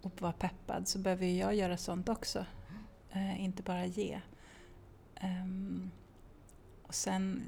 och 0.03 0.23
vara 0.23 0.33
peppad 0.33 0.89
så 0.89 0.99
behöver 0.99 1.27
jag 1.27 1.55
göra 1.55 1.77
sånt 1.77 2.09
också. 2.09 2.47
Eh, 3.11 3.45
inte 3.45 3.63
bara 3.63 3.87
ge. 3.87 4.21
Ehm, 5.15 5.91
och 6.83 6.95
sen, 6.95 7.43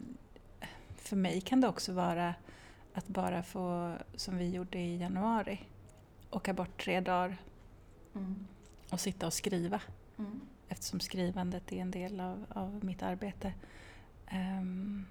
för 0.96 1.16
mig 1.16 1.40
kan 1.40 1.60
det 1.60 1.68
också 1.68 1.92
vara 1.92 2.34
att 2.94 3.08
bara 3.08 3.42
få, 3.42 3.94
som 4.14 4.36
vi 4.36 4.50
gjorde 4.50 4.78
i 4.78 4.96
januari, 4.98 5.60
åka 6.30 6.52
bort 6.54 6.82
tre 6.84 7.00
dagar 7.00 7.36
Mm. 8.16 8.46
Och 8.94 9.00
sitta 9.00 9.26
och 9.26 9.32
skriva. 9.32 9.80
Mm. 10.18 10.40
Eftersom 10.68 11.00
skrivandet 11.00 11.72
är 11.72 11.76
en 11.76 11.90
del 11.90 12.20
av, 12.20 12.46
av 12.48 12.84
mitt 12.84 13.02
arbete. 13.02 13.52
Ehm, 14.26 15.04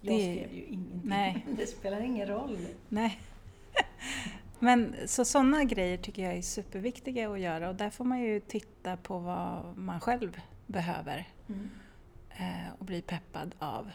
Jag 0.00 0.14
Det- 0.18 0.22
skrev 0.36 0.54
ju 0.54 0.64
ingenting. 0.64 1.00
Nej. 1.04 1.46
Det 1.56 1.66
spelar 1.66 2.00
ingen 2.00 2.26
roll. 2.28 2.58
Nej. 2.88 3.20
Men 4.58 4.94
så 5.06 5.24
sådana 5.24 5.64
grejer 5.64 5.96
tycker 5.98 6.22
jag 6.22 6.34
är 6.36 6.42
superviktiga 6.42 7.30
att 7.30 7.40
göra 7.40 7.68
och 7.68 7.74
där 7.74 7.90
får 7.90 8.04
man 8.04 8.20
ju 8.20 8.40
titta 8.40 8.96
på 8.96 9.18
vad 9.18 9.76
man 9.76 10.00
själv 10.00 10.40
behöver 10.66 11.28
Mm. 11.48 11.70
eh, 12.30 12.72
och 12.78 12.84
bli 12.84 13.02
peppad 13.02 13.54
av. 13.58 13.90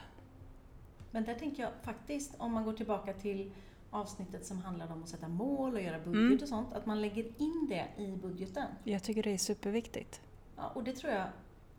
Men 1.12 1.24
där 1.24 1.34
tänker 1.36 1.64
jag 1.64 1.72
faktiskt, 1.84 2.36
om 2.38 2.54
man 2.54 2.64
går 2.66 2.74
tillbaka 2.74 3.14
till 3.14 3.52
avsnittet 3.96 4.46
som 4.46 4.62
handlade 4.62 4.94
om 4.94 5.04
att 5.04 5.10
sätta 5.10 5.28
mål 5.28 5.74
och 5.74 5.82
göra 5.82 6.00
budget 6.00 6.16
Mm. 6.16 6.40
och 6.42 6.48
sånt, 6.48 6.74
att 6.74 6.86
man 6.86 7.02
lägger 7.02 7.24
in 7.42 7.68
det 7.70 7.88
i 8.04 8.16
budgeten. 8.18 8.68
Jag 8.84 9.04
tycker 9.04 9.24
det 9.24 9.34
är 9.34 9.38
superviktigt. 9.38 10.22
Ja, 10.58 10.68
och 10.76 10.84
det 10.84 10.92
tror 10.94 11.14
jag 11.14 11.28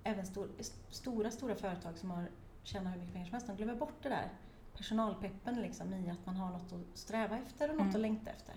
även 0.04 0.26
stor, 0.26 0.48
stora, 0.90 1.30
stora 1.30 1.54
företag 1.54 1.98
som 1.98 2.10
har 2.10 2.28
tjänar 2.62 2.90
hur 2.90 2.98
mycket 2.98 3.12
pengar 3.12 3.26
som 3.26 3.32
helst, 3.32 3.46
de 3.46 3.56
glömmer 3.56 3.74
bort 3.74 4.02
det 4.02 4.08
där 4.08 4.28
personalpeppen 4.76 5.54
liksom 5.62 5.94
i 5.94 6.10
att 6.10 6.26
man 6.26 6.36
har 6.36 6.50
något 6.52 6.72
att 6.72 6.98
sträva 6.98 7.38
efter 7.38 7.70
och 7.70 7.74
något 7.76 7.82
Mm. 7.84 7.94
att 7.94 8.00
längta 8.00 8.30
efter. 8.30 8.54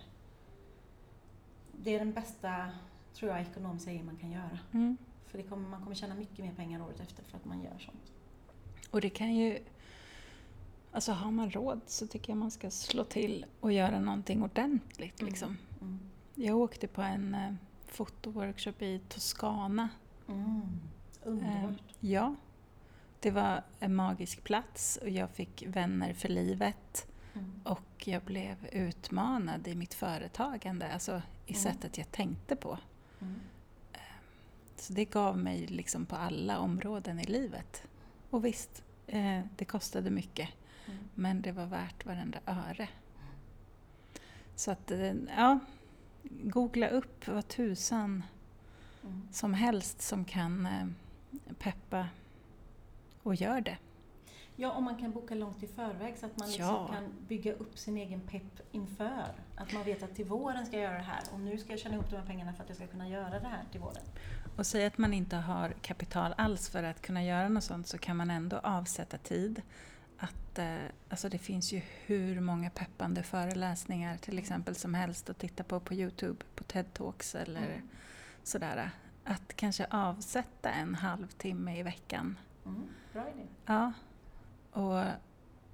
Det 1.71 1.95
är 1.95 1.99
den 1.99 2.13
bästa, 2.13 2.69
tror 3.13 3.31
jag, 3.31 3.41
ekonomiska 3.41 3.89
grejen 3.91 4.05
man 4.05 4.17
kan 4.17 4.31
göra. 4.31 4.59
Mm. 4.71 4.97
För 5.27 5.37
det 5.37 5.43
kommer, 5.43 5.69
man 5.69 5.81
kommer 5.83 5.95
tjäna 5.95 6.15
mycket 6.15 6.45
mer 6.45 6.53
pengar 6.53 6.81
året 6.81 6.99
efter 6.99 7.23
för 7.23 7.37
att 7.37 7.45
man 7.45 7.61
gör 7.63 7.77
sånt. 7.79 8.11
Och 8.91 9.01
det 9.01 9.09
kan 9.09 9.35
ju... 9.35 9.59
Alltså 10.91 11.11
har 11.11 11.31
man 11.31 11.51
råd 11.51 11.81
så 11.85 12.07
tycker 12.07 12.31
jag 12.31 12.37
man 12.37 12.51
ska 12.51 12.71
slå 12.71 13.03
till 13.03 13.45
och 13.59 13.71
göra 13.73 13.99
någonting 13.99 14.43
ordentligt. 14.43 15.21
Mm. 15.21 15.31
Liksom. 15.31 15.57
Mm. 15.81 15.99
Jag 16.35 16.57
åkte 16.57 16.87
på 16.87 17.01
en 17.01 17.33
eh, 17.35 17.53
fotoworkshop 17.87 18.81
i 18.81 18.99
Toscana. 19.09 19.89
Mm. 20.27 20.61
Underbart. 21.23 21.79
Eh, 21.79 22.09
ja. 22.09 22.35
Det 23.19 23.31
var 23.31 23.63
en 23.79 23.95
magisk 23.95 24.43
plats 24.43 24.99
och 25.01 25.09
jag 25.09 25.29
fick 25.29 25.63
vänner 25.67 26.13
för 26.13 26.29
livet. 26.29 27.07
Mm. 27.33 27.61
Och 27.63 28.07
jag 28.07 28.21
blev 28.21 28.67
utmanad 28.71 29.67
i 29.67 29.75
mitt 29.75 29.93
företagande, 29.93 30.93
alltså 30.93 31.21
i 31.45 31.51
Mm. 31.53 31.63
sättet 31.63 31.97
jag 31.97 32.11
tänkte 32.11 32.55
på. 32.55 32.77
Mm. 33.21 33.35
Så 34.75 34.93
det 34.93 35.05
gav 35.05 35.37
mig 35.37 35.67
liksom 35.67 36.05
på 36.05 36.15
alla 36.15 36.59
områden 36.59 37.19
i 37.19 37.23
livet. 37.25 37.83
Och 38.29 38.45
visst, 38.45 38.83
eh, 39.07 39.41
det 39.57 39.65
kostade 39.65 40.09
mycket. 40.09 40.49
Mm. 40.91 41.03
Men 41.15 41.41
det 41.41 41.51
var 41.51 41.65
värt 41.65 42.05
varenda 42.05 42.39
öre. 42.45 42.89
Så 44.55 44.71
att, 44.71 44.91
eh, 44.91 45.13
ja, 45.37 45.59
googla 46.23 46.87
upp 46.87 47.27
vad 47.27 47.47
tusan 47.47 48.23
Mm. 49.03 49.27
som 49.31 49.53
helst 49.53 50.01
som 50.01 50.25
kan 50.25 50.65
eh, 50.65 50.87
peppa 51.59 52.07
och 53.23 53.35
gör 53.35 53.61
det. 53.61 53.77
Ja, 54.55 54.71
om 54.71 54.83
man 54.83 54.97
kan 54.97 55.11
boka 55.11 55.35
långt 55.35 55.63
i 55.63 55.67
förväg 55.67 56.17
så 56.17 56.25
att 56.25 56.37
man 56.37 56.47
liksom 56.47 56.65
Ja. 56.65 56.87
kan 56.93 57.03
bygga 57.27 57.53
upp 57.53 57.77
sin 57.77 57.97
egen 57.97 58.21
pepp 58.21 58.61
inför. 58.71 59.31
Att 59.55 59.73
man 59.73 59.83
vet 59.83 60.03
att 60.03 60.15
till 60.15 60.25
våren 60.25 60.65
ska 60.65 60.75
jag 60.75 60.83
göra 60.83 60.97
det 60.97 61.03
här 61.03 61.23
och 61.33 61.39
nu 61.39 61.57
ska 61.57 61.69
jag 61.73 61.79
tjäna 61.79 61.95
ihop 61.95 62.09
de 62.09 62.15
här 62.17 62.25
pengarna 62.25 62.53
för 62.53 62.63
att 62.63 62.69
jag 62.69 62.75
ska 62.77 62.87
kunna 62.87 63.09
göra 63.09 63.39
det 63.39 63.47
här 63.47 63.63
till 63.71 63.79
våren. 63.81 64.03
Och 64.57 64.65
säg 64.65 64.85
att 64.85 64.97
man 64.97 65.13
inte 65.13 65.35
har 65.35 65.69
kapital 65.81 66.33
alls 66.37 66.69
för 66.69 66.83
att 66.83 67.01
kunna 67.01 67.23
göra 67.23 67.49
något 67.49 67.63
sånt 67.63 67.87
så 67.87 67.97
kan 67.97 68.17
man 68.17 68.29
ändå 68.29 68.57
avsätta 68.57 69.17
tid. 69.17 69.61
Att, 70.21 70.59
eh, 70.59 70.77
alltså 71.09 71.29
det 71.29 71.37
finns 71.37 71.71
ju 71.73 71.81
hur 72.05 72.39
många 72.41 72.69
peppande 72.69 73.23
föreläsningar 73.23 74.17
till 74.17 74.37
exempel 74.39 74.75
som 74.75 74.93
helst 74.93 75.29
att 75.29 75.37
titta 75.39 75.63
på 75.63 75.79
på 75.79 75.93
Youtube, 75.93 76.45
på 76.55 76.63
TED 76.63 76.93
Talks 76.93 77.35
eller 77.35 77.67
Mm. 77.73 77.89
sådär. 78.43 78.91
Att 79.23 79.53
kanske 79.55 79.85
avsätta 79.89 80.69
en 80.69 80.95
halvtimme 80.95 81.79
i 81.79 81.83
veckan. 81.83 82.37
Mm. 82.65 82.83
Bra 83.13 83.29
idé. 83.29 83.47
Ja. 83.65 83.93
Och 84.71 85.03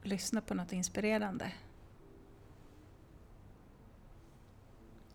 lyssna 0.04 0.42
på 0.42 0.54
något 0.54 0.72
inspirerande. 0.74 1.52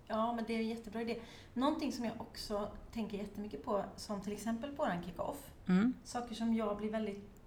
Ja, 0.07 0.33
men 0.33 0.45
det 0.47 0.55
är 0.55 0.59
en 0.59 0.68
jättebra 0.68 1.03
idé. 1.03 1.20
Någonting 1.55 1.93
som 1.93 2.05
jag 2.05 2.20
också 2.20 2.72
tänker 2.93 3.18
jättemycket 3.18 3.64
på, 3.64 3.85
som 3.97 4.20
till 4.20 4.33
exempel 4.33 4.70
på 4.76 4.83
våran 4.83 5.03
kick-off, 5.03 5.51
Mm. 5.68 5.95
saker 6.05 6.35
som 6.35 6.55
jag 6.55 6.76
blir 6.76 6.91
väldigt 6.91 7.39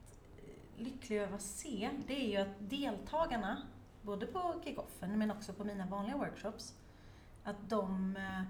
lycklig 0.77 1.17
över 1.17 1.35
att 1.35 1.41
se, 1.41 1.89
det 2.07 2.25
är 2.25 2.29
ju 2.29 2.37
att 2.37 2.69
deltagarna, 2.69 3.61
både 4.01 4.25
på 4.25 4.61
kick-offen 4.63 5.17
men 5.17 5.31
också 5.31 5.53
på 5.53 5.63
mina 5.63 5.85
vanliga 5.85 6.17
workshops, 6.17 6.75
att 7.43 7.69
de 7.69 8.15
eh, 8.17 8.43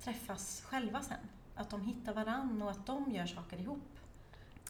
träffas 0.00 0.62
själva 0.62 1.02
sen. 1.02 1.18
Att 1.54 1.70
de 1.70 1.80
hittar 1.80 2.14
varann 2.14 2.62
och 2.62 2.70
att 2.70 2.86
de 2.86 3.10
gör 3.10 3.26
saker 3.26 3.58
ihop. 3.58 3.98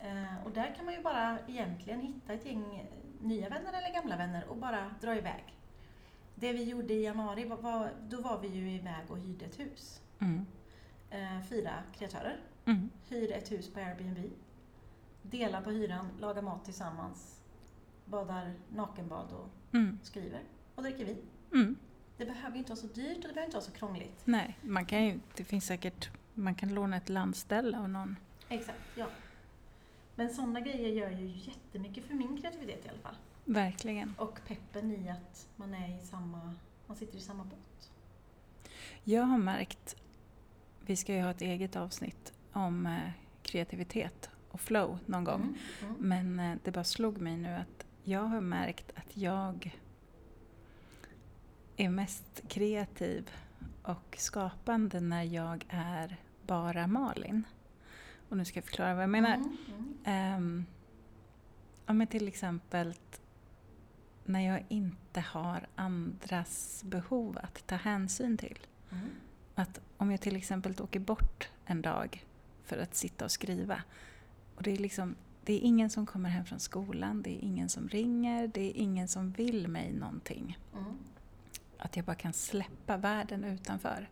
Eh, 0.01 0.45
och 0.45 0.51
där 0.51 0.75
kan 0.77 0.85
man 0.85 0.95
ju 0.95 1.03
bara 1.03 1.39
egentligen 1.49 2.01
hitta 2.01 2.33
ett 2.33 2.47
gäng 2.47 2.77
eh, 2.77 2.87
nya 3.27 3.49
vänner 3.49 3.73
eller 3.73 3.95
gamla 3.95 4.17
vänner 4.17 4.45
och 4.49 4.57
bara 4.57 4.95
dra 5.01 5.17
iväg. 5.17 5.45
Det 6.35 6.53
vi 6.53 6.65
gjorde 6.65 6.95
i 6.95 7.05
januari, 7.05 7.45
var, 7.45 7.93
då 8.09 8.21
var 8.21 8.39
vi 8.41 8.49
ju 8.49 8.71
iväg 8.73 9.11
och 9.11 9.19
hyrde 9.19 9.45
ett 9.45 9.59
hus. 9.61 10.01
Mm. 10.19 10.47
Fyra 11.49 11.73
kreatörer 11.99 12.41
Mm. 12.65 12.91
hyr 13.09 13.33
ett 13.33 13.53
hus 13.53 13.73
på 13.73 13.81
Airbnb, 13.81 14.19
delar 15.23 15.63
på 15.63 15.71
hyran, 15.71 16.09
lagar 16.21 16.43
mat 16.43 16.65
tillsammans, 16.65 17.41
badar 18.05 18.55
nakenbad 18.75 19.33
och 19.33 19.49
Mm. 19.73 19.99
skriver 20.03 20.43
och 20.75 20.83
dricker 20.83 21.05
vin. 21.05 21.23
Mm. 21.53 21.77
Det 22.17 22.27
behöver 22.27 22.57
inte 22.59 22.71
vara 22.73 22.81
så 22.81 22.87
dyrt 22.87 23.17
och 23.17 23.23
det 23.23 23.29
behöver 23.35 23.45
inte 23.45 23.57
vara 23.57 23.65
så 23.65 23.73
krångligt. 23.73 24.21
Nej, 24.25 24.59
man 24.63 24.87
kan 24.87 25.05
ju, 25.05 25.21
det 25.37 25.45
finns 25.45 25.65
säkert, 25.67 26.11
man 26.35 26.55
kan 26.55 26.75
låna 26.75 26.97
ett 26.97 27.09
landställe 27.09 27.79
av 27.79 27.89
någon. 27.89 28.17
Exakt, 28.49 28.79
ja. 28.97 29.07
Men 30.15 30.31
sådana 30.35 30.61
grejer 30.61 30.89
gör 30.89 31.11
ju 31.11 31.27
jättemycket 31.27 32.05
för 32.05 32.15
min 32.15 32.41
kreativitet 32.41 32.87
i 32.87 32.89
alla 32.89 32.99
fall. 32.99 33.17
Verkligen. 33.45 34.15
Och 34.19 34.41
peppen 34.47 34.91
i 34.93 35.11
att 35.11 35.49
man 35.57 35.75
är 35.75 35.97
i 35.97 36.07
samma, 36.07 36.55
man 36.87 36.97
sitter 36.97 37.19
i 37.19 37.21
samma 37.21 37.45
båt. 37.45 37.91
Jag 39.05 39.23
har 39.23 39.39
märkt, 39.39 39.97
vi 40.87 40.97
ska 40.97 41.15
ju 41.15 41.23
ha 41.23 41.31
ett 41.31 41.41
eget 41.43 41.77
avsnitt 41.77 42.33
om 42.53 42.87
eh, 42.87 43.11
kreativitet 43.43 44.31
och 44.51 44.61
flow 44.61 44.99
någon 45.07 45.25
gång. 45.25 45.41
Mm, 45.43 45.55
mm, 45.83 45.97
Men 45.99 46.41
eh, 46.53 46.59
det 46.65 46.71
bara 46.73 46.85
slog 46.85 47.19
mig 47.21 47.37
nu 47.37 47.49
att 47.55 47.87
jag 48.05 48.21
har 48.23 48.41
märkt 48.41 48.93
att 48.97 49.17
jag 49.17 49.79
är 51.77 51.89
mest 51.89 52.43
kreativ 52.49 53.31
och 53.83 54.17
skapande 54.19 55.01
när 55.01 55.23
jag 55.23 55.67
är 55.69 56.17
bara 56.47 56.87
Malin. 56.87 57.45
Och 58.29 58.37
nu 58.37 58.45
ska 58.45 58.57
jag 58.59 58.65
förklara 58.65 58.95
vad 58.95 59.03
jag 59.03 59.11
menar. 59.11 59.35
Mm, 59.35 59.95
Ehm, 60.05 60.67
ja, 61.87 61.93
men 61.93 62.07
till 62.07 62.29
exempel 62.29 62.95
när 64.25 64.41
jag 64.41 64.65
inte 64.69 65.21
har 65.21 65.67
andras 65.75 66.83
behov 66.85 67.39
att 67.43 67.67
ta 67.67 67.75
hänsyn 67.77 68.37
till. 68.39 68.59
mm, 68.91 69.05
Att 69.55 69.81
om 69.97 70.11
jag 70.11 70.21
till 70.21 70.37
exempel 70.37 70.75
åker 70.81 71.01
bort 71.01 71.49
en 71.67 71.83
dag 71.83 72.25
för 72.65 72.79
att 72.79 72.95
sitta 72.95 73.25
och 73.25 73.31
skriva 73.31 73.83
och 74.61 74.65
det 74.65 74.71
är 74.73 74.77
liksom 74.77 75.15
det 75.45 75.53
är 75.53 75.61
ingen 75.61 75.91
som 75.91 76.07
kommer 76.07 76.29
hem 76.31 76.45
från 76.45 76.61
skolan, 76.61 77.23
det 77.23 77.31
är 77.31 77.39
ingen 77.45 77.69
som 77.69 77.89
ringer, 77.89 78.47
det 78.49 78.61
är 78.61 78.73
ingen 78.77 79.09
som 79.09 79.31
vill 79.33 79.69
mig 79.69 79.93
någonting. 79.93 80.59
Mm. 80.77 80.99
Att 81.79 81.97
jag 81.97 82.05
bara 82.05 82.17
kan 82.17 82.33
släppa 82.33 82.97
världen 82.97 83.45
utanför. 83.45 84.09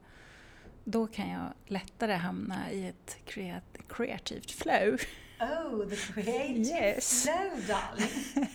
Då 0.85 1.07
kan 1.07 1.29
jag 1.31 1.53
lättare 1.67 2.13
hamna 2.15 2.73
i 2.73 2.87
ett 2.89 3.17
kreat- 3.27 3.79
kreativt 3.89 4.51
flow. 4.51 4.97
Oh, 5.41 5.89
the 5.89 5.97
creative 5.97 6.59
Yes. 6.95 7.23
flow 7.23 7.51
darling. 7.69 8.49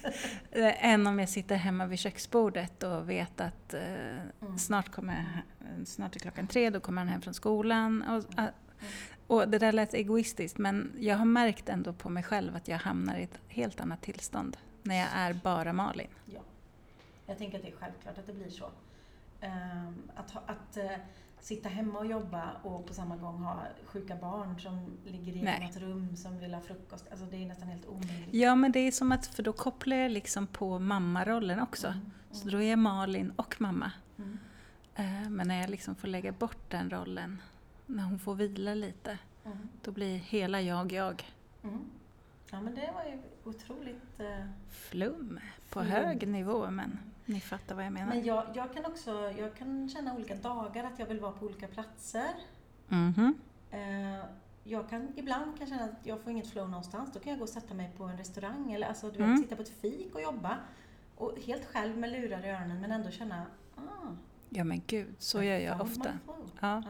Än 0.80 1.08
om 1.08 1.20
jag 1.20 1.30
sitter 1.30 1.56
hemma 1.56 1.86
vid 1.86 2.00
köksbordet 2.00 2.84
och 2.84 3.10
vet 3.10 3.42
att 3.42 3.74
eh, 3.74 3.84
Mm. 4.42 4.58
snart, 4.60 4.90
kommer, 4.92 5.44
snart 5.86 6.16
är 6.16 6.20
klockan 6.20 6.48
tre, 6.48 6.70
då 6.70 6.80
kommer 6.80 7.02
han 7.02 7.08
hem 7.08 7.22
från 7.22 7.34
skolan. 7.34 8.02
Och, 8.02 8.40
Mm. 8.40 8.52
Och 9.28 9.48
det 9.50 9.58
där 9.60 9.72
lät 9.72 9.94
egoistiskt 9.94 10.58
men 10.58 10.92
jag 11.00 11.18
har 11.18 11.26
märkt 11.26 11.70
ändå 11.70 11.94
på 11.94 12.10
mig 12.10 12.24
själv 12.24 12.56
att 12.56 12.68
jag 12.68 12.78
hamnar 12.78 13.18
i 13.18 13.24
ett 13.24 13.40
helt 13.48 13.80
annat 13.82 14.02
tillstånd 14.02 14.58
när 14.84 14.96
jag 14.96 15.08
är 15.14 15.34
bara 15.34 15.74
Malin. 15.74 16.08
Ja. 16.26 16.40
Jag 17.26 17.38
tänker 17.38 17.58
att 17.58 17.64
det 17.64 17.70
är 17.72 17.76
självklart 17.80 18.18
att 18.18 18.28
det 18.28 18.34
blir 18.34 18.50
så. 18.50 18.66
Ehm, 19.42 20.02
att 20.16 20.32
ha, 20.32 20.42
att 20.48 20.78
eh, 20.78 20.92
sitta 21.40 21.70
hemma 21.70 22.00
och 22.00 22.06
jobba 22.06 22.50
och 22.64 22.86
på 22.88 22.94
samma 22.94 23.16
gång 23.18 23.44
ha 23.44 23.64
sjuka 23.86 24.16
barn 24.16 24.60
som 24.60 24.98
ligger 25.06 25.34
i 25.38 25.42
Nej. 25.42 25.68
ett 25.72 25.78
rum 25.82 26.16
som 26.16 26.40
vill 26.40 26.54
ha 26.54 26.62
frukost. 26.62 27.06
Alltså 27.12 27.26
det 27.26 27.38
är 27.44 27.46
nästan 27.48 27.68
helt 27.68 27.86
omöjligt. 27.86 28.30
Ja 28.34 28.56
men 28.56 28.72
det 28.72 28.80
är 28.80 28.92
som 28.92 29.12
att, 29.12 29.26
för 29.28 29.44
då 29.44 29.54
kopplar 29.54 29.98
jag 29.98 30.12
liksom 30.12 30.48
på 30.48 30.80
mammarollen 30.80 31.60
också. 31.60 31.88
Mm, 31.88 32.12
Så 32.32 32.48
då 32.50 32.58
är 32.58 32.70
jag 32.70 32.80
Malin 32.80 33.34
och 33.36 33.56
mamma. 33.62 33.92
mm, 34.18 34.38
Eh, 34.96 35.30
Men 35.30 35.48
när 35.48 35.62
jag 35.62 35.70
liksom 35.70 35.96
får 35.96 36.08
lägga 36.08 36.32
bort 36.32 36.70
den 36.72 36.90
rollen, 36.90 37.42
när 37.96 38.04
hon 38.04 38.20
får 38.20 38.36
vila 38.36 38.74
lite, 38.74 39.18
mm, 39.46 39.58
då 39.82 39.92
blir 39.92 40.18
hela 40.18 40.62
jag 40.62 40.92
jag. 40.92 41.24
mm. 41.64 41.80
Ja 42.52 42.62
men 42.62 42.76
det 42.76 42.92
var 42.94 43.04
ju 43.04 43.18
otroligt... 43.44 44.20
eh, 44.20 44.46
Flum 44.70 45.40
på 45.70 45.80
Flum. 45.82 45.86
hög 45.92 46.28
nivå 46.28 46.72
men 46.72 47.00
ni 47.26 47.40
fattar 47.40 47.76
vad 47.76 47.86
jag 47.86 47.94
menar. 47.94 48.08
Men 48.08 48.24
jag, 48.26 48.46
jag 48.56 48.74
kan 48.74 48.86
också 48.86 49.12
jag 49.38 49.56
kan 49.56 49.90
känna 49.90 50.14
olika 50.16 50.36
dagar 50.36 50.84
att 50.84 51.00
jag 51.00 51.06
vill 51.06 51.20
vara 51.20 51.32
på 51.32 51.46
olika 51.46 51.68
platser. 51.68 52.30
Mhm. 52.88 53.34
Eh, 53.72 54.26
jag 54.64 54.90
kan 54.90 55.08
ibland 55.16 55.58
kan 55.58 55.68
känna 55.68 55.84
att 55.84 56.00
jag 56.04 56.22
får 56.22 56.32
inget 56.32 56.48
flow 56.52 56.70
någonstans. 56.70 57.10
Då 57.14 57.20
kan 57.20 57.30
jag 57.30 57.40
gå 57.40 57.44
och 57.44 57.50
sätta 57.50 57.74
mig 57.74 57.92
på 57.98 58.04
en 58.04 58.18
restaurang 58.18 58.72
eller 58.74 58.88
alltså, 58.88 59.06
du 59.12 59.18
vet, 59.18 59.28
Mm. 59.28 59.38
sitta 59.44 59.56
på 59.56 59.62
ett 59.62 59.82
fik 59.82 60.16
och 60.16 60.22
jobba. 60.22 60.58
Och 61.16 61.32
helt 61.46 61.66
själv 61.66 61.98
med 61.98 62.12
lurar 62.12 62.46
i 62.46 62.50
öronen 62.50 62.82
men 62.82 62.92
ändå 62.92 63.10
känna 63.12 63.46
ah, 63.76 63.82
Ja 64.50 64.64
men 64.64 64.82
gud, 64.88 65.16
så 65.20 65.44
gör 65.44 65.60
jag 65.60 65.82
ofta. 65.82 66.14
Ja, 66.60 66.84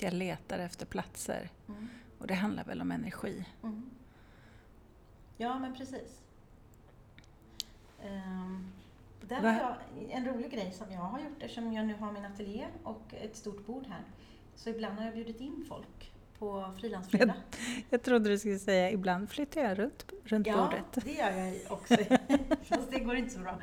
Ja. 0.00 0.06
jag 0.06 0.14
letar 0.14 0.58
efter 0.58 0.86
platser. 0.86 1.50
Mm. 1.68 1.88
Och 2.18 2.26
det 2.26 2.34
handlar 2.34 2.64
väl 2.64 2.80
om 2.80 2.90
energi. 2.92 3.44
Mm. 3.62 3.90
Ja, 5.36 5.58
men 5.58 5.74
precis. 5.74 6.20
Um, 8.04 8.72
där 9.28 9.40
har 9.40 9.52
jag 9.52 9.76
en 10.10 10.24
rolig 10.26 10.50
grej 10.50 10.72
som 10.72 10.92
jag 10.92 11.00
har 11.00 11.18
gjort 11.18 11.42
eftersom 11.42 11.72
jag 11.72 11.86
nu 11.86 11.94
har 11.94 12.12
min 12.12 12.24
ateljé 12.24 12.66
och 12.82 13.14
ett 13.14 13.36
stort 13.36 13.66
bord 13.66 13.86
här. 13.86 14.02
Så 14.54 14.70
ibland 14.70 14.98
har 14.98 15.04
jag 15.04 15.14
bjudit 15.14 15.40
in 15.40 15.64
folk 15.68 16.12
på 16.38 16.74
frilansfredag. 16.80 17.34
Jag 17.90 18.02
trodde 18.02 18.28
du 18.30 18.38
skulle 18.38 18.58
säga 18.58 18.90
ibland 18.90 19.30
flyttar 19.30 19.60
jag 19.60 19.78
runt, 19.78 20.12
runt 20.24 20.46
Ja, 20.46 20.56
bordet. 20.56 21.04
det 21.06 21.12
gör 21.12 21.30
jag 21.30 21.72
också. 21.72 21.96
Fast 22.62 22.90
det 22.90 22.98
går 23.00 23.16
inte 23.16 23.30
så 23.34 23.38
bra. 23.40 23.58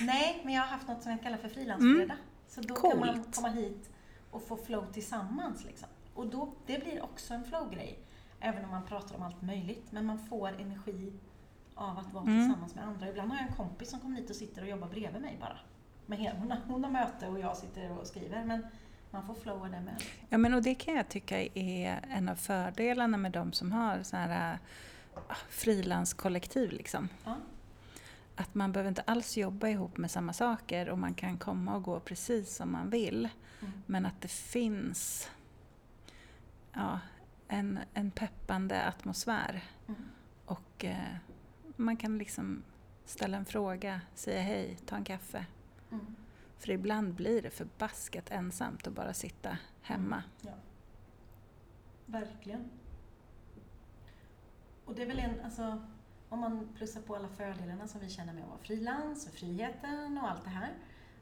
Nej, 0.00 0.40
men 0.44 0.54
jag 0.54 0.62
har 0.62 0.68
haft 0.68 0.88
något 0.88 1.02
som 1.02 1.12
jag 1.12 1.22
kallar 1.22 1.36
för 1.36 1.48
frilansfredag. 1.48 2.16
Så 2.48 2.60
då 2.60 2.74
kan 2.74 2.98
man 3.00 3.08
Mm. 3.08 3.22
Coolt. 3.22 3.36
komma 3.36 3.48
hit 3.48 3.90
och 4.30 4.42
få 4.42 4.56
flow 4.56 4.92
tillsammans. 4.92 5.64
Liksom. 5.64 5.88
Och 6.14 6.26
då, 6.26 6.52
det 6.66 6.78
blir 6.78 7.02
också 7.04 7.34
en 7.34 7.44
flow-grej. 7.44 7.98
Även 8.40 8.64
om 8.64 8.70
man 8.70 8.86
pratar 8.86 9.16
om 9.16 9.22
allt 9.22 9.42
möjligt. 9.42 9.86
Men 9.92 10.04
man 10.04 10.18
får 10.18 10.48
energi 10.60 11.12
av 11.74 11.98
att 11.98 12.12
vara 12.12 12.24
Mm. 12.24 12.44
tillsammans 12.46 12.74
med 12.74 12.84
andra. 12.84 13.08
Ibland 13.08 13.30
har 13.30 13.36
jag 13.38 13.46
en 13.48 13.54
kompis 13.56 13.90
som 13.90 14.00
kommer 14.00 14.16
hit 14.16 14.30
och 14.30 14.36
sitter 14.36 14.62
och 14.62 14.68
jobbar 14.68 14.88
bredvid 14.88 15.22
mig 15.22 15.36
bara. 15.40 15.58
Hela, 16.16 16.38
hon, 16.38 16.50
har, 16.50 16.58
hon 16.68 16.84
har 16.84 16.90
möte 16.90 17.26
och 17.28 17.38
jag 17.40 17.56
sitter 17.56 17.98
och 17.98 18.06
skriver. 18.06 18.44
Men 18.44 18.66
man 19.10 19.26
får 19.26 19.34
flowa 19.34 19.68
det 19.68 19.80
med. 19.80 20.02
Ja 20.28 20.38
men 20.38 20.54
och 20.54 20.62
det 20.62 20.74
kan 20.74 20.94
jag 20.94 21.08
tycka 21.08 21.40
är 21.54 22.04
en 22.10 22.28
av 22.28 22.34
fördelarna 22.34 23.16
med 23.16 23.32
de 23.32 23.52
som 23.52 23.72
har 23.72 24.02
så 24.02 24.16
här 24.16 24.52
äh, 24.52 25.34
frilanskollektiv 25.48 26.72
liksom. 26.72 27.08
Ja. 27.24 27.36
Att 28.40 28.54
man 28.54 28.72
behöver 28.72 28.88
inte 28.88 29.02
alls 29.02 29.36
jobba 29.36 29.68
ihop 29.68 29.96
med 29.96 30.10
samma 30.10 30.32
saker 30.32 30.88
och 30.88 30.98
man 30.98 31.14
kan 31.14 31.38
komma 31.38 31.76
och 31.76 31.82
gå 31.82 32.00
precis 32.00 32.56
som 32.56 32.72
man 32.72 32.90
vill. 32.90 33.28
Mm. 33.60 33.72
Men 33.86 34.06
att 34.06 34.20
det 34.20 34.28
finns 34.30 35.30
ja, 36.72 37.00
en, 37.48 37.78
en 37.94 38.10
peppande 38.10 38.84
atmosfär. 38.84 39.64
Mm. 39.88 40.00
Och 40.44 40.84
eh, 40.84 41.16
man 41.76 41.96
kan 41.96 42.18
liksom 42.18 42.62
ställa 43.04 43.36
en 43.36 43.44
fråga, 43.44 44.00
säga 44.14 44.42
hej, 44.42 44.78
ta 44.86 44.96
en 44.96 45.04
kaffe. 45.04 45.46
Mm. 45.90 46.16
För 46.58 46.70
ibland 46.70 47.14
blir 47.14 47.42
det 47.42 47.50
förbaskat 47.50 48.30
ensamt 48.30 48.86
att 48.86 48.92
bara 48.92 49.14
sitta 49.14 49.58
hemma. 49.82 50.22
Ja. 50.40 50.54
Verkligen. 52.06 52.70
Och 54.84 54.94
det 54.94 55.02
är 55.02 55.06
väl 55.06 55.18
en, 55.18 55.40
alltså, 55.44 55.82
om 56.30 56.40
man 56.40 56.68
plussar 56.74 57.00
på 57.00 57.16
alla 57.16 57.28
fördelarna 57.28 57.88
som 57.88 58.00
vi 58.00 58.08
känner 58.08 58.32
med 58.32 58.42
att 58.42 58.48
vara 58.48 58.58
frilans 58.58 59.26
och 59.26 59.32
friheten 59.32 60.18
och 60.18 60.30
allt 60.30 60.44
det 60.44 60.50
här. 60.50 60.72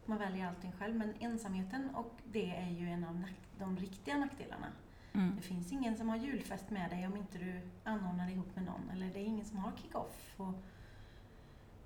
Man 0.06 0.18
väljer 0.18 0.46
allting 0.46 0.72
själv, 0.72 0.96
men 0.96 1.14
ensamheten 1.20 1.94
och 1.94 2.18
det 2.32 2.50
är 2.56 2.70
ju 2.70 2.88
en 2.88 3.04
av 3.04 3.24
de 3.58 3.76
riktiga 3.76 4.16
nackdelarna. 4.16 4.66
Mm. 5.12 5.36
Det 5.36 5.42
finns 5.42 5.72
ingen 5.72 5.96
som 5.96 6.08
har 6.08 6.16
julfest 6.16 6.70
med 6.70 6.90
dig 6.90 7.06
om 7.06 7.16
inte 7.16 7.38
du 7.38 7.60
anordnar 7.84 8.30
ihop 8.30 8.56
med 8.56 8.64
någon. 8.64 8.90
Eller 8.92 9.06
det 9.06 9.20
är 9.20 9.24
ingen 9.24 9.44
som 9.44 9.58
har 9.58 9.72
kick-off 9.76 10.34
och 10.36 10.54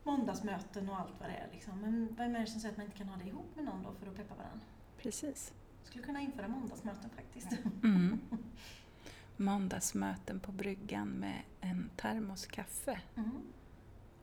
måndagsmöten 0.04 0.88
och 0.88 1.00
allt 1.00 1.20
vad 1.20 1.28
det 1.28 1.36
är. 1.36 1.48
Liksom. 1.52 1.80
Men 1.80 2.14
vem 2.16 2.36
är 2.36 2.40
det 2.40 2.46
som 2.46 2.60
säger 2.60 2.72
att 2.72 2.76
man 2.76 2.86
inte 2.86 2.98
kan 2.98 3.08
ha 3.08 3.16
det 3.16 3.28
ihop 3.28 3.56
med 3.56 3.64
någon 3.64 3.82
då 3.82 3.92
för 3.92 4.06
att 4.06 4.16
peppa 4.16 4.34
varandra? 4.34 4.66
Precis. 4.98 5.52
Skulle 5.84 6.04
kunna 6.04 6.20
införa 6.20 6.48
måndagsmöten 6.48 7.10
faktiskt. 7.10 7.52
Mm. 7.82 8.20
Måndagsmöten 9.36 10.40
på 10.40 10.52
bryggan 10.52 11.08
med 11.08 11.42
en 11.60 11.90
termos 11.96 12.46
kaffe. 12.46 13.00
Mm. 13.16 13.30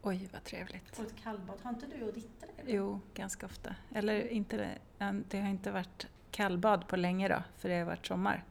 Oj, 0.01 0.30
vad 0.34 0.43
trevligt. 0.43 0.95
Få 0.95 1.03
ett 1.03 1.16
kallbad. 1.24 1.60
Har 1.64 1.70
inte 1.70 1.86
du 1.88 2.03
och 2.03 2.14
Ditte 2.14 2.45
det? 2.66 2.72
Jo, 2.72 2.99
ganska 3.14 3.45
ofta. 3.45 3.76
Eller 3.95 4.28
inte, 4.28 4.57
det- 4.57 4.78
det 5.30 5.39
har 5.41 5.49
inte 5.49 5.72
varit 5.72 6.07
kallbad 6.32 6.88
på 6.88 6.95
länge 6.95 7.28
då, 7.28 7.43
för 7.57 7.70
det 7.70 7.78
har 7.78 7.86
varit 7.86 8.05
sommar. 8.05 8.43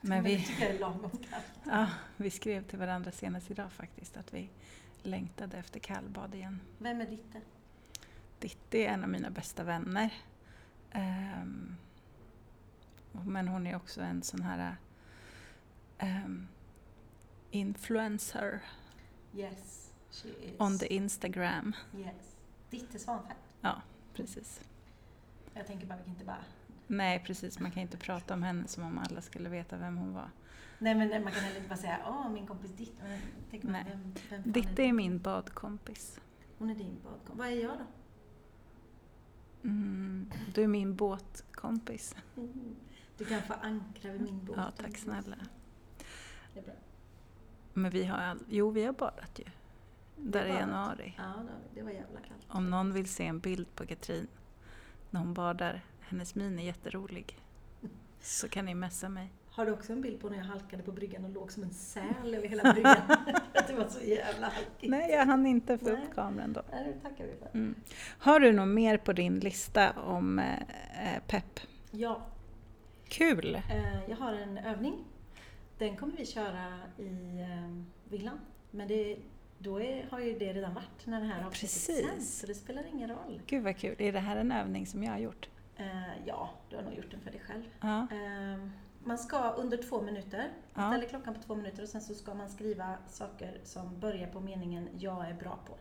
Men 0.00 0.24
vi, 0.24 0.44
tycker 0.44 0.64
jag 0.66 0.74
är 0.74 0.78
lagom 0.78 1.10
kallt. 1.10 1.44
ja, 1.64 1.88
vi 2.16 2.30
skrev 2.30 2.64
till 2.64 2.78
varandra 2.78 3.12
senast 3.12 3.50
idag 3.50 3.72
faktiskt 3.72 4.16
att 4.16 4.34
vi 4.34 4.50
längtade 5.02 5.56
efter 5.58 5.80
kallbad 5.80 6.34
igen. 6.34 6.60
Vem 6.78 7.00
är 7.00 7.06
Ditte? 7.06 7.40
Ditti 8.38 8.78
är 8.84 8.88
en 8.88 9.02
av 9.04 9.08
mina 9.10 9.30
bästa 9.30 9.64
vänner. 9.64 10.12
Ehm, 10.92 11.76
men 13.12 13.48
hon 13.48 13.66
är 13.66 13.76
också 13.76 14.00
en 14.00 14.22
sån 14.22 14.42
här 14.42 14.76
ehm, 15.98 16.48
influencer 17.50 18.60
Yes, 19.34 19.90
she 20.10 20.28
is. 20.28 20.54
on 20.60 20.78
the 20.78 20.94
Instagram. 20.94 21.72
Yes. 21.96 22.36
Ditte 22.70 22.98
Svanfält. 22.98 23.38
Precis. 24.14 24.60
Jag 25.54 25.66
tänker 25.66 25.86
bara, 25.86 25.96
vi 25.98 26.02
kan 26.04 26.12
inte 26.12 26.24
bara... 26.24 26.44
Nej, 26.86 27.22
precis. 27.26 27.58
Man 27.60 27.70
kan 27.70 27.82
inte 27.82 27.96
prata 27.96 28.34
om 28.34 28.42
henne 28.42 28.68
som 28.68 28.84
om 28.84 28.98
alla 28.98 29.20
skulle 29.20 29.48
veta 29.48 29.76
vem 29.76 29.96
hon 29.96 30.14
var. 30.14 30.30
Nej 30.78 30.94
men 30.94 31.08
nej, 31.08 31.20
man 31.20 31.32
kan 31.32 31.42
heller 31.42 31.56
inte 31.56 31.68
bara 31.68 31.78
säga 31.78 31.98
åh 32.06 32.30
min 32.30 32.46
kompis 32.46 32.70
Ditte. 32.70 33.02
Man, 33.02 33.72
Nej. 33.72 33.84
vem, 33.88 34.14
vem 34.30 34.52
Ditti 34.52 34.72
det? 34.74 34.82
är 34.88 34.92
min 34.92 35.18
badkompis. 35.18 36.20
Hon 36.58 36.70
är 36.70 36.74
din 36.74 36.96
badkompis. 37.04 37.38
Vad 37.38 37.46
är 37.48 37.62
jag 37.62 37.78
då? 37.78 37.84
Mm, 39.68 40.30
du 40.54 40.62
är 40.62 40.68
min 40.68 40.96
båtkompis. 40.96 42.14
Du 43.18 43.24
kan 43.24 43.42
få 43.42 43.52
ankra 43.52 44.12
vid 44.12 44.20
min 44.20 44.44
båt. 44.44 44.56
Ja, 44.56 44.70
tack 44.76 44.96
snälla. 44.96 45.36
Det 46.58 46.62
är 46.62 46.64
bra. 46.64 46.74
Men 47.72 47.90
vi 47.90 48.04
har 48.04 48.18
all... 48.18 48.38
Jo, 48.48 48.70
vi 48.70 48.84
har 48.84 48.92
badat 48.92 49.38
ju. 49.38 49.44
Där 50.16 50.46
i 50.46 50.48
januari. 50.48 51.14
Ja, 51.18 51.32
det 51.74 51.82
var- 51.82 51.90
jävla 51.90 52.20
kallt. 52.20 52.44
Om 52.48 52.70
någon 52.70 52.92
vill 52.92 53.08
se 53.08 53.26
en 53.26 53.38
bild 53.40 53.74
på 53.74 53.86
Katrin 53.86 54.28
när 55.10 55.20
hon 55.20 55.34
badar, 55.34 55.84
hennes 56.00 56.34
min 56.34 56.58
är 56.58 56.62
jätterolig, 56.64 57.38
så 58.20 58.48
kan 58.48 58.64
ni 58.64 58.74
messa 58.74 59.08
mig. 59.08 59.32
Har 59.50 59.66
du 59.66 59.72
också 59.72 59.92
en 59.92 60.00
bild 60.02 60.20
på 60.20 60.28
när 60.28 60.36
jag 60.38 60.44
halkade 60.44 60.82
på 60.82 60.92
bryggan 60.92 61.24
och 61.24 61.30
låg 61.30 61.52
som 61.52 61.62
en 61.62 61.70
säl 61.70 62.34
över 62.34 62.48
hela 62.48 62.72
bryggan? 62.72 62.96
det 63.68 63.74
var 63.74 63.88
så 63.88 64.00
jävla 64.04 64.46
halkigt. 64.48 64.90
Nej, 64.90 65.10
jag 65.10 65.26
hann 65.26 65.46
inte 65.46 65.78
få 65.78 65.90
upp 65.90 66.14
kameran 66.14 66.52
då. 66.52 66.62
Nej, 66.70 66.92
det 66.94 67.08
tackar 67.08 67.24
vi 67.24 67.32
för. 67.36 67.48
Mm. 67.58 67.74
Har 68.18 68.40
du 68.40 68.52
något 68.52 68.68
mer 68.68 68.96
på 68.98 69.12
din 69.12 69.38
lista 69.40 69.92
om 69.92 70.38
eh, 70.38 70.58
eh, 71.14 71.22
pepp? 71.26 71.60
Ja, 71.90 72.26
Kul! 73.08 73.54
eh, 73.54 74.10
jag 74.10 74.16
har 74.16 74.32
en 74.32 74.58
övning. 74.58 75.04
Den 75.78 75.96
kommer 75.96 76.16
vi 76.16 76.26
köra 76.26 76.78
i 76.98 77.40
eh, 77.40 77.82
villan. 78.10 78.40
Men 78.70 78.88
det, 78.88 79.18
då 79.58 79.80
är, 79.80 80.06
har 80.10 80.20
ju 80.20 80.38
det 80.38 80.52
redan 80.52 80.74
varit 80.74 81.06
när 81.06 81.20
det 81.20 81.26
här 81.26 81.38
avsnittet 81.46 81.60
Precis. 81.60 82.06
sänds, 82.06 82.38
så 82.40 82.46
det 82.46 82.54
spelar 82.54 82.86
ingen 82.92 83.08
roll. 83.10 83.42
Gud 83.46 83.64
vad 83.64 83.76
kul! 83.76 83.94
Är 83.98 84.12
det 84.12 84.18
här 84.20 84.36
en 84.36 84.52
övning 84.52 84.86
som 84.86 85.04
jag 85.04 85.12
har 85.12 85.18
gjort? 85.18 85.48
Eh, 85.76 86.26
ja, 86.26 86.50
du 86.70 86.76
har 86.76 86.82
nog 86.82 86.94
gjort 86.94 87.10
den 87.10 87.20
för 87.20 87.30
dig 87.30 87.40
själv. 87.40 87.62
Ja. 87.80 88.06
Eh, 88.12 88.68
Man 89.04 89.18
ska 89.18 89.50
under 89.52 89.76
två 89.82 90.00
minuter, 90.02 90.50
man 90.74 90.92
ställer 90.92 91.08
klockan 91.08 91.34
på 91.34 91.42
två 91.42 91.54
minuter 91.54 91.82
och 91.82 91.88
sen 91.88 92.00
så 92.00 92.14
ska 92.14 92.34
man 92.34 92.48
skriva 92.48 92.94
saker 93.08 93.60
som 93.64 94.00
börjar 94.00 94.26
på 94.26 94.40
meningen 94.40 94.88
jag 94.98 95.28
är 95.30 95.34
bra 95.34 95.58
på. 95.66 95.76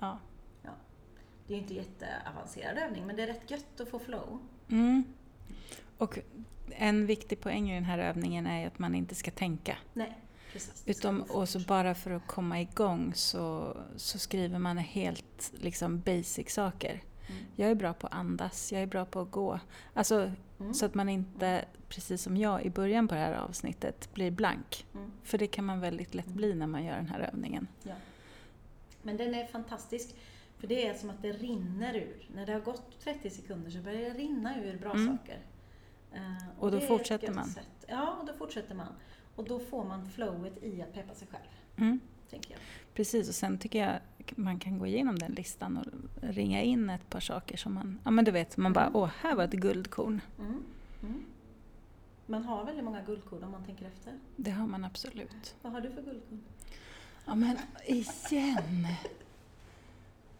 Ja. 0.00 0.18
Det 1.46 1.54
är 1.54 1.56
ju 1.56 1.62
inte 1.62 1.74
jätteavancerad 1.74 2.78
övning 2.78 3.06
men 3.06 3.16
det 3.16 3.22
är 3.22 3.26
rätt 3.26 3.50
gött 3.50 3.80
att 3.80 3.88
få 3.88 3.98
flow. 3.98 4.38
Mm. 4.70 5.04
Och 5.98 6.18
en 6.70 7.06
viktig 7.06 7.40
poäng 7.40 7.70
i 7.70 7.74
den 7.74 7.84
här 7.84 7.98
övningen 7.98 8.46
är 8.46 8.66
att 8.66 8.78
man 8.78 8.94
inte 8.94 9.14
ska 9.14 9.30
tänka. 9.30 9.76
Nej, 9.92 10.18
precis. 10.52 10.82
Utom, 10.86 11.22
och 11.22 11.48
så 11.48 11.60
bara 11.60 11.94
för 11.94 12.10
att 12.10 12.26
komma 12.26 12.60
igång 12.60 13.12
så, 13.14 13.76
så 13.96 14.18
skriver 14.18 14.58
man 14.58 14.78
helt 14.78 15.52
liksom 15.60 16.00
basic 16.00 16.50
saker. 16.54 17.02
Mm. 17.30 17.42
Jag 17.56 17.70
är 17.70 17.74
bra 17.74 17.92
på 17.94 18.06
att 18.06 18.12
andas, 18.12 18.72
jag 18.72 18.82
är 18.82 18.86
bra 18.86 19.04
på 19.04 19.20
att 19.20 19.30
gå. 19.30 19.60
Alltså, 19.94 20.32
Mm. 20.60 20.74
Så 20.74 20.86
att 20.86 20.94
man 20.94 21.08
inte, 21.08 21.64
precis 21.88 22.22
som 22.22 22.36
jag 22.36 22.64
i 22.64 22.70
början 22.70 23.08
på 23.08 23.14
det 23.14 23.20
här 23.20 23.32
avsnittet, 23.34 24.14
blir 24.14 24.30
blank. 24.30 24.86
Mm. 24.94 25.10
För 25.22 25.38
det 25.38 25.46
kan 25.46 25.64
man 25.64 25.80
väldigt 25.80 26.14
lätt 26.14 26.26
bli 26.26 26.54
när 26.54 26.66
man 26.66 26.84
gör 26.84 26.96
den 26.96 27.08
här 27.08 27.20
övningen. 27.20 27.66
Men 29.02 29.16
den 29.16 29.34
är 29.34 29.46
fantastisk. 29.46 30.14
För 30.58 30.66
det 30.66 30.86
är 30.86 30.94
som 30.94 31.10
att 31.10 31.22
det 31.22 31.32
rinner 31.32 31.94
ur. 31.94 32.28
När 32.34 32.46
det 32.46 32.52
har 32.52 32.60
gått 32.60 33.00
30 33.04 33.30
sekunder 33.30 33.70
så 33.70 33.78
börjar 33.78 34.00
det 34.00 34.18
rinna 34.18 34.64
ur 34.64 34.78
bra 34.78 34.92
Mm. 34.92 35.06
saker. 35.18 35.38
Eh, 36.12 36.20
Och 36.58 36.70
då 36.70 36.80
fortsätter 36.80 37.32
man. 37.34 37.44
Sätt. 37.48 37.68
Ja, 37.86 38.16
och 38.20 38.26
då 38.26 38.32
fortsätter 38.32 38.74
man. 38.74 38.86
Och 39.36 39.44
då 39.44 39.58
får 39.60 39.84
man 39.84 40.10
flowet 40.10 40.62
i 40.62 40.82
att 40.82 40.92
peppa 40.94 41.14
sig 41.14 41.28
själv, 41.30 41.42
Mm. 41.76 42.00
tänker 42.30 42.50
jag. 42.50 42.60
Precis, 42.94 43.28
och 43.28 43.34
sen 43.34 43.58
tycker 43.58 43.78
jag 43.86 43.98
man 44.36 44.58
kan 44.58 44.78
gå 44.78 44.86
igenom 44.86 45.18
den 45.18 45.32
listan 45.32 45.76
och 45.76 45.84
ringa 46.22 46.62
in 46.62 46.90
ett 46.90 47.10
par 47.10 47.20
saker 47.20 47.56
som 47.56 47.74
man, 47.74 47.98
ja 48.04 48.10
men 48.10 48.24
du 48.24 48.30
vet, 48.30 48.56
man 48.56 48.72
bara 48.72 48.84
Mm. 48.86 48.96
åh, 48.96 49.10
här 49.20 49.34
var 49.34 49.44
ett 49.44 49.52
guldkorn. 49.52 50.20
Mm. 50.38 50.62
Mm. 51.02 51.24
Man 52.26 52.44
har 52.44 52.64
väldigt 52.64 52.84
många 52.84 53.02
guldkorn 53.02 53.44
om 53.44 53.50
man 53.50 53.64
tänker 53.64 53.84
efter. 53.86 54.12
Det 54.36 54.50
har 54.50 54.66
man 54.66 54.84
absolut. 54.84 55.56
Vad 55.62 55.72
har 55.72 55.80
du 55.80 55.90
för 55.90 56.02
guldkorn? 56.02 56.40
Ja 57.26 57.34
men 57.34 57.56
igen! 57.86 58.86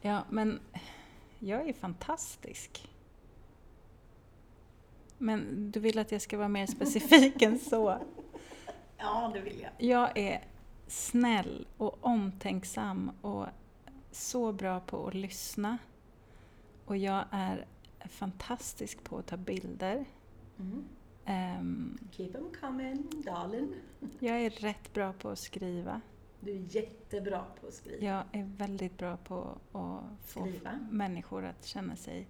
Ja 0.01 0.25
men 0.31 0.61
jag 1.39 1.69
är 1.69 1.73
fantastisk. 1.73 2.89
Men 5.19 5.71
du 5.71 5.81
vill 5.81 5.99
att 5.99 6.13
jag 6.13 6.23
ska 6.23 6.37
vara 6.39 6.49
mer 6.49 6.67
specifik 6.67 7.43
än 7.43 7.59
så? 7.59 7.99
Ja, 9.01 9.31
det 9.35 9.41
vill 9.41 9.61
jag. 9.61 9.71
Jag 9.79 10.19
är 10.19 10.45
snäll 10.87 11.67
och 11.77 11.99
omtänksam 12.01 13.11
och 13.21 13.47
så 14.11 14.53
bra 14.53 14.81
på 14.81 15.07
att 15.07 15.15
lyssna. 15.15 15.79
Och 16.85 16.97
jag 16.97 17.25
är 17.31 17.67
fantastisk 18.09 19.05
på 19.05 19.19
att 19.19 19.27
ta 19.27 19.37
bilder. 19.37 20.05
Mm. 20.59 20.85
Ehm, 21.25 21.99
Keep 22.13 22.33
them 22.33 22.51
coming, 22.61 23.23
darling. 23.27 23.75
jag 24.19 24.41
är 24.41 24.51
rätt 24.51 24.93
bra 24.93 25.13
på 25.13 25.29
att 25.29 25.39
skriva. 25.39 26.01
Du 26.41 26.51
är 26.51 26.77
jättebra 26.77 27.45
på 27.61 27.67
att 27.67 27.75
skriva. 27.75 28.05
Jag 28.07 28.25
är 28.33 28.45
väldigt 28.57 28.99
bra 28.99 29.17
på 29.17 29.59
att 29.73 30.29
få 30.29 30.41
Skriva. 30.41 30.79
människor 30.91 31.45
att 31.45 31.65
känna 31.65 31.97
sig 31.97 32.27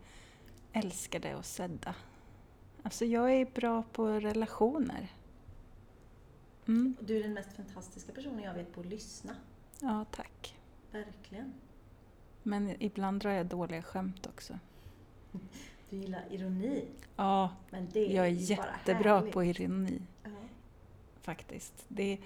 älskade 0.73 1.35
och 1.35 1.45
sedda. 1.45 1.95
Alltså 2.83 3.05
jag 3.05 3.33
är 3.35 3.45
bra 3.55 3.83
på 3.93 4.07
relationer. 4.09 5.09
Mm. 6.69 6.97
Du 7.01 7.17
är 7.19 7.23
den 7.23 7.35
mest 7.35 7.53
fantastiska 7.53 8.13
personen 8.13 8.43
jag 8.45 8.55
vet 8.55 8.73
på 8.73 8.81
att 8.81 8.87
lyssna. 8.87 9.37
Ja, 9.81 10.05
tack. 10.11 10.57
Verkligen. 10.91 11.53
Men 12.43 12.83
ibland 12.83 13.21
drar 13.21 13.31
jag 13.31 13.47
dåliga 13.47 13.83
skämt 13.83 14.27
också. 14.27 14.59
Du 15.91 15.97
gillar 15.97 16.25
ironi. 16.31 16.85
Ja, 17.17 17.57
Men 17.71 17.89
det 17.93 18.01
är 18.13 18.17
jag 18.17 18.27
är 18.27 18.31
jättebra 18.31 19.19
härligt. 19.19 19.33
på 19.35 19.45
ironi 19.45 20.03
Ja. 20.25 20.31
faktiskt. 21.23 21.85
Det, 21.89 22.19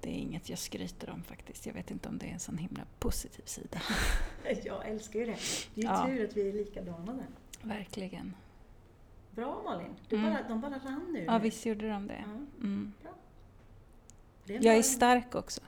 det 0.00 0.08
är 0.10 0.14
inget 0.14 0.48
jag 0.48 0.58
skryter 0.58 1.10
om 1.10 1.22
faktiskt. 1.22 1.66
Jag 1.66 1.74
vet 1.74 1.90
inte 1.90 2.08
om 2.08 2.18
det 2.18 2.26
är 2.26 2.32
en 2.32 2.40
sån 2.40 2.58
himla 2.58 2.82
positiv 2.98 3.42
sida. 3.44 3.80
Jag 4.64 4.88
älskar 4.88 5.18
ju 5.20 5.26
det. 5.26 5.36
Det 5.74 5.80
är 5.80 5.84
ju 5.84 5.88
Ja. 5.88 6.06
tur 6.06 6.24
att 6.28 6.36
vi 6.36 6.48
är 6.48 6.52
likadana 6.52 7.12
där. 7.12 7.26
Verkligen. 7.62 8.34
Bra 9.40 9.62
Malin. 9.64 9.96
Du 10.08 10.16
Mm. 10.16 10.32
bara, 10.32 10.48
de 10.48 10.60
bara 10.60 10.70
rann 10.78 11.06
nu. 11.12 11.24
Ja, 11.24 11.38
visst 11.38 11.66
gjorde 11.66 11.88
de 11.88 12.06
det. 12.06 12.24
Ja. 12.26 12.62
Mm. 12.64 12.92
Det 14.44 14.54
Jag 14.54 14.76
är 14.76 14.82
stark 14.82 15.34
också. 15.34 15.60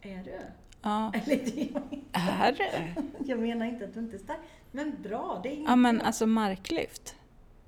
Är 0.00 0.24
du? 0.24 0.40
Ja. 0.82 1.12
Eller 1.14 1.36
det 1.36 1.70
Är 2.12 2.52
du? 2.52 3.02
Jag 3.30 3.38
menar 3.40 3.66
inte 3.66 3.84
att 3.84 3.94
du 3.94 4.00
inte 4.00 4.16
är 4.16 4.18
stark. 4.18 4.38
Men 4.70 5.02
bra, 5.02 5.40
det 5.42 5.48
är 5.48 5.52
inte 5.52 5.70
Ja 5.70 5.76
men 5.76 5.96
jag. 5.96 6.04
alltså 6.06 6.26
marklyft. 6.26 7.16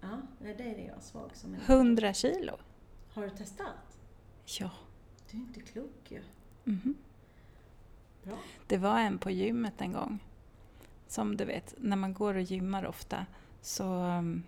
Ja, 0.00 0.08
det 0.38 0.62
är 0.62 0.86
jag 0.94 1.02
svag 1.02 1.30
som 1.34 1.54
en... 1.54 1.60
100 1.60 2.12
kilo. 2.14 2.52
Har 3.14 3.22
du 3.22 3.30
testat? 3.30 3.98
Ja. 4.60 4.70
Du 5.30 5.36
är 5.36 5.40
inte 5.40 5.60
klok 5.60 6.02
ju. 6.10 6.20
Mhm. 6.64 6.94
Bra. 8.22 8.36
Det 8.66 8.78
var 8.78 8.98
en 8.98 9.18
på 9.18 9.30
gymmet 9.30 9.80
en 9.80 9.92
gång. 9.92 10.18
Som 11.08 11.36
du 11.36 11.44
vet, 11.44 11.74
när 11.78 11.96
man 11.96 12.14
går 12.14 12.34
och 12.34 12.42
gymmar 12.42 12.86
ofta 12.86 13.26
så, 13.60 13.84
um, 13.94 14.42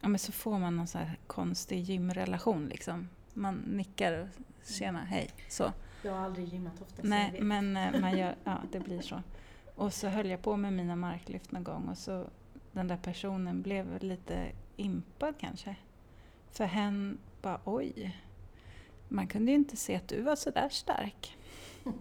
ja, 0.00 0.08
men 0.08 0.18
så 0.18 0.32
får 0.32 0.58
man 0.58 0.76
någon 0.76 0.86
så 0.86 0.98
här 0.98 1.18
konstig 1.26 1.80
gymrelation. 1.80 2.68
Liksom. 2.68 3.08
Man 3.34 3.54
nickar 3.56 4.12
och 4.12 4.28
tjena, 4.66 5.04
hej. 5.04 5.30
Så. 5.48 5.72
Jag 6.02 6.12
har 6.12 6.24
aldrig 6.24 6.48
gymmat 6.48 6.82
ofta 6.82 7.02
Nej, 7.02 7.40
men 7.40 7.76
eh, 7.76 8.00
man 8.00 8.18
gör, 8.18 8.36
ja, 8.44 8.58
det 8.72 8.80
blir 8.80 9.00
så. 9.00 9.22
Och 9.74 9.92
så 9.94 10.08
höll 10.08 10.30
jag 10.30 10.42
på 10.42 10.56
med 10.56 10.72
mina 10.72 10.96
marklyft 10.96 11.52
någon 11.52 11.64
gång 11.64 11.88
och 11.88 11.98
så 11.98 12.26
den 12.72 12.88
där 12.88 12.96
personen 12.96 13.62
blev 13.62 14.02
lite 14.02 14.52
impad 14.76 15.34
kanske. 15.38 15.76
För 16.50 16.64
hen 16.64 17.18
bara 17.42 17.60
oj, 17.64 18.20
man 19.08 19.26
kunde 19.26 19.52
ju 19.52 19.56
inte 19.56 19.76
se 19.76 19.96
att 19.96 20.08
du 20.08 20.22
var 20.22 20.36
så 20.36 20.50
där 20.50 20.68
stark. 20.68 21.36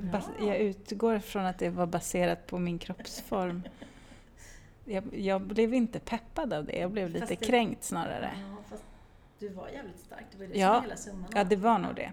Bas- 0.00 0.46
jag 0.46 0.56
utgår 0.58 1.18
från 1.18 1.44
att 1.44 1.58
det 1.58 1.70
var 1.70 1.86
baserat 1.86 2.46
på 2.46 2.58
min 2.58 2.78
kroppsform. 2.78 3.62
Jag, 4.84 5.14
jag 5.18 5.40
blev 5.42 5.74
inte 5.74 5.98
peppad 6.00 6.52
av 6.52 6.64
det, 6.64 6.76
jag 6.76 6.90
blev 6.90 7.10
lite 7.10 7.26
det- 7.26 7.36
kränkt 7.36 7.84
snarare. 7.84 8.30
Ja, 8.50 8.56
fast 8.70 8.84
du 9.38 9.48
var 9.48 9.68
jävligt 9.68 9.98
stark. 10.00 10.24
Det 10.32 10.38
var 10.38 10.46
det 10.46 10.58
Ja. 10.58 10.74
som 10.74 10.82
hela 10.84 10.96
summan 10.96 11.30
Ja, 11.34 11.44
det 11.44 11.56
var 11.56 11.78
nog 11.78 11.94
det. 11.94 12.12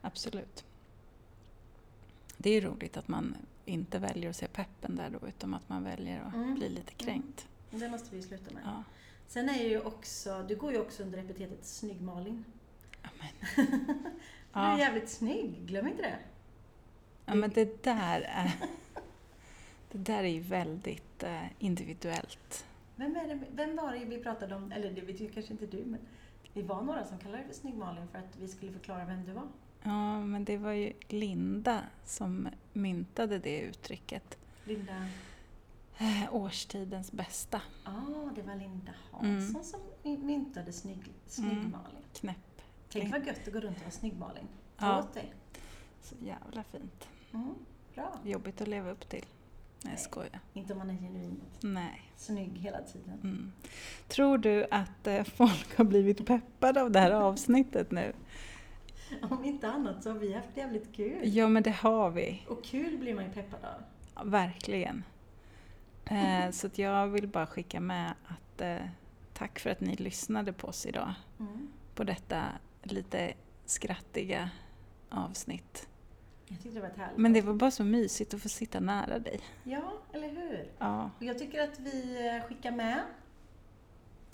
Absolut. 0.00 0.64
Det 2.36 2.50
är 2.50 2.54
ju 2.54 2.60
roligt 2.60 2.96
att 2.96 3.08
man 3.08 3.36
inte 3.64 3.98
väljer 3.98 4.30
att 4.30 4.36
se 4.36 4.46
peppen 4.46 4.96
där 4.96 5.10
då, 5.20 5.28
utan 5.28 5.54
att 5.54 5.68
man 5.68 5.84
väljer 5.84 6.20
att 6.20 6.34
Mm. 6.34 6.54
bli 6.54 6.68
lite 6.68 6.94
kränkt. 6.94 7.48
Det 7.70 7.88
måste 7.88 8.16
vi 8.16 8.22
sluta 8.22 8.54
med. 8.54 8.62
Ja. 8.66 8.82
Sen 9.26 9.48
är 9.48 9.64
ju 9.68 9.80
också, 9.80 10.44
du 10.48 10.56
går 10.56 10.72
ju 10.72 10.80
också 10.80 11.02
under 11.02 11.18
epitetet 11.18 11.64
snygg 11.66 12.00
Malin. 12.00 12.44
Ja, 13.02 13.08
men, 13.18 13.66
Du 14.52 14.60
är 14.60 14.70
ja. 14.70 14.78
jävligt 14.78 15.08
snygg, 15.08 15.54
glöm 15.66 15.86
inte 15.88 16.02
det. 16.02 16.16
ja, 17.26 17.34
men 17.34 17.50
det 17.50 17.84
där 17.84 18.20
är... 18.20 18.52
Det 19.94 20.12
där 20.12 20.24
är 20.24 20.28
ju 20.28 20.40
väldigt 20.40 21.22
eh, 21.22 21.42
individuellt. 21.58 22.66
Vem, 22.96 23.16
är 23.16 23.28
det, 23.28 23.38
vem 23.52 23.76
var 23.76 23.92
det 23.92 24.04
vi 24.04 24.22
pratade 24.22 24.54
om, 24.54 24.72
eller 24.72 24.90
det 24.92 25.00
vet 25.00 25.20
ju 25.20 25.30
kanske 25.30 25.52
inte 25.52 25.66
du, 25.66 25.84
men 25.84 26.00
vi 26.52 26.62
var 26.62 26.82
några 26.82 27.04
som 27.04 27.18
kallade 27.18 27.38
dig 27.38 27.46
för 27.46 27.54
snygg 27.54 27.74
Malin 27.74 28.08
för 28.08 28.18
att 28.18 28.36
vi 28.40 28.48
skulle 28.48 28.72
förklara 28.72 29.04
vem 29.04 29.24
du 29.24 29.32
var. 29.32 29.48
Ja, 29.82 30.20
men 30.20 30.44
det 30.44 30.56
var 30.56 30.72
ju 30.72 30.92
Linda 31.08 31.80
som 32.04 32.48
myntade 32.72 33.38
det 33.38 33.60
uttrycket. 33.60 34.38
Linda, 34.64 35.06
Eh, 35.98 36.34
årstidens 36.34 37.12
bästa. 37.12 37.60
ja 37.84 37.90
ah, 37.92 38.30
det 38.34 38.42
var 38.42 38.54
Linda 38.56 38.92
Hansson 39.12 39.50
Mm. 39.50 39.64
som 39.64 39.80
my- 40.02 40.16
myntade 40.18 40.72
snygg, 40.72 41.12
snygg 41.26 41.52
Mm. 41.52 41.70
Malin. 41.70 42.02
Knäpp. 42.14 42.60
Tänk 42.88 43.12
vad 43.12 43.26
gött 43.26 43.46
att 43.46 43.52
gå 43.52 43.60
runt 43.60 43.76
och 43.76 43.82
vara 43.82 43.90
snygg 43.90 44.16
Malin. 44.18 44.48
Ja. 44.78 45.06
Dig. 45.14 45.32
Så 46.02 46.14
jävla 46.24 46.62
fint. 46.64 47.08
Mm, 47.32 47.54
bra. 47.94 48.18
Jobbigt 48.24 48.60
att 48.60 48.68
leva 48.68 48.90
upp 48.90 49.08
till. 49.08 49.24
Nej, 49.84 49.92
jag 49.92 50.00
skojar. 50.00 50.40
Inte 50.52 50.72
om 50.72 50.78
man 50.78 50.90
är 50.90 50.94
genuint 50.94 51.42
Nej. 51.60 52.02
snygg 52.16 52.58
hela 52.58 52.80
tiden. 52.82 53.20
Mm. 53.22 53.52
Tror 54.08 54.38
du 54.38 54.66
att 54.70 55.06
eh, 55.06 55.24
folk 55.24 55.76
har 55.76 55.84
blivit 55.84 56.26
peppade 56.26 56.82
av 56.82 56.90
det 56.90 57.00
här 57.00 57.10
avsnittet 57.28 57.90
nu? 57.90 58.12
Om 59.22 59.44
inte 59.44 59.68
annat 59.68 60.02
så 60.02 60.10
har 60.10 60.18
vi 60.18 60.32
haft 60.32 60.56
jävligt 60.56 60.96
kul. 60.96 61.20
Ja, 61.22 61.48
men 61.48 61.62
det 61.62 61.70
har 61.70 62.10
vi. 62.10 62.42
Och 62.48 62.64
kul 62.64 62.98
blir 62.98 63.14
man 63.14 63.24
ju 63.24 63.30
peppad 63.30 63.64
av. 63.64 63.82
Ja, 64.14 64.22
verkligen. 64.24 65.04
Eh, 66.04 66.50
så 66.50 66.66
att 66.66 66.78
jag 66.78 67.06
vill 67.06 67.28
bara 67.28 67.46
skicka 67.46 67.80
med 67.80 68.14
att 68.24 68.60
eh, 68.60 68.86
tack 69.32 69.58
för 69.58 69.70
att 69.70 69.80
ni 69.80 69.96
lyssnade 69.96 70.52
på 70.52 70.68
oss 70.68 70.86
idag. 70.86 71.14
Mm. 71.40 71.68
På 71.94 72.04
detta 72.04 72.44
lite 72.82 73.34
skrattiga 73.64 74.50
avsnitt. 75.08 75.88
Jag 76.48 76.62
tyckte 76.62 76.70
det 76.78 76.80
var 76.80 76.88
ett 76.88 76.96
härligt 76.96 77.18
Men 77.18 77.32
det 77.32 77.40
var 77.40 77.54
bara 77.54 77.70
så 77.70 77.84
mysigt 77.84 78.34
att 78.34 78.42
få 78.42 78.48
sitta 78.48 78.80
nära 78.80 79.18
dig. 79.18 79.40
Ja, 79.64 79.92
eller 80.12 80.28
hur? 80.28 80.68
Ja, 80.78 81.10
Och 81.18 81.22
jag 81.24 81.38
tycker 81.38 81.62
att 81.64 81.78
vi 81.80 82.26
eh, 82.28 82.48
skickar 82.48 82.70
med, 82.70 83.00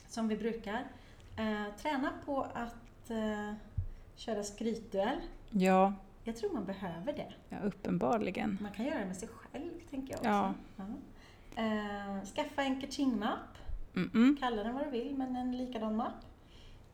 som 0.08 0.28
vi 0.28 0.36
brukar, 0.36 0.84
eh, 1.36 1.74
träna 1.82 2.12
på 2.26 2.42
att 2.54 3.10
eh, 3.10 3.52
köra 4.16 4.42
skrytduell. 4.42 5.18
ja, 5.50 5.92
Jag 6.24 6.36
tror 6.36 6.52
man 6.52 6.64
behöver 6.64 7.12
det. 7.12 7.32
ja 7.48 7.56
uppenbarligen. 7.64 8.58
Man 8.60 8.72
kan 8.72 8.84
göra 8.86 8.98
det 8.98 9.06
med 9.06 9.16
sig 9.16 9.28
själv, 9.28 9.70
tänker 9.90 10.12
jag 10.12 10.18
också. 10.18 10.28
Ja. 10.28 10.54
Ja. 10.76 10.84
Eh, 11.62 12.24
skaffa 12.24 12.62
en 12.62 12.80
kaching-mapp. 12.80 13.58
Mm-mm. 13.94 14.36
Kalla 14.40 14.62
den 14.62 14.74
vad 14.74 14.84
du 14.86 14.90
vill, 14.90 15.14
men 15.16 15.36
en 15.36 15.56
likadan 15.56 15.96
mapp. 15.96 16.24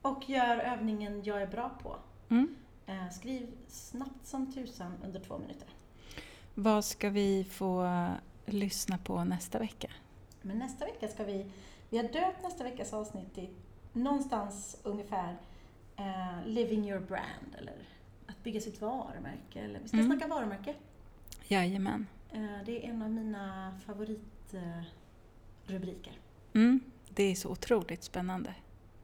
Och 0.03 0.29
gör 0.31 0.57
övningen 0.59 1.25
jag 1.25 1.43
är 1.43 1.47
bra 1.47 1.69
på. 1.83 1.97
Mm. 2.29 2.55
Eh, 2.87 3.09
skriv 3.11 3.47
snabbt 3.69 4.27
som 4.27 4.53
tusan 4.53 4.93
under 5.05 5.21
två 5.21 5.39
minuter. 5.39 5.69
Vad 6.55 6.85
ska 6.85 7.11
vi 7.11 7.45
få 7.45 7.89
lyssna 8.47 8.99
på 8.99 9.25
nästa 9.25 9.59
vecka? 9.59 9.89
Men 10.43 10.59
nästa 10.59 10.85
vecka 10.85 11.09
ska 11.09 11.25
vi, 11.25 11.47
vi 11.91 11.97
har 11.97 12.05
döpt 12.05 12.43
nästa 12.43 12.65
veckas 12.65 12.93
avsnitt 12.93 13.35
till 13.35 13.49
någonstans 13.93 14.81
ungefär 14.83 15.37
eh, 15.97 16.47
Living 16.47 16.89
your 16.91 17.01
brand 17.01 17.55
eller 17.59 17.75
att 18.27 18.43
bygga 18.43 18.61
sitt 18.61 18.81
varumärke. 18.81 19.61
Eller, 19.61 19.81
vi 19.81 19.89
ska 19.89 19.97
Mm. 19.97 20.11
snacka 20.19 20.35
varumärke. 20.35 20.75
Jajamän. 21.49 22.07
Eh, 22.33 22.47
det 22.67 22.85
är 22.87 22.91
en 22.91 23.03
av 23.03 23.11
mina 23.11 23.79
favoritrubriker. 23.87 24.85
Rubriker. 25.67 26.13
Mm. 26.55 26.81
Det 27.11 27.23
är 27.23 27.35
så 27.35 27.49
otroligt 27.51 28.03
spännande. 28.03 28.55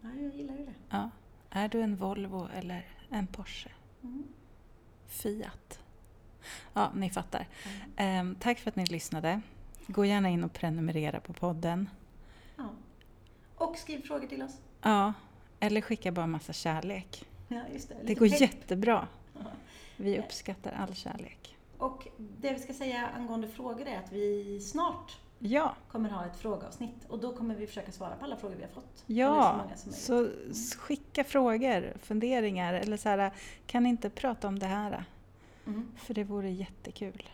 ja, 0.00 0.08
jag 0.20 0.34
gillar 0.34 0.56
ju 0.56 0.64
det. 0.66 0.72
Ja. 0.90 1.10
Är 1.50 1.68
du 1.68 1.80
en 1.82 1.96
Volvo 1.96 2.48
eller 2.54 2.86
en 3.12 3.26
Porsche? 3.26 3.70
Mm. 4.02 4.24
Fiat? 5.06 5.78
Ja, 6.72 6.90
ni 6.94 7.10
fattar. 7.10 7.48
Mm. 7.64 7.80
Ehm, 7.96 8.36
tack 8.40 8.58
för 8.58 8.70
att 8.70 8.76
ni 8.76 8.84
lyssnade. 8.86 9.40
Gå 9.86 10.04
gärna 10.04 10.28
in 10.28 10.44
och 10.44 10.52
prenumerera 10.52 11.20
på 11.20 11.32
podden. 11.32 11.90
Ja. 12.56 12.68
Och 13.54 13.76
skriv 13.76 14.02
frågor 14.02 14.26
till 14.26 14.42
oss. 14.42 14.58
Ja, 14.82 15.12
eller 15.60 15.80
skicka 15.80 16.12
bara 16.12 16.26
massa 16.26 16.52
kärlek. 16.52 17.24
Ja, 17.48 17.60
just 17.72 17.88
det. 17.88 17.96
Det 18.04 18.14
går 18.14 18.28
pepp. 18.28 18.40
jättebra. 18.40 19.08
Ja. 19.34 19.40
Vi 19.96 20.18
uppskattar 20.18 20.72
all 20.72 20.94
kärlek. 20.94 21.56
Och 21.78 22.08
det 22.18 22.52
vi 22.52 22.58
ska 22.58 22.72
säga 22.72 23.06
angående 23.16 23.48
frågor 23.48 23.86
är 23.86 23.98
att 23.98 24.12
vi 24.12 24.60
snart 24.60 25.18
Ja, 25.44 25.74
kommer 25.88 26.10
ha 26.10 26.26
ett 26.26 26.36
frågeavsnitt 26.36 27.04
och 27.08 27.18
då 27.18 27.32
kommer 27.36 27.54
vi 27.54 27.66
försöka 27.66 27.92
svara 27.92 28.16
på 28.16 28.24
alla 28.24 28.36
frågor 28.36 28.56
vi 28.56 28.62
har 28.62 28.70
fått. 28.70 28.92
Så 28.94 29.04
ja. 29.06 29.56
möjligt. 29.56 29.94
Så 29.94 30.28
s- 30.50 30.74
skicka 30.74 31.24
frågor, 31.24 31.92
funderingar 32.02 32.74
eller 32.74 32.96
så 32.96 33.08
här, 33.08 33.32
kan 33.66 33.82
ni 33.82 33.88
inte 33.88 34.10
prata 34.10 34.48
om 34.48 34.58
det 34.58 34.66
här? 34.66 35.04
Mm. 35.66 35.88
För 35.96 36.14
det 36.14 36.24
vore 36.24 36.50
jättekul. 36.50 37.28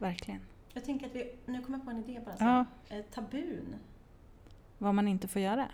Verkligen. 0.00 0.40
Jag 0.72 0.84
tänker 0.84 1.06
att 1.06 1.14
vi, 1.14 1.34
nu 1.46 1.62
kommer 1.62 1.78
jag 1.78 1.84
på 1.84 1.90
en 1.90 2.04
idé 2.04 2.20
bara. 2.24 2.36
Så. 2.36 2.44
Ja, 2.44 2.64
Eh, 2.96 3.02
tabun, 3.04 3.74
vad 4.78 4.94
man 4.94 5.08
inte 5.08 5.28
får 5.28 5.42
göra. 5.42 5.68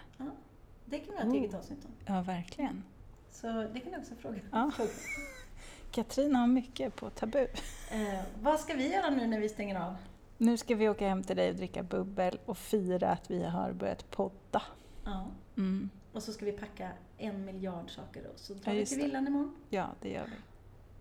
det 0.85 0.99
kan 0.99 1.07
vi 1.15 1.17
ha 1.17 1.21
ett 1.23 1.29
Oh. 1.29 1.35
eget 1.35 1.55
avsnitt 1.55 1.85
om. 1.85 2.15
Ja, 2.15 2.23
verkligen. 2.23 2.85
Så 3.31 3.47
det 3.47 3.81
kan 3.81 3.93
du 3.93 3.99
också 3.99 4.15
fråga. 4.15 4.39
Ja. 4.53 4.71
Katrin 5.91 6.35
har 6.37 6.47
mycket 6.47 6.97
på 6.97 7.11
tabu. 7.11 7.47
Eh, 7.91 8.21
vad 8.43 8.61
ska 8.61 8.75
vi 8.75 8.93
göra 8.95 9.11
nu 9.11 9.27
när 9.27 9.41
vi 9.41 9.49
stänger 9.49 9.81
av? 9.81 9.97
Nu 10.41 10.57
ska 10.57 10.75
vi 10.75 10.89
åka 10.89 11.09
hem 11.09 11.23
till 11.23 11.37
dig 11.37 11.51
och 11.51 11.57
dricka 11.57 11.83
bubbel 11.83 12.39
och 12.47 12.59
fira 12.59 13.11
att 13.11 13.31
vi 13.31 13.45
har 13.45 13.73
börjat 13.73 14.11
podda. 14.11 14.63
Ja. 15.05 15.27
Mm. 15.57 15.91
Och 16.13 16.23
så 16.23 16.33
ska 16.33 16.45
vi 16.45 16.53
packa 16.53 16.89
en 17.19 17.45
miljard 17.45 17.91
saker 17.91 18.27
och 18.35 18.39
så 18.39 18.53
Ja, 18.53 18.59
drar 18.65 18.73
vi 18.73 18.79
just 18.79 18.93
till 18.93 19.03
villan 19.03 19.27
imorgon. 19.27 19.55
Ja, 19.69 19.87
det 20.01 20.09
gör 20.11 20.25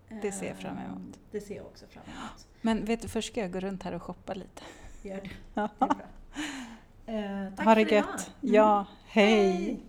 vi. 0.08 0.20
Det 0.22 0.32
ser 0.32 0.46
jag 0.46 0.56
fram 0.56 0.78
emot. 0.78 1.16
Eh, 1.16 1.20
Det 1.30 1.40
ser 1.40 1.56
jag 1.56 1.66
också 1.66 1.86
fram 1.86 2.04
emot. 2.04 2.48
Men 2.60 2.84
vet 2.84 3.02
du, 3.02 3.08
först 3.08 3.32
ska 3.32 3.40
jag 3.40 3.52
gå 3.52 3.60
runt 3.60 3.82
här 3.82 3.92
och 3.94 4.02
shoppa 4.02 4.34
lite. 4.34 4.62
Gör 5.02 5.20
det. 5.20 5.30
Ja. 5.54 5.68
det 5.78 5.84
är 5.84 5.88
bra. 5.88 7.46
Eh, 7.46 7.54
tack 7.54 7.66
ha 7.66 7.74
för 7.74 7.84
det 7.84 7.90
idag. 7.90 7.92
gött. 7.92 8.30
Mm. 8.42 8.54
Ja, 8.54 8.86
hej. 9.06 9.52
Hej. 9.52 9.80